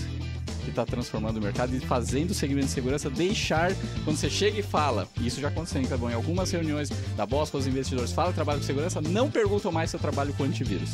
que 0.69 0.71
está 0.71 0.85
transformando 0.85 1.39
o 1.39 1.43
mercado 1.43 1.75
e 1.75 1.81
fazendo 1.81 2.31
o 2.31 2.35
segmento 2.35 2.67
de 2.67 2.73
segurança 2.73 3.09
deixar, 3.09 3.73
quando 4.05 4.17
você 4.17 4.29
chega 4.29 4.61
e 4.61 4.63
fala, 4.63 5.09
isso 5.21 5.41
já 5.41 5.49
aconteceu, 5.49 5.83
tá 5.89 5.97
bom? 5.97 6.11
Em 6.11 6.15
algumas 6.15 6.51
reuniões 6.51 6.91
da 7.17 7.25
Boss 7.25 7.51
com 7.51 7.57
os 7.59 7.67
investidores, 7.67 8.13
fala 8.13 8.29
que 8.29 8.35
trabalho 8.35 8.61
com 8.61 8.67
segurança, 8.67 9.01
não 9.01 9.31
perguntam 9.31 9.73
mais 9.73 9.91
se 9.91 9.97
eu 9.97 10.01
trabalho 10.01 10.33
com 10.35 10.45
antivírus. 10.45 10.91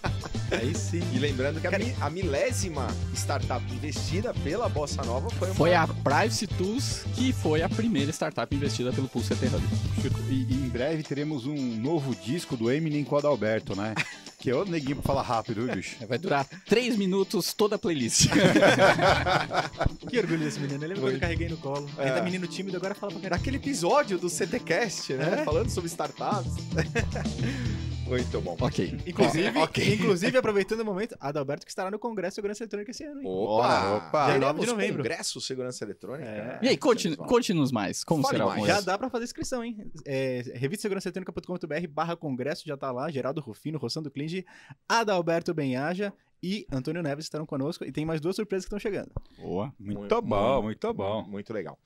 Aí 0.50 0.74
sim. 0.74 1.02
E 1.12 1.18
lembrando 1.18 1.60
que 1.60 1.66
a, 1.66 1.78
mi- 1.78 1.94
a 2.00 2.10
milésima 2.10 2.86
startup 3.14 3.64
investida 3.72 4.32
pela 4.44 4.68
Bossa 4.68 5.02
Nova 5.02 5.28
foi 5.30 5.48
uma... 5.48 5.54
Foi 5.54 5.74
a 5.74 5.86
Privacy 5.86 6.46
Tools 6.46 7.02
que 7.14 7.32
foi 7.32 7.62
a 7.62 7.68
primeira 7.68 8.10
startup 8.12 8.54
investida 8.54 8.92
pelo 8.92 9.08
Pulse 9.08 9.34
CT 9.34 9.46
Hub. 9.46 9.64
E, 10.30 10.34
e 10.48 10.54
em 10.54 10.68
breve 10.68 11.02
teremos 11.02 11.46
um 11.46 11.56
novo 11.56 12.14
disco 12.14 12.56
do 12.56 12.70
Eminem 12.70 13.04
com 13.04 13.14
o 13.14 13.18
Adalberto, 13.18 13.74
né? 13.76 13.94
Que 14.38 14.50
é 14.50 14.54
outro 14.54 14.70
neguinho 14.70 14.96
pra 14.96 15.02
falar 15.02 15.22
rápido, 15.22 15.64
viu, 15.64 15.74
bicho? 15.74 15.96
Vai 16.06 16.18
durar 16.18 16.46
três 16.68 16.94
minutos 16.96 17.52
toda 17.52 17.74
a 17.76 17.78
playlist. 17.78 18.28
Que 20.08 20.18
orgulho 20.18 20.38
desse 20.38 20.60
menino. 20.60 20.84
Eu 20.84 20.88
lembro 20.88 21.02
quando 21.04 21.14
eu 21.14 21.20
carreguei 21.20 21.48
no 21.48 21.56
colo. 21.56 21.90
É. 21.98 22.08
Ainda 22.10 22.22
menino 22.22 22.46
tímido, 22.46 22.76
agora 22.76 22.94
fala 22.94 23.12
pra 23.12 23.22
caralho. 23.22 23.40
Naquele 23.40 23.56
episódio 23.56 24.18
do 24.18 24.28
CTcast, 24.28 25.14
né? 25.14 25.38
É? 25.40 25.44
Falando 25.44 25.70
sobre 25.70 25.88
startups. 25.88 26.52
Muito 28.06 28.40
bom. 28.40 28.56
ok. 28.60 28.98
Inclusive, 29.06 29.58
Ok. 29.58 29.94
inclusive, 29.94 30.38
aproveitando 30.38 30.80
o 30.80 30.84
momento, 30.84 31.16
Adalberto 31.20 31.64
que 31.66 31.70
estará 31.70 31.90
no 31.90 31.98
Congresso 31.98 32.32
de 32.32 32.34
Segurança 32.36 32.62
Eletrônica 32.62 32.90
esse 32.90 33.04
ano, 33.04 33.20
hein? 33.20 33.26
Opa! 33.28 33.96
Opa! 33.96 34.24
Dia 34.26 34.34
Teremos 34.34 34.46
9 34.56 34.60
de 34.60 34.66
novembro. 34.66 35.02
Congresso 35.02 35.40
Segurança 35.40 35.84
Eletrônica. 35.84 36.24
É. 36.28 36.58
E 36.62 36.68
aí, 36.68 36.76
conte- 36.76 37.16
conte-nos 37.16 37.72
mais. 37.72 38.04
Como 38.04 38.22
Fale 38.22 38.34
será 38.36 38.46
o 38.46 38.48
mais. 38.50 38.64
Já 38.66 38.80
dá 38.80 38.96
pra 38.96 39.10
fazer 39.10 39.24
inscrição, 39.24 39.64
hein? 39.64 39.90
É, 40.04 40.42
revistasegurançaeletrônica.com.br 40.54 41.88
barra 41.90 42.16
congresso, 42.16 42.62
já 42.66 42.76
tá 42.76 42.90
lá. 42.92 43.10
Geraldo 43.10 43.40
Rufino, 43.40 43.78
Rossando 43.78 44.10
Klinge, 44.10 44.44
Adalberto 44.88 45.52
Benhaja 45.52 46.12
e 46.42 46.66
Antônio 46.70 47.02
Neves 47.02 47.24
estarão 47.24 47.46
conosco. 47.46 47.84
E 47.84 47.92
tem 47.92 48.04
mais 48.04 48.20
duas 48.20 48.36
surpresas 48.36 48.64
que 48.64 48.68
estão 48.68 48.78
chegando. 48.78 49.10
Boa. 49.38 49.72
Muito 49.78 50.22
bom, 50.22 50.62
muito 50.62 50.94
bom. 50.94 51.22
Muito 51.24 51.52
legal. 51.52 51.78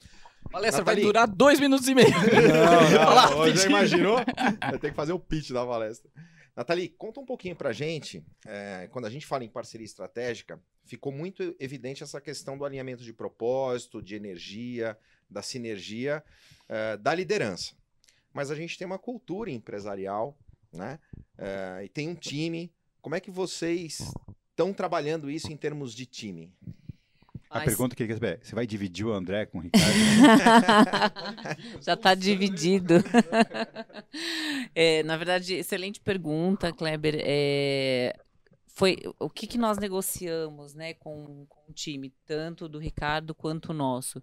A 0.51 0.55
palestra 0.55 0.80
Nathalie. 0.84 1.05
vai 1.05 1.12
durar 1.12 1.28
dois 1.28 1.61
minutos 1.61 1.86
e 1.86 1.94
meio. 1.94 2.11
Não, 2.11 3.38
não, 3.38 3.51
já 3.55 3.66
imaginou? 3.66 4.16
Vai 4.61 4.78
ter 4.80 4.90
que 4.90 4.96
fazer 4.96 5.12
o 5.12 5.18
pitch 5.18 5.53
da 5.53 5.64
palestra. 5.64 6.11
Nathalie, 6.57 6.88
conta 6.88 7.20
um 7.20 7.24
pouquinho 7.24 7.55
pra 7.55 7.72
gente, 7.72 8.24
é, 8.44 8.88
quando 8.90 9.05
a 9.05 9.11
gente 9.11 9.24
fala 9.24 9.44
em 9.44 9.48
parceria 9.48 9.84
estratégica, 9.84 10.61
ficou 10.84 11.12
muito 11.12 11.55
evidente 11.61 12.03
essa 12.03 12.20
questão 12.20 12.59
do 12.59 12.64
alinhamento 12.64 13.05
de 13.05 13.12
propósito, 13.12 14.03
de 14.03 14.16
energia, 14.16 14.98
da 15.30 15.40
sinergia, 15.40 16.22
é, 16.68 16.96
da 16.96 17.14
liderança. 17.14 17.72
Mas 18.34 18.51
a 18.51 18.57
gente 18.57 18.76
tem 18.76 18.84
uma 18.86 18.98
cultura 18.98 19.53
empresarial, 19.53 20.36
né? 20.72 20.98
É, 21.38 21.84
e 21.84 21.88
tem 21.88 22.09
um 22.09 22.14
time. 22.16 22.72
Como 23.01 23.14
é 23.14 23.20
que 23.20 23.30
vocês 23.30 24.01
estão 24.51 24.72
trabalhando 24.72 25.30
isso 25.30 25.53
em 25.53 25.57
termos 25.57 25.94
de 25.94 26.07
time? 26.07 26.53
A 27.51 27.59
Ai, 27.59 27.64
pergunta 27.64 27.96
que 27.96 28.03
ele 28.05 28.09
quer 28.09 28.14
saber 28.14 28.38
é: 28.38 28.44
você 28.44 28.55
vai 28.55 28.64
dividir 28.64 29.05
o 29.05 29.12
André 29.12 29.44
com 29.44 29.59
o 29.59 29.61
Ricardo? 29.61 29.90
Já 31.82 31.94
está 31.94 32.14
dividido. 32.14 32.94
É, 34.74 35.03
na 35.05 35.16
verdade, 35.16 35.55
excelente 35.55 36.01
pergunta, 36.01 36.72
Kleber. 36.72 37.16
É, 37.18 38.16
foi 38.66 38.96
o 39.18 39.28
que, 39.28 39.46
que 39.46 39.59
nós 39.59 39.78
negociamos 39.78 40.74
né, 40.74 40.94
com, 40.94 41.46
com 41.48 41.70
o 41.70 41.72
time, 41.72 42.12
tanto 42.26 42.68
do 42.68 42.78
Ricardo 42.78 43.34
quanto 43.34 43.70
o 43.70 43.74
nosso. 43.74 44.22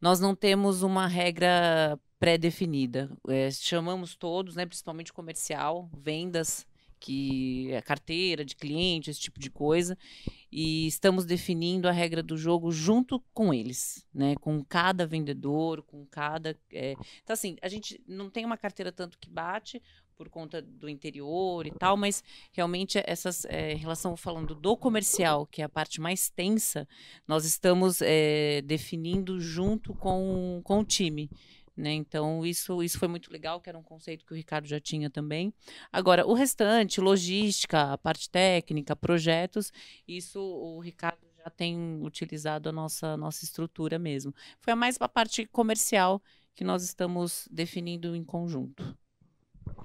Nós 0.00 0.20
não 0.20 0.34
temos 0.34 0.82
uma 0.82 1.06
regra 1.06 1.98
pré-definida. 2.18 3.10
É, 3.28 3.50
chamamos 3.50 4.14
todos, 4.14 4.54
né, 4.54 4.64
principalmente 4.66 5.12
comercial, 5.12 5.90
vendas, 5.96 6.66
que 7.06 7.70
é 7.70 7.80
carteira 7.80 8.44
de 8.44 8.56
cliente, 8.56 9.10
esse 9.10 9.20
tipo 9.20 9.38
de 9.38 9.48
coisa, 9.48 9.96
e 10.50 10.88
estamos 10.88 11.24
definindo 11.24 11.88
a 11.88 11.92
regra 11.92 12.20
do 12.20 12.36
jogo 12.36 12.72
junto 12.72 13.22
com 13.32 13.54
eles, 13.54 14.04
né, 14.12 14.34
com 14.40 14.64
cada 14.64 15.06
vendedor, 15.06 15.82
com 15.82 16.04
cada 16.06 16.58
é, 16.72 16.94
então, 17.22 17.32
assim, 17.32 17.56
a 17.62 17.68
gente 17.68 18.02
não 18.08 18.28
tem 18.28 18.44
uma 18.44 18.56
carteira 18.56 18.90
tanto 18.90 19.18
que 19.20 19.30
bate 19.30 19.80
por 20.16 20.28
conta 20.28 20.60
do 20.60 20.88
interior 20.88 21.64
e 21.64 21.70
tal, 21.70 21.96
mas 21.96 22.24
realmente 22.50 23.00
essas, 23.06 23.44
é, 23.44 23.74
em 23.74 23.76
relação 23.76 24.16
falando 24.16 24.52
do 24.52 24.76
comercial, 24.76 25.46
que 25.46 25.62
é 25.62 25.64
a 25.64 25.68
parte 25.68 26.00
mais 26.00 26.28
tensa, 26.28 26.88
nós 27.28 27.44
estamos 27.44 28.02
é, 28.02 28.62
definindo 28.62 29.38
junto 29.38 29.94
com, 29.94 30.60
com 30.64 30.80
o 30.80 30.84
time. 30.84 31.30
Né? 31.76 31.92
Então, 31.92 32.44
isso, 32.44 32.82
isso 32.82 32.98
foi 32.98 33.06
muito 33.06 33.30
legal, 33.30 33.60
que 33.60 33.68
era 33.68 33.78
um 33.78 33.82
conceito 33.82 34.24
que 34.24 34.32
o 34.32 34.36
Ricardo 34.36 34.66
já 34.66 34.80
tinha 34.80 35.10
também. 35.10 35.52
Agora, 35.92 36.26
o 36.26 36.32
restante, 36.32 37.00
logística, 37.00 37.92
a 37.92 37.98
parte 37.98 38.30
técnica, 38.30 38.96
projetos, 38.96 39.70
isso 40.08 40.40
o 40.40 40.80
Ricardo 40.80 41.26
já 41.36 41.50
tem 41.50 42.02
utilizado 42.02 42.70
a 42.70 42.72
nossa, 42.72 43.16
nossa 43.16 43.44
estrutura 43.44 43.98
mesmo. 43.98 44.34
Foi 44.58 44.74
mais 44.74 44.96
a 45.00 45.08
parte 45.08 45.44
comercial 45.46 46.22
que 46.54 46.64
nós 46.64 46.82
estamos 46.82 47.46
definindo 47.50 48.16
em 48.16 48.24
conjunto. 48.24 48.96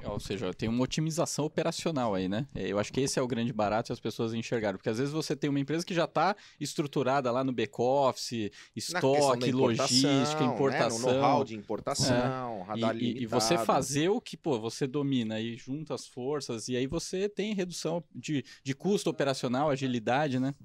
Ou 0.03 0.19
seja, 0.19 0.53
tem 0.53 0.67
uma 0.67 0.83
otimização 0.83 1.45
operacional 1.45 2.13
aí, 2.15 2.27
né? 2.27 2.47
É, 2.55 2.67
Eu 2.71 2.79
acho 2.79 2.91
que 2.91 2.99
esse 3.01 3.17
é 3.19 3.21
o 3.21 3.27
grande 3.27 3.53
barato 3.53 3.91
e 3.91 3.93
as 3.93 3.99
pessoas 3.99 4.33
enxergaram. 4.33 4.77
Porque 4.77 4.89
às 4.89 4.97
vezes 4.97 5.13
você 5.13 5.35
tem 5.35 5.49
uma 5.49 5.59
empresa 5.59 5.85
que 5.85 5.93
já 5.93 6.05
está 6.05 6.35
estruturada 6.59 7.31
lá 7.31 7.43
no 7.43 7.51
back-office, 7.53 8.49
estoque, 8.75 9.51
logística, 9.51 10.41
Né? 10.43 10.49
No 10.49 10.53
importação. 10.55 10.99
know-how 10.99 11.43
de 11.43 11.55
importação, 11.55 12.63
radar 12.63 12.95
E, 12.97 12.99
e- 13.19 13.23
e 13.23 13.25
você 13.25 13.57
fazer 13.57 14.09
o 14.09 14.19
que, 14.19 14.35
pô, 14.35 14.59
você 14.59 14.87
domina 14.87 15.39
e 15.39 15.55
junta 15.55 15.93
as 15.93 16.07
forças, 16.07 16.67
e 16.67 16.75
aí 16.75 16.87
você 16.87 17.29
tem 17.29 17.53
redução 17.53 18.03
de, 18.13 18.43
de 18.63 18.73
custo 18.73 19.09
operacional, 19.09 19.69
agilidade, 19.69 20.39
né? 20.39 20.55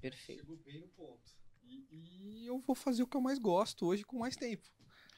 Perfeito. 0.00 0.40
Chegou 0.42 0.56
bem 0.64 0.80
no 0.80 0.88
ponto. 0.88 1.20
E, 1.68 1.84
e 1.90 2.46
eu 2.46 2.58
vou 2.60 2.74
fazer 2.76 3.02
o 3.02 3.06
que 3.06 3.16
eu 3.16 3.20
mais 3.20 3.38
gosto 3.38 3.86
hoje 3.86 4.04
com 4.04 4.18
mais 4.18 4.36
tempo. 4.36 4.62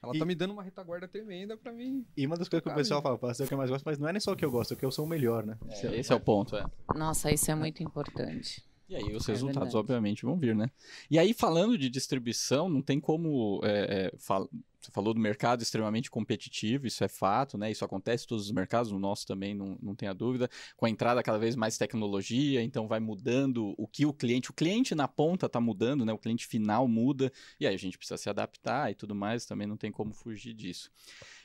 Ela 0.03 0.15
E- 0.15 0.19
tá 0.19 0.25
me 0.25 0.35
dando 0.35 0.53
uma 0.53 0.63
retaguarda 0.63 1.09
tremenda 1.09 1.57
pra 1.57 1.73
mim. 1.73 2.07
E 2.17 2.27
uma 2.27 2.37
das 2.37 2.49
coisas 2.49 2.63
que 2.65 2.71
o 2.71 2.75
pessoal 2.75 3.03
fala, 3.03 3.19
fazer 3.19 3.45
o 3.45 3.49
que 3.49 3.55
eu 3.55 3.59
mais 3.59 3.71
gosto, 3.71 3.85
mas 3.85 3.99
não 3.99 4.09
é 4.09 4.13
nem 4.13 4.21
só 4.21 4.33
o 4.33 4.37
que 4.37 4.45
eu 4.45 4.51
gosto, 4.51 4.73
é 4.73 4.75
o 4.75 4.79
que 4.79 4.85
eu 4.87 4.91
sou 4.93 5.05
o 5.05 5.09
melhor, 5.09 5.45
né? 5.45 5.59
Isso 5.73 5.87
esse 5.89 6.13
é 6.13 6.15
o 6.15 6.21
ponto, 6.21 6.57
é. 6.57 6.65
Nossa, 6.95 7.33
isso 7.33 7.51
é 7.51 7.55
muito 7.55 7.83
importante. 7.83 8.65
E 8.89 8.97
aí 8.97 9.15
os 9.15 9.29
É 9.29 9.33
resultados, 9.33 9.65
verdade. 9.73 9.77
obviamente, 9.77 10.25
vão 10.25 10.39
vir, 10.39 10.55
né? 10.57 10.71
E 11.11 11.19
aí, 11.19 11.35
falando 11.35 11.77
de 11.77 11.91
distribuição, 11.91 12.69
não 12.71 12.81
tem 12.81 12.99
como. 12.99 13.61
é, 13.63 14.07
é, 14.07 14.17
fal- 14.19 14.49
Você 14.81 14.93
falou 14.93 15.12
do 15.12 15.20
mercado 15.20 15.61
extremamente 15.61 16.09
competitivo, 16.11 16.87
isso 16.87 17.03
é 17.03 17.09
fato, 17.09 17.59
né? 17.59 17.70
Isso 17.70 17.85
acontece 17.85 18.24
em 18.24 18.29
todos 18.29 18.45
os 18.45 18.53
mercados, 18.53 18.93
no 18.93 18.99
nosso 18.99 19.26
também, 19.26 19.53
não, 19.53 19.76
não 19.83 19.95
tenha 19.95 20.14
dúvida. 20.14 20.49
Com 20.76 20.87
a 20.87 20.91
entrada 20.91 21.22
cada 21.22 21.39
vez 21.39 21.57
mais 21.57 21.76
tecnologia, 21.76 22.62
então 22.62 22.87
vai 22.87 23.01
mudando 23.01 23.74
o 23.76 23.89
que 23.89 24.07
o 24.07 24.12
cliente. 24.12 24.51
O 24.51 24.55
cliente 24.55 24.95
na 24.95 25.09
ponta 25.09 25.47
está 25.47 25.61
mudando, 25.61 26.05
né? 26.05 26.12
O 26.12 26.18
cliente 26.18 26.47
final 26.47 26.87
muda, 26.87 27.33
e 27.59 27.66
aí 27.66 27.74
a 27.74 27.79
gente 27.79 27.99
precisa 27.99 28.16
se 28.16 28.31
adaptar 28.31 28.91
e 28.91 28.95
tudo 28.95 29.14
mais, 29.14 29.45
também 29.45 29.66
não 29.66 29.76
tem 29.76 29.91
como 29.91 30.14
fugir 30.14 30.55
disso. 30.55 30.91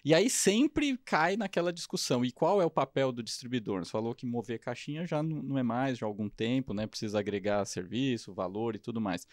E 0.05 0.13
aí 0.13 0.29
sempre 0.29 0.95
cai 0.97 1.35
naquela 1.35 1.73
discussão. 1.73 2.23
E 2.23 2.31
qual 2.31 2.61
é 2.61 2.65
o 2.65 2.69
papel 2.69 3.11
do 3.11 3.23
distribuidor? 3.23 3.83
Você 3.83 3.91
falou 3.91 4.13
que 4.13 4.27
mover 4.27 4.59
caixinha 4.59 5.07
já 5.07 5.23
não, 5.23 5.41
não 5.41 5.57
é 5.57 5.63
mais, 5.63 5.97
já 5.97 6.05
há 6.05 6.09
algum 6.09 6.29
tempo, 6.29 6.73
né? 6.73 6.85
Precisa 6.85 7.19
agregar 7.19 7.65
serviço, 7.65 8.33
valor 8.33 8.75
e 8.75 8.79
tudo 8.79 9.01
mais. 9.01 9.25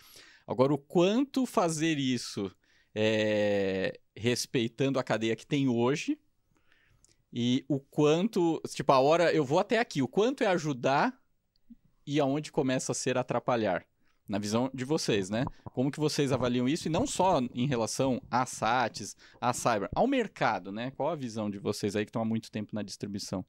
Agora, 0.46 0.72
o 0.72 0.78
quanto 0.78 1.44
fazer 1.44 1.98
isso 1.98 2.50
é, 2.94 3.98
respeitando 4.16 4.98
a 4.98 5.04
cadeia 5.04 5.36
que 5.36 5.46
tem 5.46 5.68
hoje 5.68 6.18
e 7.32 7.64
o 7.68 7.78
quanto, 7.78 8.60
tipo, 8.68 8.92
a 8.92 8.98
hora 8.98 9.32
eu 9.32 9.44
vou 9.44 9.58
até 9.58 9.78
aqui, 9.78 10.02
o 10.02 10.08
quanto 10.08 10.42
é 10.42 10.46
ajudar 10.48 11.16
e 12.06 12.18
aonde 12.18 12.50
começa 12.50 12.92
a 12.92 12.94
ser 12.94 13.16
atrapalhar. 13.16 13.84
Na 14.26 14.38
visão 14.38 14.70
de 14.72 14.84
vocês, 14.84 15.28
né? 15.28 15.44
Como 15.64 15.90
que 15.90 15.98
vocês 15.98 16.30
avaliam 16.30 16.68
isso? 16.68 16.86
E 16.86 16.90
não 16.90 17.04
só 17.04 17.40
em 17.52 17.66
relação 17.66 18.22
a 18.30 18.46
SATs, 18.46 19.16
a 19.40 19.52
Cyber, 19.52 19.88
ao 19.92 20.06
mercado, 20.06 20.70
né? 20.70 20.92
Qual 20.92 21.08
a 21.08 21.16
visão 21.16 21.50
de 21.50 21.58
vocês 21.58 21.96
aí 21.96 22.04
que 22.04 22.10
estão 22.10 22.22
há 22.22 22.24
muito 22.24 22.48
tempo 22.48 22.72
na 22.72 22.82
distribuição? 22.82 23.44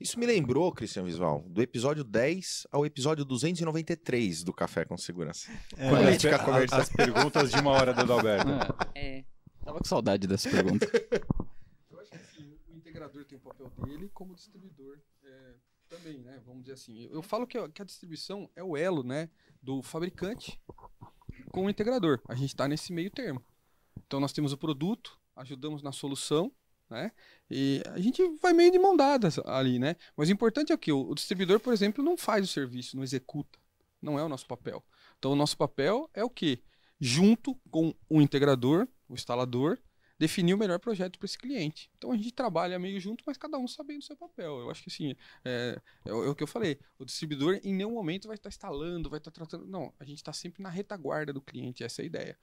Isso 0.00 0.18
me 0.18 0.26
lembrou, 0.26 0.72
Cristian 0.72 1.04
Visual, 1.04 1.42
do 1.48 1.60
episódio 1.62 2.02
10 2.04 2.66
ao 2.70 2.84
episódio 2.86 3.24
293 3.24 4.42
do 4.42 4.52
Café 4.52 4.84
com 4.84 4.96
Segurança. 4.96 5.50
É, 5.76 5.88
Quando 5.88 5.94
as, 6.00 6.04
Política 6.06 6.36
per- 6.38 6.44
comercial. 6.46 6.80
as 6.80 6.88
perguntas 6.90 7.50
de 7.50 7.60
uma 7.60 7.70
hora 7.70 7.92
do 7.94 8.00
Adalberto. 8.00 8.48
É, 8.94 9.18
É. 9.18 9.24
tava 9.64 9.78
com 9.78 9.84
saudade 9.84 10.26
dessa 10.26 10.48
pergunta. 10.50 10.86
Eu 11.90 12.00
acho 12.00 12.10
que 12.10 12.16
assim, 12.16 12.56
o 12.68 12.76
integrador 12.76 13.24
tem 13.24 13.36
o 13.38 13.40
papel 13.40 13.70
dele, 13.84 14.10
como 14.14 14.32
o 14.32 14.36
distribuidor 14.36 14.98
é, 15.24 15.54
também, 15.88 16.18
né? 16.18 16.40
Vamos 16.46 16.62
dizer 16.62 16.74
assim. 16.74 17.08
Eu 17.10 17.22
falo 17.22 17.46
que 17.46 17.58
a, 17.58 17.68
que 17.68 17.82
a 17.82 17.84
distribuição 17.84 18.50
é 18.56 18.62
o 18.62 18.76
elo, 18.76 19.02
né? 19.02 19.28
Do 19.62 19.82
fabricante 19.82 20.60
com 21.50 21.66
o 21.66 21.70
integrador. 21.70 22.20
A 22.28 22.34
gente 22.34 22.48
está 22.50 22.66
nesse 22.68 22.92
meio 22.92 23.10
termo. 23.10 23.42
Então 24.06 24.18
nós 24.20 24.32
temos 24.32 24.52
o 24.52 24.58
produto, 24.58 25.18
ajudamos 25.36 25.82
na 25.82 25.92
solução, 25.92 26.52
né? 26.94 27.12
E 27.50 27.82
a 27.92 27.98
gente 27.98 28.22
vai 28.40 28.52
meio 28.52 28.70
de 28.70 28.78
mão 28.78 28.96
dadas 28.96 29.38
ali, 29.40 29.78
né? 29.78 29.96
Mas 30.16 30.28
o 30.28 30.32
importante 30.32 30.72
é 30.72 30.76
que 30.76 30.92
o 30.92 31.10
o 31.10 31.14
distribuidor, 31.14 31.60
por 31.60 31.72
exemplo, 31.72 32.02
não 32.02 32.16
faz 32.16 32.44
o 32.44 32.52
serviço, 32.52 32.96
não 32.96 33.04
executa. 33.04 33.58
Não 34.00 34.18
é 34.18 34.24
o 34.24 34.28
nosso 34.28 34.46
papel. 34.46 34.82
Então 35.18 35.32
o 35.32 35.36
nosso 35.36 35.56
papel 35.56 36.08
é 36.14 36.24
o 36.24 36.30
quê? 36.30 36.62
Junto 37.00 37.54
com 37.70 37.94
o 38.08 38.20
integrador, 38.22 38.86
o 39.08 39.14
instalador, 39.14 39.78
definir 40.18 40.54
o 40.54 40.58
melhor 40.58 40.78
projeto 40.78 41.18
para 41.18 41.26
esse 41.26 41.38
cliente. 41.38 41.90
Então 41.98 42.12
a 42.12 42.16
gente 42.16 42.32
trabalha 42.32 42.78
meio 42.78 43.00
junto, 43.00 43.24
mas 43.26 43.36
cada 43.36 43.58
um 43.58 43.66
sabendo 43.66 44.00
o 44.00 44.04
seu 44.04 44.16
papel. 44.16 44.60
Eu 44.60 44.70
acho 44.70 44.82
que 44.82 44.90
assim, 44.90 45.14
é, 45.44 45.80
é 46.04 46.12
o 46.12 46.24
é 46.24 46.28
o 46.28 46.34
que 46.34 46.42
eu 46.42 46.46
falei, 46.46 46.78
o 46.98 47.04
distribuidor 47.04 47.60
em 47.62 47.74
nenhum 47.74 47.92
momento 47.92 48.28
vai 48.28 48.36
estar 48.36 48.48
instalando, 48.48 49.10
vai 49.10 49.18
estar 49.18 49.30
tratando. 49.30 49.66
Não, 49.66 49.92
a 49.98 50.04
gente 50.04 50.18
está 50.18 50.32
sempre 50.32 50.62
na 50.62 50.68
retaguarda 50.68 51.32
do 51.32 51.40
cliente, 51.40 51.82
essa 51.82 52.02
é 52.02 52.04
a 52.04 52.06
ideia. 52.06 52.38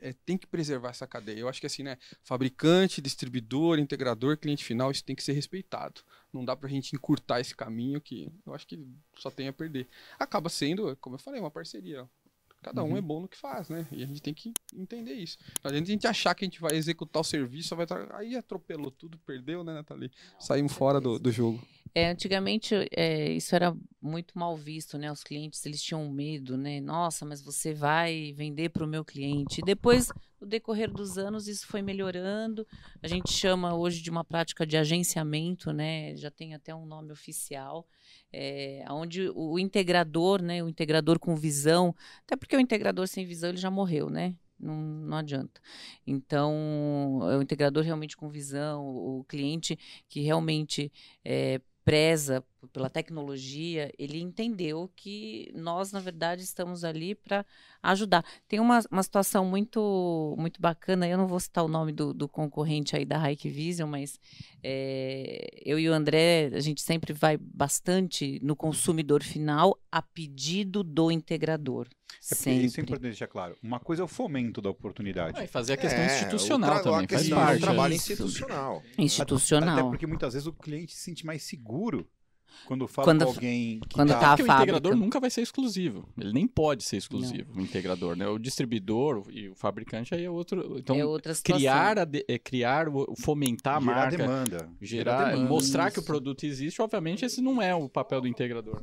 É, 0.00 0.12
tem 0.12 0.36
que 0.36 0.46
preservar 0.46 0.90
essa 0.90 1.06
cadeia. 1.06 1.40
Eu 1.40 1.48
acho 1.48 1.60
que 1.60 1.66
assim, 1.66 1.82
né? 1.82 1.96
Fabricante, 2.22 3.00
distribuidor, 3.00 3.78
integrador, 3.78 4.36
cliente 4.36 4.64
final, 4.64 4.90
isso 4.90 5.04
tem 5.04 5.16
que 5.16 5.22
ser 5.22 5.32
respeitado. 5.32 6.02
Não 6.32 6.44
dá 6.44 6.56
pra 6.56 6.68
gente 6.68 6.94
encurtar 6.94 7.40
esse 7.40 7.54
caminho 7.54 8.00
que 8.00 8.30
eu 8.44 8.54
acho 8.54 8.66
que 8.66 8.78
só 9.16 9.30
tem 9.30 9.48
a 9.48 9.52
perder. 9.52 9.88
Acaba 10.18 10.48
sendo, 10.48 10.96
como 10.96 11.16
eu 11.16 11.20
falei, 11.20 11.40
uma 11.40 11.50
parceria. 11.50 12.08
Cada 12.64 12.82
um 12.82 12.96
é 12.96 13.00
bom 13.02 13.20
no 13.20 13.28
que 13.28 13.36
faz, 13.36 13.68
né? 13.68 13.86
E 13.92 14.02
a 14.02 14.06
gente 14.06 14.22
tem 14.22 14.32
que 14.32 14.54
entender 14.74 15.12
isso. 15.12 15.36
Não 15.62 15.68
adianta 15.68 15.86
a 15.86 15.92
gente 15.92 16.06
achar 16.06 16.34
que 16.34 16.46
a 16.46 16.48
gente 16.48 16.62
vai 16.62 16.74
executar 16.74 17.20
o 17.20 17.24
serviço, 17.24 17.76
vai. 17.76 17.86
Aí 18.12 18.34
atropelou 18.36 18.90
tudo, 18.90 19.18
perdeu, 19.18 19.62
né, 19.62 19.74
Nathalie? 19.74 20.10
Saímos 20.40 20.72
fora 20.72 20.98
do, 20.98 21.18
do 21.18 21.30
jogo. 21.30 21.62
É, 21.96 22.10
antigamente 22.10 22.74
é, 22.90 23.30
isso 23.30 23.54
era 23.54 23.72
muito 24.02 24.36
mal 24.36 24.56
visto, 24.56 24.98
né? 24.98 25.12
Os 25.12 25.22
clientes 25.22 25.64
eles 25.64 25.80
tinham 25.80 26.10
medo, 26.10 26.56
né? 26.56 26.80
Nossa, 26.80 27.24
mas 27.24 27.40
você 27.40 27.72
vai 27.72 28.32
vender 28.36 28.70
para 28.70 28.84
o 28.84 28.88
meu 28.88 29.04
cliente. 29.04 29.60
E 29.60 29.64
depois, 29.64 30.10
no 30.40 30.46
decorrer 30.46 30.90
dos 30.90 31.16
anos, 31.16 31.46
isso 31.46 31.68
foi 31.68 31.82
melhorando. 31.82 32.66
A 33.00 33.06
gente 33.06 33.32
chama 33.32 33.76
hoje 33.76 34.02
de 34.02 34.10
uma 34.10 34.24
prática 34.24 34.66
de 34.66 34.76
agenciamento, 34.76 35.72
né? 35.72 36.16
Já 36.16 36.32
tem 36.32 36.52
até 36.52 36.74
um 36.74 36.84
nome 36.84 37.12
oficial, 37.12 37.86
é, 38.32 38.84
onde 38.90 39.30
o 39.32 39.56
integrador, 39.56 40.42
né? 40.42 40.64
O 40.64 40.68
integrador 40.68 41.20
com 41.20 41.36
visão, 41.36 41.94
até 42.24 42.34
porque 42.34 42.56
o 42.56 42.60
integrador 42.60 43.06
sem 43.06 43.24
visão 43.24 43.50
ele 43.50 43.58
já 43.58 43.70
morreu, 43.70 44.10
né? 44.10 44.34
Não, 44.58 44.74
não 44.74 45.16
adianta. 45.18 45.60
Então, 46.04 47.20
é 47.30 47.36
o 47.36 47.42
integrador 47.42 47.84
realmente 47.84 48.16
com 48.16 48.28
visão, 48.28 48.84
o 48.84 49.24
cliente 49.24 49.78
que 50.08 50.20
realmente 50.22 50.90
é, 51.24 51.60
preza 51.84 52.44
pela 52.72 52.88
tecnologia, 52.88 53.92
ele 53.98 54.20
entendeu 54.20 54.90
que 54.94 55.50
nós, 55.54 55.92
na 55.92 56.00
verdade, 56.00 56.42
estamos 56.42 56.84
ali 56.84 57.14
para 57.14 57.44
ajudar. 57.82 58.24
Tem 58.48 58.60
uma, 58.60 58.80
uma 58.90 59.02
situação 59.02 59.44
muito 59.44 60.34
muito 60.38 60.60
bacana, 60.60 61.06
eu 61.06 61.18
não 61.18 61.26
vou 61.26 61.38
citar 61.40 61.64
o 61.64 61.68
nome 61.68 61.92
do, 61.92 62.12
do 62.12 62.28
concorrente 62.28 62.96
aí 62.96 63.04
da 63.04 63.18
Hike 63.18 63.48
Vision, 63.48 63.88
mas 63.88 64.18
é, 64.62 65.60
eu 65.64 65.78
e 65.78 65.88
o 65.88 65.92
André, 65.92 66.50
a 66.54 66.60
gente 66.60 66.82
sempre 66.82 67.12
vai 67.12 67.36
bastante 67.36 68.40
no 68.42 68.56
consumidor 68.56 69.22
final 69.22 69.78
a 69.90 70.02
pedido 70.02 70.82
do 70.82 71.10
integrador. 71.10 71.88
É 72.30 72.34
sempre. 72.34 72.64
isso 72.64 72.80
é 72.80 72.82
importante 72.82 73.10
deixar 73.10 73.26
claro. 73.26 73.56
Uma 73.62 73.78
coisa 73.78 74.02
é 74.02 74.04
o 74.04 74.08
fomento 74.08 74.60
da 74.62 74.70
oportunidade. 74.70 75.42
e 75.42 75.46
fazer 75.46 75.74
a 75.74 75.76
questão 75.76 76.00
é, 76.00 76.06
institucional 76.06 76.82
também. 76.82 77.06
Faz 77.06 77.28
parte. 77.28 77.60
trabalho 77.60 77.94
institucional. 77.94 78.82
Institucional. 78.96 79.78
Até 79.78 79.88
porque 79.88 80.06
muitas 80.06 80.32
vezes 80.32 80.46
o 80.46 80.52
cliente 80.52 80.94
se 80.94 81.02
sente 81.02 81.26
mais 81.26 81.42
seguro 81.42 82.08
quando 82.66 82.86
fala 82.88 83.06
quando, 83.06 83.24
com 83.24 83.30
alguém 83.30 83.80
que 83.80 83.94
quando 83.94 84.08
tá... 84.08 84.20
tá 84.20 84.32
a 84.32 84.36
Porque 84.36 84.50
o 84.50 84.54
integrador 84.54 84.96
nunca 84.96 85.20
vai 85.20 85.30
ser 85.30 85.42
exclusivo. 85.42 86.08
Ele 86.18 86.32
nem 86.32 86.46
pode 86.46 86.84
ser 86.84 86.96
exclusivo, 86.96 87.52
não. 87.54 87.62
o 87.62 87.64
integrador, 87.64 88.16
né? 88.16 88.26
O 88.26 88.38
distribuidor 88.38 89.24
e 89.30 89.48
o 89.48 89.54
fabricante 89.54 90.14
aí 90.14 90.24
é 90.24 90.30
outro. 90.30 90.78
Então, 90.78 90.96
é 90.96 91.04
outra 91.04 91.34
criar, 91.34 91.98
a 91.98 92.04
de, 92.04 92.24
é, 92.28 92.38
criar, 92.38 92.86
fomentar 93.18 93.76
a 93.76 93.80
gerar 93.80 93.94
marca, 93.94 94.16
demanda. 94.16 94.70
gerar, 94.80 95.30
demanda. 95.30 95.48
mostrar 95.48 95.90
que 95.90 95.98
o 95.98 96.02
produto 96.02 96.44
existe, 96.44 96.80
obviamente 96.80 97.24
esse 97.24 97.40
não 97.40 97.60
é 97.60 97.74
o 97.74 97.88
papel 97.88 98.20
do 98.20 98.28
integrador. 98.28 98.82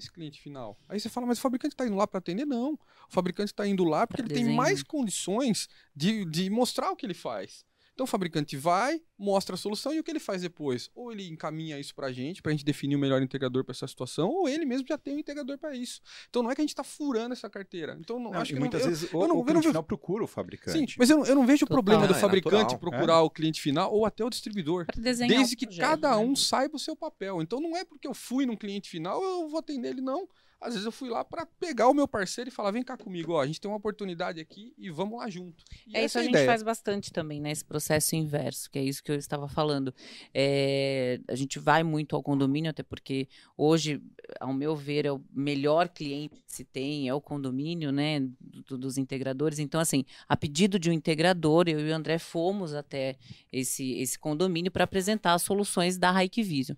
esse 0.00 0.10
cliente 0.10 0.40
final. 0.40 0.76
Aí 0.88 0.98
você 0.98 1.08
fala, 1.08 1.26
mas 1.26 1.38
o 1.38 1.42
fabricante 1.42 1.74
está 1.74 1.86
indo 1.86 1.96
lá 1.96 2.06
para 2.06 2.18
atender? 2.18 2.46
Não. 2.46 2.72
O 2.72 2.78
fabricante 3.12 3.52
está 3.52 3.66
indo 3.66 3.84
lá 3.84 4.06
porque 4.06 4.22
pra 4.22 4.32
ele 4.32 4.34
desenho. 4.34 4.48
tem 4.48 4.56
mais 4.56 4.82
condições 4.82 5.68
de, 5.94 6.24
de 6.24 6.50
mostrar 6.50 6.90
o 6.90 6.96
que 6.96 7.06
ele 7.06 7.14
faz. 7.14 7.64
Então 8.00 8.06
o 8.06 8.08
fabricante 8.08 8.56
vai, 8.56 8.98
mostra 9.18 9.54
a 9.54 9.58
solução 9.58 9.92
e 9.92 10.00
o 10.00 10.02
que 10.02 10.10
ele 10.10 10.18
faz 10.18 10.40
depois? 10.40 10.88
Ou 10.94 11.12
ele 11.12 11.28
encaminha 11.28 11.78
isso 11.78 11.94
para 11.94 12.06
a 12.06 12.12
gente, 12.12 12.40
para 12.40 12.50
a 12.50 12.54
gente 12.54 12.64
definir 12.64 12.96
o 12.96 12.98
melhor 12.98 13.20
integrador 13.20 13.62
para 13.62 13.72
essa 13.72 13.86
situação, 13.86 14.30
ou 14.30 14.48
ele 14.48 14.64
mesmo 14.64 14.86
já 14.88 14.96
tem 14.96 15.16
um 15.16 15.18
integrador 15.18 15.58
para 15.58 15.76
isso. 15.76 16.00
Então 16.30 16.42
não 16.42 16.50
é 16.50 16.54
que 16.54 16.62
a 16.62 16.64
gente 16.64 16.70
está 16.70 16.82
furando 16.82 17.34
essa 17.34 17.50
carteira. 17.50 17.98
Então 18.00 18.18
não, 18.18 18.30
não 18.30 18.40
acho 18.40 18.54
que 18.54 18.58
muitas 18.58 18.80
não, 18.80 18.88
vezes 18.88 19.12
eu, 19.12 19.18
o, 19.18 19.22
eu 19.22 19.28
não, 19.28 19.36
o 19.36 19.44
cliente 19.44 19.66
final 19.66 19.82
procura 19.82 20.24
o 20.24 20.26
fabricante. 20.26 20.92
Sim, 20.92 20.96
mas 20.98 21.10
eu 21.10 21.18
não, 21.18 21.26
eu 21.26 21.34
não 21.34 21.44
vejo 21.44 21.66
o 21.66 21.68
problema 21.68 22.06
do 22.06 22.14
é 22.14 22.18
fabricante 22.18 22.74
é 22.74 22.78
procurar 22.78 23.16
é. 23.16 23.20
o 23.20 23.28
cliente 23.28 23.60
final 23.60 23.92
ou 23.92 24.06
até 24.06 24.24
o 24.24 24.30
distribuidor, 24.30 24.86
desde 24.96 25.54
que 25.54 25.66
projeto, 25.66 25.86
cada 25.86 26.16
um 26.16 26.30
né? 26.30 26.36
saiba 26.36 26.76
o 26.76 26.80
seu 26.80 26.96
papel. 26.96 27.42
Então 27.42 27.60
não 27.60 27.76
é 27.76 27.84
porque 27.84 28.08
eu 28.08 28.14
fui 28.14 28.46
num 28.46 28.56
cliente 28.56 28.88
final 28.88 29.22
eu 29.22 29.46
vou 29.46 29.58
atender 29.58 29.90
ele 29.90 30.00
não. 30.00 30.26
Às 30.60 30.74
vezes 30.74 30.84
eu 30.84 30.92
fui 30.92 31.08
lá 31.08 31.24
para 31.24 31.46
pegar 31.46 31.88
o 31.88 31.94
meu 31.94 32.06
parceiro 32.06 32.48
e 32.48 32.52
falar: 32.52 32.70
vem 32.70 32.82
cá 32.82 32.94
comigo, 32.96 33.32
ó, 33.32 33.40
a 33.40 33.46
gente 33.46 33.60
tem 33.60 33.70
uma 33.70 33.78
oportunidade 33.78 34.40
aqui 34.40 34.74
e 34.76 34.90
vamos 34.90 35.18
lá 35.18 35.30
junto. 35.30 35.64
E 35.86 35.96
é 35.96 36.04
isso 36.04 36.18
a, 36.18 36.20
a 36.20 36.24
gente 36.24 36.32
ideia. 36.32 36.46
faz 36.46 36.62
bastante 36.62 37.10
também, 37.10 37.40
né? 37.40 37.50
Esse 37.50 37.64
processo 37.64 38.14
inverso, 38.14 38.70
que 38.70 38.78
é 38.78 38.82
isso 38.82 39.02
que 39.02 39.10
eu 39.10 39.16
estava 39.16 39.48
falando. 39.48 39.94
É, 40.34 41.18
a 41.26 41.34
gente 41.34 41.58
vai 41.58 41.82
muito 41.82 42.14
ao 42.14 42.22
condomínio, 42.22 42.70
até 42.70 42.82
porque 42.82 43.26
hoje, 43.56 44.02
ao 44.38 44.52
meu 44.52 44.76
ver, 44.76 45.06
é 45.06 45.12
o 45.12 45.22
melhor 45.32 45.88
cliente 45.88 46.42
que 46.42 46.52
se 46.52 46.62
tem, 46.62 47.08
é 47.08 47.14
o 47.14 47.22
condomínio, 47.22 47.90
né? 47.90 48.20
Do, 48.68 48.76
dos 48.76 48.98
integradores. 48.98 49.58
Então, 49.58 49.80
assim, 49.80 50.04
a 50.28 50.36
pedido 50.36 50.78
de 50.78 50.90
um 50.90 50.92
integrador, 50.92 51.68
eu 51.68 51.80
e 51.80 51.90
o 51.90 51.94
André 51.94 52.18
fomos 52.18 52.74
até 52.74 53.16
esse, 53.50 53.92
esse 53.94 54.18
condomínio 54.18 54.70
para 54.70 54.84
apresentar 54.84 55.32
as 55.32 55.42
soluções 55.42 55.96
da 55.96 56.10
Hike 56.22 56.42
Vision 56.42 56.76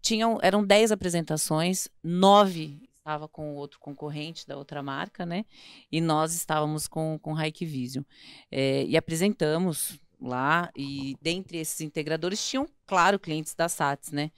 tinham 0.00 0.38
eram 0.42 0.64
10 0.64 0.92
apresentações, 0.92 1.88
nove 2.04 2.87
estava 3.08 3.26
com 3.26 3.54
outro 3.54 3.80
concorrente 3.80 4.46
da 4.46 4.56
outra 4.56 4.82
marca, 4.82 5.24
né? 5.24 5.46
E 5.90 5.98
nós 5.98 6.34
estávamos 6.34 6.86
com, 6.86 7.18
com 7.18 7.34
Hike 7.40 7.64
Vision. 7.64 8.04
É, 8.50 8.84
e 8.84 8.98
apresentamos 8.98 9.98
lá, 10.20 10.70
e 10.76 11.16
dentre 11.22 11.56
esses 11.58 11.80
integradores 11.80 12.46
tinham, 12.46 12.68
claro, 12.86 13.18
clientes 13.18 13.54
da 13.54 13.68
SATS, 13.68 14.12
né? 14.12 14.30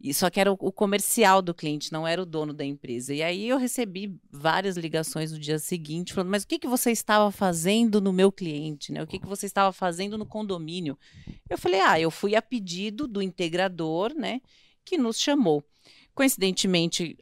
E 0.00 0.12
só 0.12 0.30
que 0.30 0.40
era 0.40 0.50
o, 0.50 0.56
o, 0.58 0.72
comercial 0.72 1.42
do 1.42 1.54
cliente, 1.54 1.92
não 1.92 2.06
era 2.06 2.20
o 2.20 2.26
dono 2.26 2.52
da 2.52 2.64
empresa. 2.64 3.12
E 3.12 3.22
aí 3.22 3.48
eu 3.48 3.58
recebi 3.58 4.18
várias 4.30 4.76
ligações 4.76 5.30
no 5.30 5.38
dia 5.38 5.58
seguinte, 5.58 6.12
falando, 6.12 6.30
mas 6.30 6.44
o 6.44 6.46
que, 6.46 6.58
que 6.58 6.66
você 6.66 6.90
estava 6.92 7.30
fazendo 7.30 8.00
no 8.00 8.12
meu 8.12 8.32
cliente, 8.32 8.92
né? 8.92 9.02
O 9.02 9.06
que, 9.06 9.18
que 9.18 9.26
você 9.26 9.46
estava 9.46 9.72
fazendo 9.72 10.16
no 10.16 10.26
condomínio? 10.26 10.98
Eu 11.48 11.58
falei, 11.58 11.80
ah, 11.80 12.00
eu 12.00 12.10
fui 12.10 12.34
a 12.34 12.42
pedido 12.42 13.06
do 13.06 13.20
integrador, 13.20 14.14
né? 14.14 14.40
Que 14.84 14.96
nos 14.96 15.18
chamou. 15.18 15.62
Coincidentemente, 16.14 17.16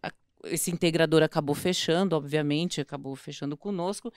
esse 0.45 0.71
integrador 0.71 1.23
acabou 1.23 1.55
fechando, 1.55 2.17
obviamente, 2.17 2.81
acabou 2.81 3.15
fechando 3.17 3.57
conosco. 3.57 4.13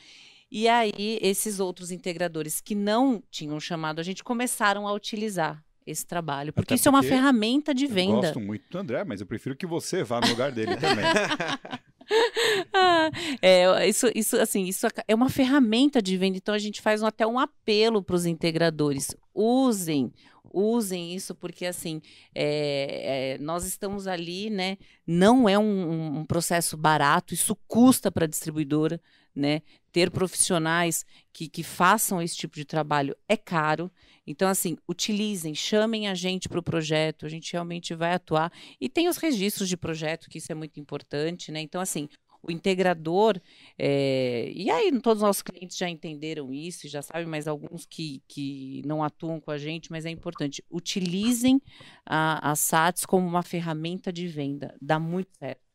E 0.52 0.68
aí, 0.68 1.20
esses 1.22 1.60
outros 1.60 1.92
integradores 1.92 2.62
que 2.62 2.76
não 2.76 3.22
tinham 3.30 3.60
chamado 3.60 4.00
a 4.00 4.04
gente 4.04 4.24
começaram 4.24 4.88
a 4.88 4.94
utilizar 4.94 5.64
esse 5.86 6.06
trabalho, 6.06 6.52
porque 6.52 6.74
Até 6.74 6.76
isso 6.76 6.90
porque 6.90 6.96
é 6.96 7.00
uma 7.00 7.04
ferramenta 7.04 7.74
de 7.74 7.86
venda. 7.86 8.14
Eu 8.14 8.22
gosto 8.22 8.40
muito 8.40 8.64
do 8.70 8.78
André, 8.78 9.04
mas 9.04 9.22
eu 9.22 9.28
prefiro 9.28 9.56
que 9.56 9.68
você 9.68 10.04
vá 10.04 10.20
no 10.20 10.28
lugar 10.28 10.52
dele 10.52 10.76
também. 10.78 11.06
ah, 12.74 13.12
é, 13.42 13.88
isso, 13.88 14.10
isso, 14.16 14.36
assim, 14.38 14.66
isso 14.66 14.88
é 15.08 15.14
uma 15.14 15.30
ferramenta 15.30 16.02
de 16.02 16.18
venda, 16.18 16.38
então 16.38 16.56
a 16.56 16.60
gente 16.60 16.82
faz 16.82 17.04
um, 17.04 17.06
até 17.06 17.26
um 17.26 17.38
apelo 17.38 18.02
para 18.02 18.16
os 18.16 18.26
integradores. 18.26 19.16
Usem 19.34 20.12
usem 20.56 21.14
isso, 21.14 21.36
porque 21.36 21.66
assim, 21.66 22.02
é, 22.34 23.34
é, 23.34 23.38
nós 23.40 23.66
estamos 23.66 24.08
ali, 24.08 24.50
né? 24.50 24.78
Não 25.06 25.50
é 25.50 25.60
um, 25.60 26.20
um 26.20 26.26
processo 26.26 26.78
barato, 26.78 27.34
isso 27.34 27.56
custa 27.68 28.10
para 28.10 28.24
a 28.24 28.28
distribuidora, 28.28 29.02
né? 29.36 29.62
Ter 29.92 30.10
profissionais 30.10 31.06
que, 31.34 31.50
que 31.50 31.62
façam 31.62 32.22
esse 32.22 32.38
tipo 32.38 32.56
de 32.56 32.64
trabalho 32.64 33.16
é 33.28 33.36
caro. 33.36 33.92
Então, 34.26 34.48
assim, 34.48 34.78
utilizem, 34.90 35.54
chamem 35.54 36.08
a 36.08 36.16
gente 36.16 36.50
para 36.50 36.60
o 36.60 36.64
projeto, 36.64 37.26
a 37.26 37.30
gente 37.30 37.52
realmente 37.54 37.94
vai 37.94 38.14
atuar. 38.14 38.52
E 38.80 38.90
tem 38.90 39.08
os 39.08 39.18
registros 39.18 39.70
de 39.70 39.78
projeto, 39.78 40.30
que 40.30 40.40
isso 40.40 40.52
é 40.52 40.56
muito 40.56 40.80
importante, 40.80 41.52
né? 41.52 41.62
Então, 41.62 41.80
assim, 41.80 42.10
o 42.48 42.52
integrador, 42.52 43.40
é, 43.78 44.52
e 44.54 44.70
aí 44.70 44.92
todos 45.02 45.22
os 45.22 45.28
nossos 45.28 45.42
clientes 45.42 45.76
já 45.76 45.90
entenderam 45.90 46.54
isso, 46.54 46.88
já 46.88 47.02
sabem, 47.02 47.26
mas 47.26 47.48
alguns 47.48 47.86
que, 47.86 48.22
que 48.28 48.82
não 48.86 49.04
atuam 49.04 49.40
com 49.40 49.52
a 49.52 49.58
gente, 49.58 49.92
mas 49.92 50.06
é 50.06 50.10
importante, 50.10 50.64
utilizem 50.70 51.62
a, 52.06 52.52
a 52.52 52.56
SATS 52.56 53.06
como 53.06 53.28
uma 53.28 53.44
ferramenta 53.44 54.14
de 54.14 54.28
venda, 54.28 54.76
dá 54.82 55.00
muito 55.00 55.36
certo. 55.38 55.66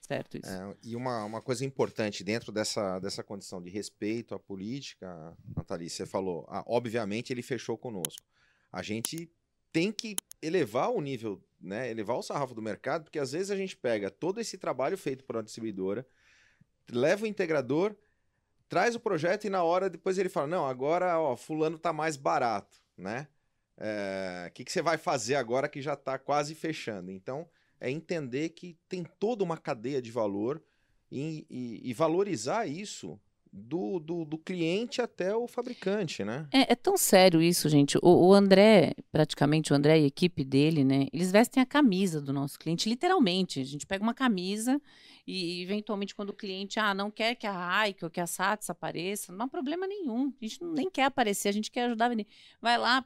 Certo 0.00 0.38
isso. 0.38 0.48
É, 0.48 0.76
e 0.84 0.94
uma, 0.94 1.24
uma 1.24 1.42
coisa 1.42 1.64
importante 1.64 2.22
dentro 2.22 2.52
dessa, 2.52 3.00
dessa 3.00 3.24
condição 3.24 3.60
de 3.60 3.68
respeito 3.70 4.36
à 4.36 4.38
política, 4.38 5.36
Nathalie, 5.56 5.90
você 5.90 6.06
falou, 6.06 6.46
ah, 6.48 6.62
obviamente 6.64 7.32
ele 7.32 7.42
fechou 7.42 7.76
conosco. 7.76 8.22
A 8.70 8.82
gente 8.82 9.28
tem 9.72 9.90
que 9.90 10.14
elevar 10.40 10.90
o 10.90 11.00
nível 11.00 11.42
né, 11.60 11.90
elevar 11.90 12.16
o 12.16 12.22
sarrafo 12.22 12.54
do 12.54 12.62
mercado, 12.62 13.04
porque 13.04 13.18
às 13.18 13.32
vezes 13.32 13.50
a 13.50 13.56
gente 13.56 13.76
pega 13.76 14.10
todo 14.10 14.40
esse 14.40 14.58
trabalho 14.58 14.96
feito 14.96 15.24
por 15.24 15.36
uma 15.36 15.42
distribuidora, 15.42 16.06
leva 16.90 17.24
o 17.24 17.26
integrador, 17.26 17.94
traz 18.68 18.94
o 18.94 19.00
projeto 19.00 19.46
e 19.46 19.50
na 19.50 19.62
hora 19.62 19.90
depois 19.90 20.18
ele 20.18 20.28
fala: 20.28 20.46
não, 20.46 20.66
agora 20.66 21.18
ó, 21.18 21.36
fulano 21.36 21.78
tá 21.78 21.92
mais 21.92 22.16
barato, 22.16 22.80
né? 22.96 23.28
O 23.76 23.82
é, 23.82 24.50
que, 24.54 24.64
que 24.64 24.72
você 24.72 24.80
vai 24.80 24.96
fazer 24.96 25.34
agora 25.34 25.68
que 25.68 25.82
já 25.82 25.92
está 25.92 26.18
quase 26.18 26.54
fechando? 26.54 27.10
Então, 27.10 27.46
é 27.78 27.90
entender 27.90 28.50
que 28.50 28.78
tem 28.88 29.04
toda 29.18 29.44
uma 29.44 29.58
cadeia 29.58 30.00
de 30.00 30.10
valor 30.10 30.62
e, 31.10 31.46
e, 31.50 31.90
e 31.90 31.94
valorizar 31.94 32.66
isso 32.66 33.20
do, 33.56 33.98
do, 33.98 34.24
do, 34.24 34.36
cliente 34.36 35.00
até 35.00 35.34
o 35.34 35.48
fabricante, 35.48 36.22
né? 36.22 36.46
É, 36.52 36.72
é 36.72 36.74
tão 36.74 36.96
sério 36.96 37.40
isso, 37.40 37.68
gente. 37.70 37.96
O, 38.02 38.28
o, 38.28 38.34
André, 38.34 38.92
praticamente 39.10 39.72
o 39.72 39.76
André 39.76 39.98
e 39.98 40.04
a 40.04 40.06
equipe 40.06 40.44
dele, 40.44 40.84
né? 40.84 41.06
Eles 41.12 41.32
vestem 41.32 41.62
a 41.62 41.66
camisa 41.66 42.20
do 42.20 42.32
nosso 42.32 42.58
cliente, 42.58 42.88
literalmente. 42.88 43.60
A 43.60 43.64
gente 43.64 43.86
pega 43.86 44.02
uma 44.02 44.12
camisa 44.12 44.80
e, 45.26 45.62
eventualmente, 45.62 46.14
quando 46.14 46.30
o 46.30 46.34
cliente 46.34 46.78
ah, 46.78 46.92
não 46.92 47.10
quer 47.10 47.34
que 47.34 47.46
a 47.46 47.52
Raik 47.52 48.04
ou 48.04 48.10
que 48.10 48.20
a 48.20 48.26
Sats 48.26 48.68
apareça, 48.68 49.32
não 49.32 49.46
há 49.46 49.48
problema 49.48 49.86
nenhum. 49.86 50.32
A 50.40 50.44
gente 50.44 50.62
nem 50.62 50.90
quer 50.90 51.04
aparecer, 51.04 51.48
a 51.48 51.52
gente 51.52 51.70
quer 51.70 51.86
ajudar 51.86 52.06
a 52.06 52.08
vender. 52.10 52.26
Vai 52.60 52.76
lá, 52.76 53.04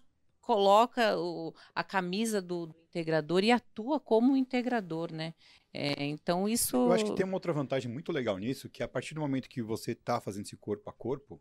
coloca 0.50 1.16
o, 1.16 1.54
a 1.72 1.84
camisa 1.84 2.42
do, 2.42 2.66
do, 2.66 2.74
integrador 2.88 3.44
e 3.44 3.52
atua 3.52 4.00
como 4.00 4.36
integrador, 4.36 5.12
né? 5.12 5.32
É, 5.72 6.04
então 6.04 6.48
isso. 6.48 6.76
Eu 6.76 6.92
acho 6.92 7.04
que 7.04 7.14
tem 7.14 7.24
uma 7.24 7.36
outra 7.36 7.52
vantagem 7.52 7.88
muito 7.88 8.10
legal 8.10 8.36
nisso, 8.36 8.68
que 8.68 8.82
a 8.82 8.88
partir 8.88 9.14
do 9.14 9.20
momento 9.20 9.48
que 9.48 9.62
você 9.62 9.92
está 9.92 10.20
fazendo 10.20 10.46
esse 10.46 10.56
corpo 10.56 10.90
a 10.90 10.92
corpo, 10.92 11.40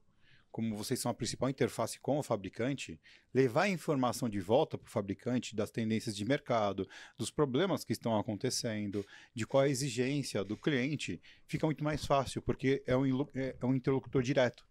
como 0.51 0.77
vocês 0.77 0.99
são 0.99 1.09
a 1.09 1.13
principal 1.13 1.49
interface 1.49 1.99
com 1.99 2.19
o 2.19 2.23
fabricante, 2.23 3.01
levar 3.33 3.63
a 3.63 3.69
informação 3.69 4.29
de 4.29 4.39
volta 4.39 4.77
para 4.77 4.87
o 4.87 4.91
fabricante 4.91 5.55
das 5.55 5.71
tendências 5.71 6.15
de 6.15 6.23
mercado, 6.23 6.87
dos 7.17 7.31
problemas 7.31 7.83
que 7.83 7.93
estão 7.93 8.15
acontecendo, 8.15 9.03
de 9.33 9.47
qual 9.47 9.63
é 9.63 9.67
a 9.67 9.71
exigência 9.71 10.43
do 10.43 10.55
cliente, 10.55 11.19
fica 11.47 11.65
muito 11.65 11.83
mais 11.83 12.05
fácil, 12.05 12.43
porque 12.43 12.83
é 12.85 12.95
um, 12.95 13.25
é, 13.33 13.55
é 13.59 13.65
um 13.65 13.73
interlocutor 13.73 14.21
direto. 14.21 14.69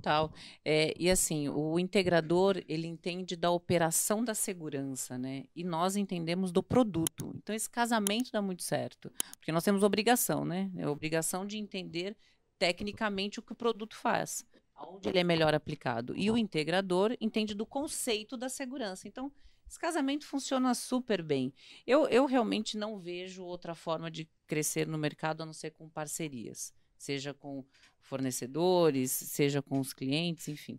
Total. 0.00 0.32
É, 0.64 0.94
e 0.98 1.10
assim, 1.10 1.48
o 1.48 1.78
integrador, 1.78 2.62
ele 2.68 2.86
entende 2.86 3.36
da 3.36 3.50
operação 3.50 4.24
da 4.24 4.34
segurança, 4.34 5.18
né? 5.18 5.44
E 5.54 5.64
nós 5.64 5.96
entendemos 5.96 6.52
do 6.52 6.62
produto. 6.62 7.32
Então, 7.36 7.54
esse 7.54 7.68
casamento 7.68 8.30
dá 8.32 8.40
muito 8.42 8.62
certo. 8.62 9.10
Porque 9.38 9.52
nós 9.52 9.64
temos 9.64 9.82
obrigação, 9.82 10.44
né? 10.44 10.70
É 10.76 10.88
obrigação 10.88 11.46
de 11.46 11.58
entender 11.58 12.16
tecnicamente 12.58 13.38
o 13.38 13.42
que 13.42 13.52
o 13.52 13.56
produto 13.56 13.96
faz. 13.96 14.44
Onde 14.80 15.08
ele 15.08 15.18
é 15.18 15.24
melhor 15.24 15.54
aplicado. 15.54 16.14
E 16.16 16.30
o 16.30 16.36
integrador 16.38 17.16
entende 17.20 17.54
do 17.54 17.66
conceito 17.66 18.36
da 18.36 18.48
segurança. 18.48 19.08
Então, 19.08 19.32
Esse 19.68 19.78
casamento 19.78 20.26
funciona 20.26 20.74
super 20.74 21.22
bem. 21.22 21.52
Eu, 21.86 22.08
eu 22.08 22.24
realmente 22.24 22.78
não 22.78 22.98
vejo 22.98 23.44
outra 23.44 23.74
forma 23.74 24.10
de 24.10 24.26
crescer 24.46 24.86
no 24.86 24.96
mercado 24.96 25.42
a 25.42 25.46
não 25.46 25.52
ser 25.52 25.72
com 25.72 25.88
parcerias, 25.90 26.72
seja 26.98 27.32
com 27.32 27.64
fornecedores, 28.00 29.10
seja 29.10 29.62
com 29.62 29.80
os 29.80 29.92
clientes, 29.92 30.48
enfim. 30.48 30.78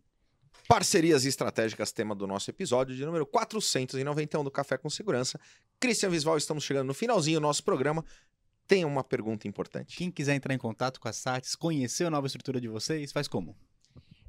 Parcerias 0.67 1.25
estratégicas, 1.25 1.91
tema 1.91 2.13
do 2.13 2.27
nosso 2.27 2.49
episódio 2.49 2.95
de 2.95 3.05
número 3.05 3.25
491 3.25 4.43
do 4.43 4.51
Café 4.51 4.77
com 4.77 4.89
Segurança. 4.89 5.39
Cristian 5.79 6.09
Visval, 6.09 6.37
estamos 6.37 6.63
chegando 6.63 6.87
no 6.87 6.93
finalzinho 6.93 7.39
do 7.39 7.43
nosso 7.43 7.63
programa. 7.63 8.05
Tem 8.67 8.85
uma 8.85 9.03
pergunta 9.03 9.47
importante. 9.47 9.97
Quem 9.97 10.11
quiser 10.11 10.35
entrar 10.35 10.53
em 10.53 10.59
contato 10.59 10.99
com 10.99 11.07
a 11.07 11.13
SATS, 11.13 11.55
conhecer 11.55 12.05
a 12.05 12.11
nova 12.11 12.27
estrutura 12.27 12.61
de 12.61 12.67
vocês, 12.67 13.11
faz 13.11 13.27
como? 13.27 13.55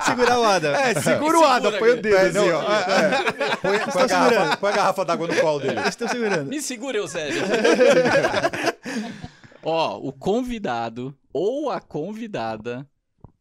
segura 0.06 0.39
o 0.39 0.44
Ada. 0.46 0.70
É, 0.70 0.94
segura 1.02 1.39
o 1.39 1.44
Ada, 1.44 1.74
põe 1.74 1.89
o 1.89 2.02
dedo 2.02 2.39
assim, 2.39 2.50
ó. 2.50 2.62
É, 2.62 2.78
é. 2.78 3.56
Põe, 3.58 3.78
põe, 3.91 4.04
a 4.04 4.08
garrafa, 4.08 4.56
põe 4.56 4.72
a 4.72 4.74
garrafa 4.74 5.04
d'água 5.04 5.28
no 5.28 5.36
colo 5.36 5.60
dele. 5.60 5.82
Estou 5.82 6.08
segurando. 6.08 6.48
Me 6.48 6.62
segura, 6.62 6.98
Eusébio. 6.98 7.44
Ó, 9.62 9.98
o 9.98 10.14
convidado 10.14 11.14
ou 11.34 11.70
a 11.70 11.82
convidada 11.82 12.88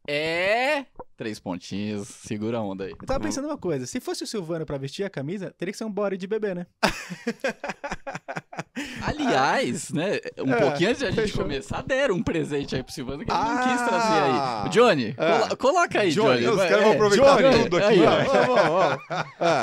é. 0.05 0.87
Três 1.23 1.39
pontinhos, 1.39 2.09
segura 2.09 2.57
a 2.57 2.61
onda 2.61 2.83
aí. 2.83 2.91
Eu 2.91 2.97
tava 3.07 3.21
pensando 3.21 3.45
uma 3.45 3.57
coisa: 3.57 3.87
se 3.87 4.01
fosse 4.01 4.25
o 4.25 4.27
Silvano 4.27 4.65
pra 4.65 4.77
vestir 4.77 5.05
a 5.05 5.09
camisa, 5.09 5.55
teria 5.57 5.71
que 5.71 5.77
ser 5.77 5.85
um 5.85 5.89
body 5.89 6.17
de 6.17 6.27
bebê, 6.27 6.53
né? 6.53 6.67
Aliás, 9.01 9.89
né? 9.91 10.19
Um 10.37 10.53
é, 10.53 10.59
pouquinho 10.59 10.89
antes 10.89 10.99
de 10.99 11.05
a 11.05 11.11
gente 11.11 11.21
fechou. 11.21 11.43
começar, 11.43 11.81
deram 11.81 12.15
um 12.15 12.21
presente 12.21 12.75
aí 12.75 12.83
pro 12.83 12.93
Silvano 12.93 13.23
que 13.23 13.31
ele 13.31 13.39
ah, 13.39 13.45
não 13.45 13.57
quis 13.71 13.81
trazer 13.87 14.21
aí. 14.21 14.69
Johnny, 14.69 15.15
é. 15.17 15.25
colo 15.39 15.55
coloca 15.55 16.01
aí, 16.01 16.11
Johnny. 16.11 16.41
Johnny. 16.41 16.55
Os 16.55 16.61
caras 16.61 16.83
vão 16.83 16.91
aproveitar 16.91 17.41
Johnny, 17.41 17.63
tudo 17.63 17.77
aqui. 17.77 17.87
Aí, 17.87 18.01
ó. 18.05 18.17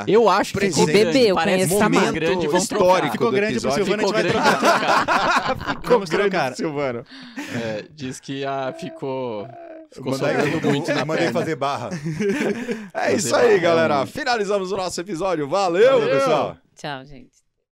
Eu 0.08 0.30
acho 0.30 0.54
que 0.54 0.70
ficou 0.70 0.86
bebê, 0.86 1.30
eu 1.30 1.34
parece 1.34 1.74
momento 1.74 2.14
grande, 2.14 2.46
vão 2.46 2.58
histórico 2.58 3.12
Ficou 3.12 3.30
grande 3.30 3.61
pro 3.61 3.70
Silvano, 3.72 4.02
a 4.02 4.06
gente 4.06 4.14
vai 4.14 4.24
trocar. 4.24 5.58
Ficou 5.82 6.00
grande 6.06 6.30
pro 6.30 6.56
Silvano. 6.56 7.04
É, 7.54 7.84
diz 7.94 8.18
que 8.18 8.46
ah, 8.46 8.74
ficou... 8.78 9.46
Ficou 9.93 10.12
mandei, 10.12 10.36
sobrando 10.36 10.70
muito 10.70 10.93
na 10.95 11.05
Mandei 11.05 11.32
fazer 11.32 11.57
barra. 11.57 11.91
É 12.95 13.12
isso 13.12 13.34
aí, 13.34 13.59
galera. 13.59 14.07
Finalizamos 14.07 14.70
o 14.70 14.76
nosso 14.76 15.01
episódio. 15.01 15.49
Valeu, 15.49 16.01
Valeu 16.01 16.18
pessoal. 16.18 16.57
Tchau, 16.76 17.05
gente. 17.05 17.39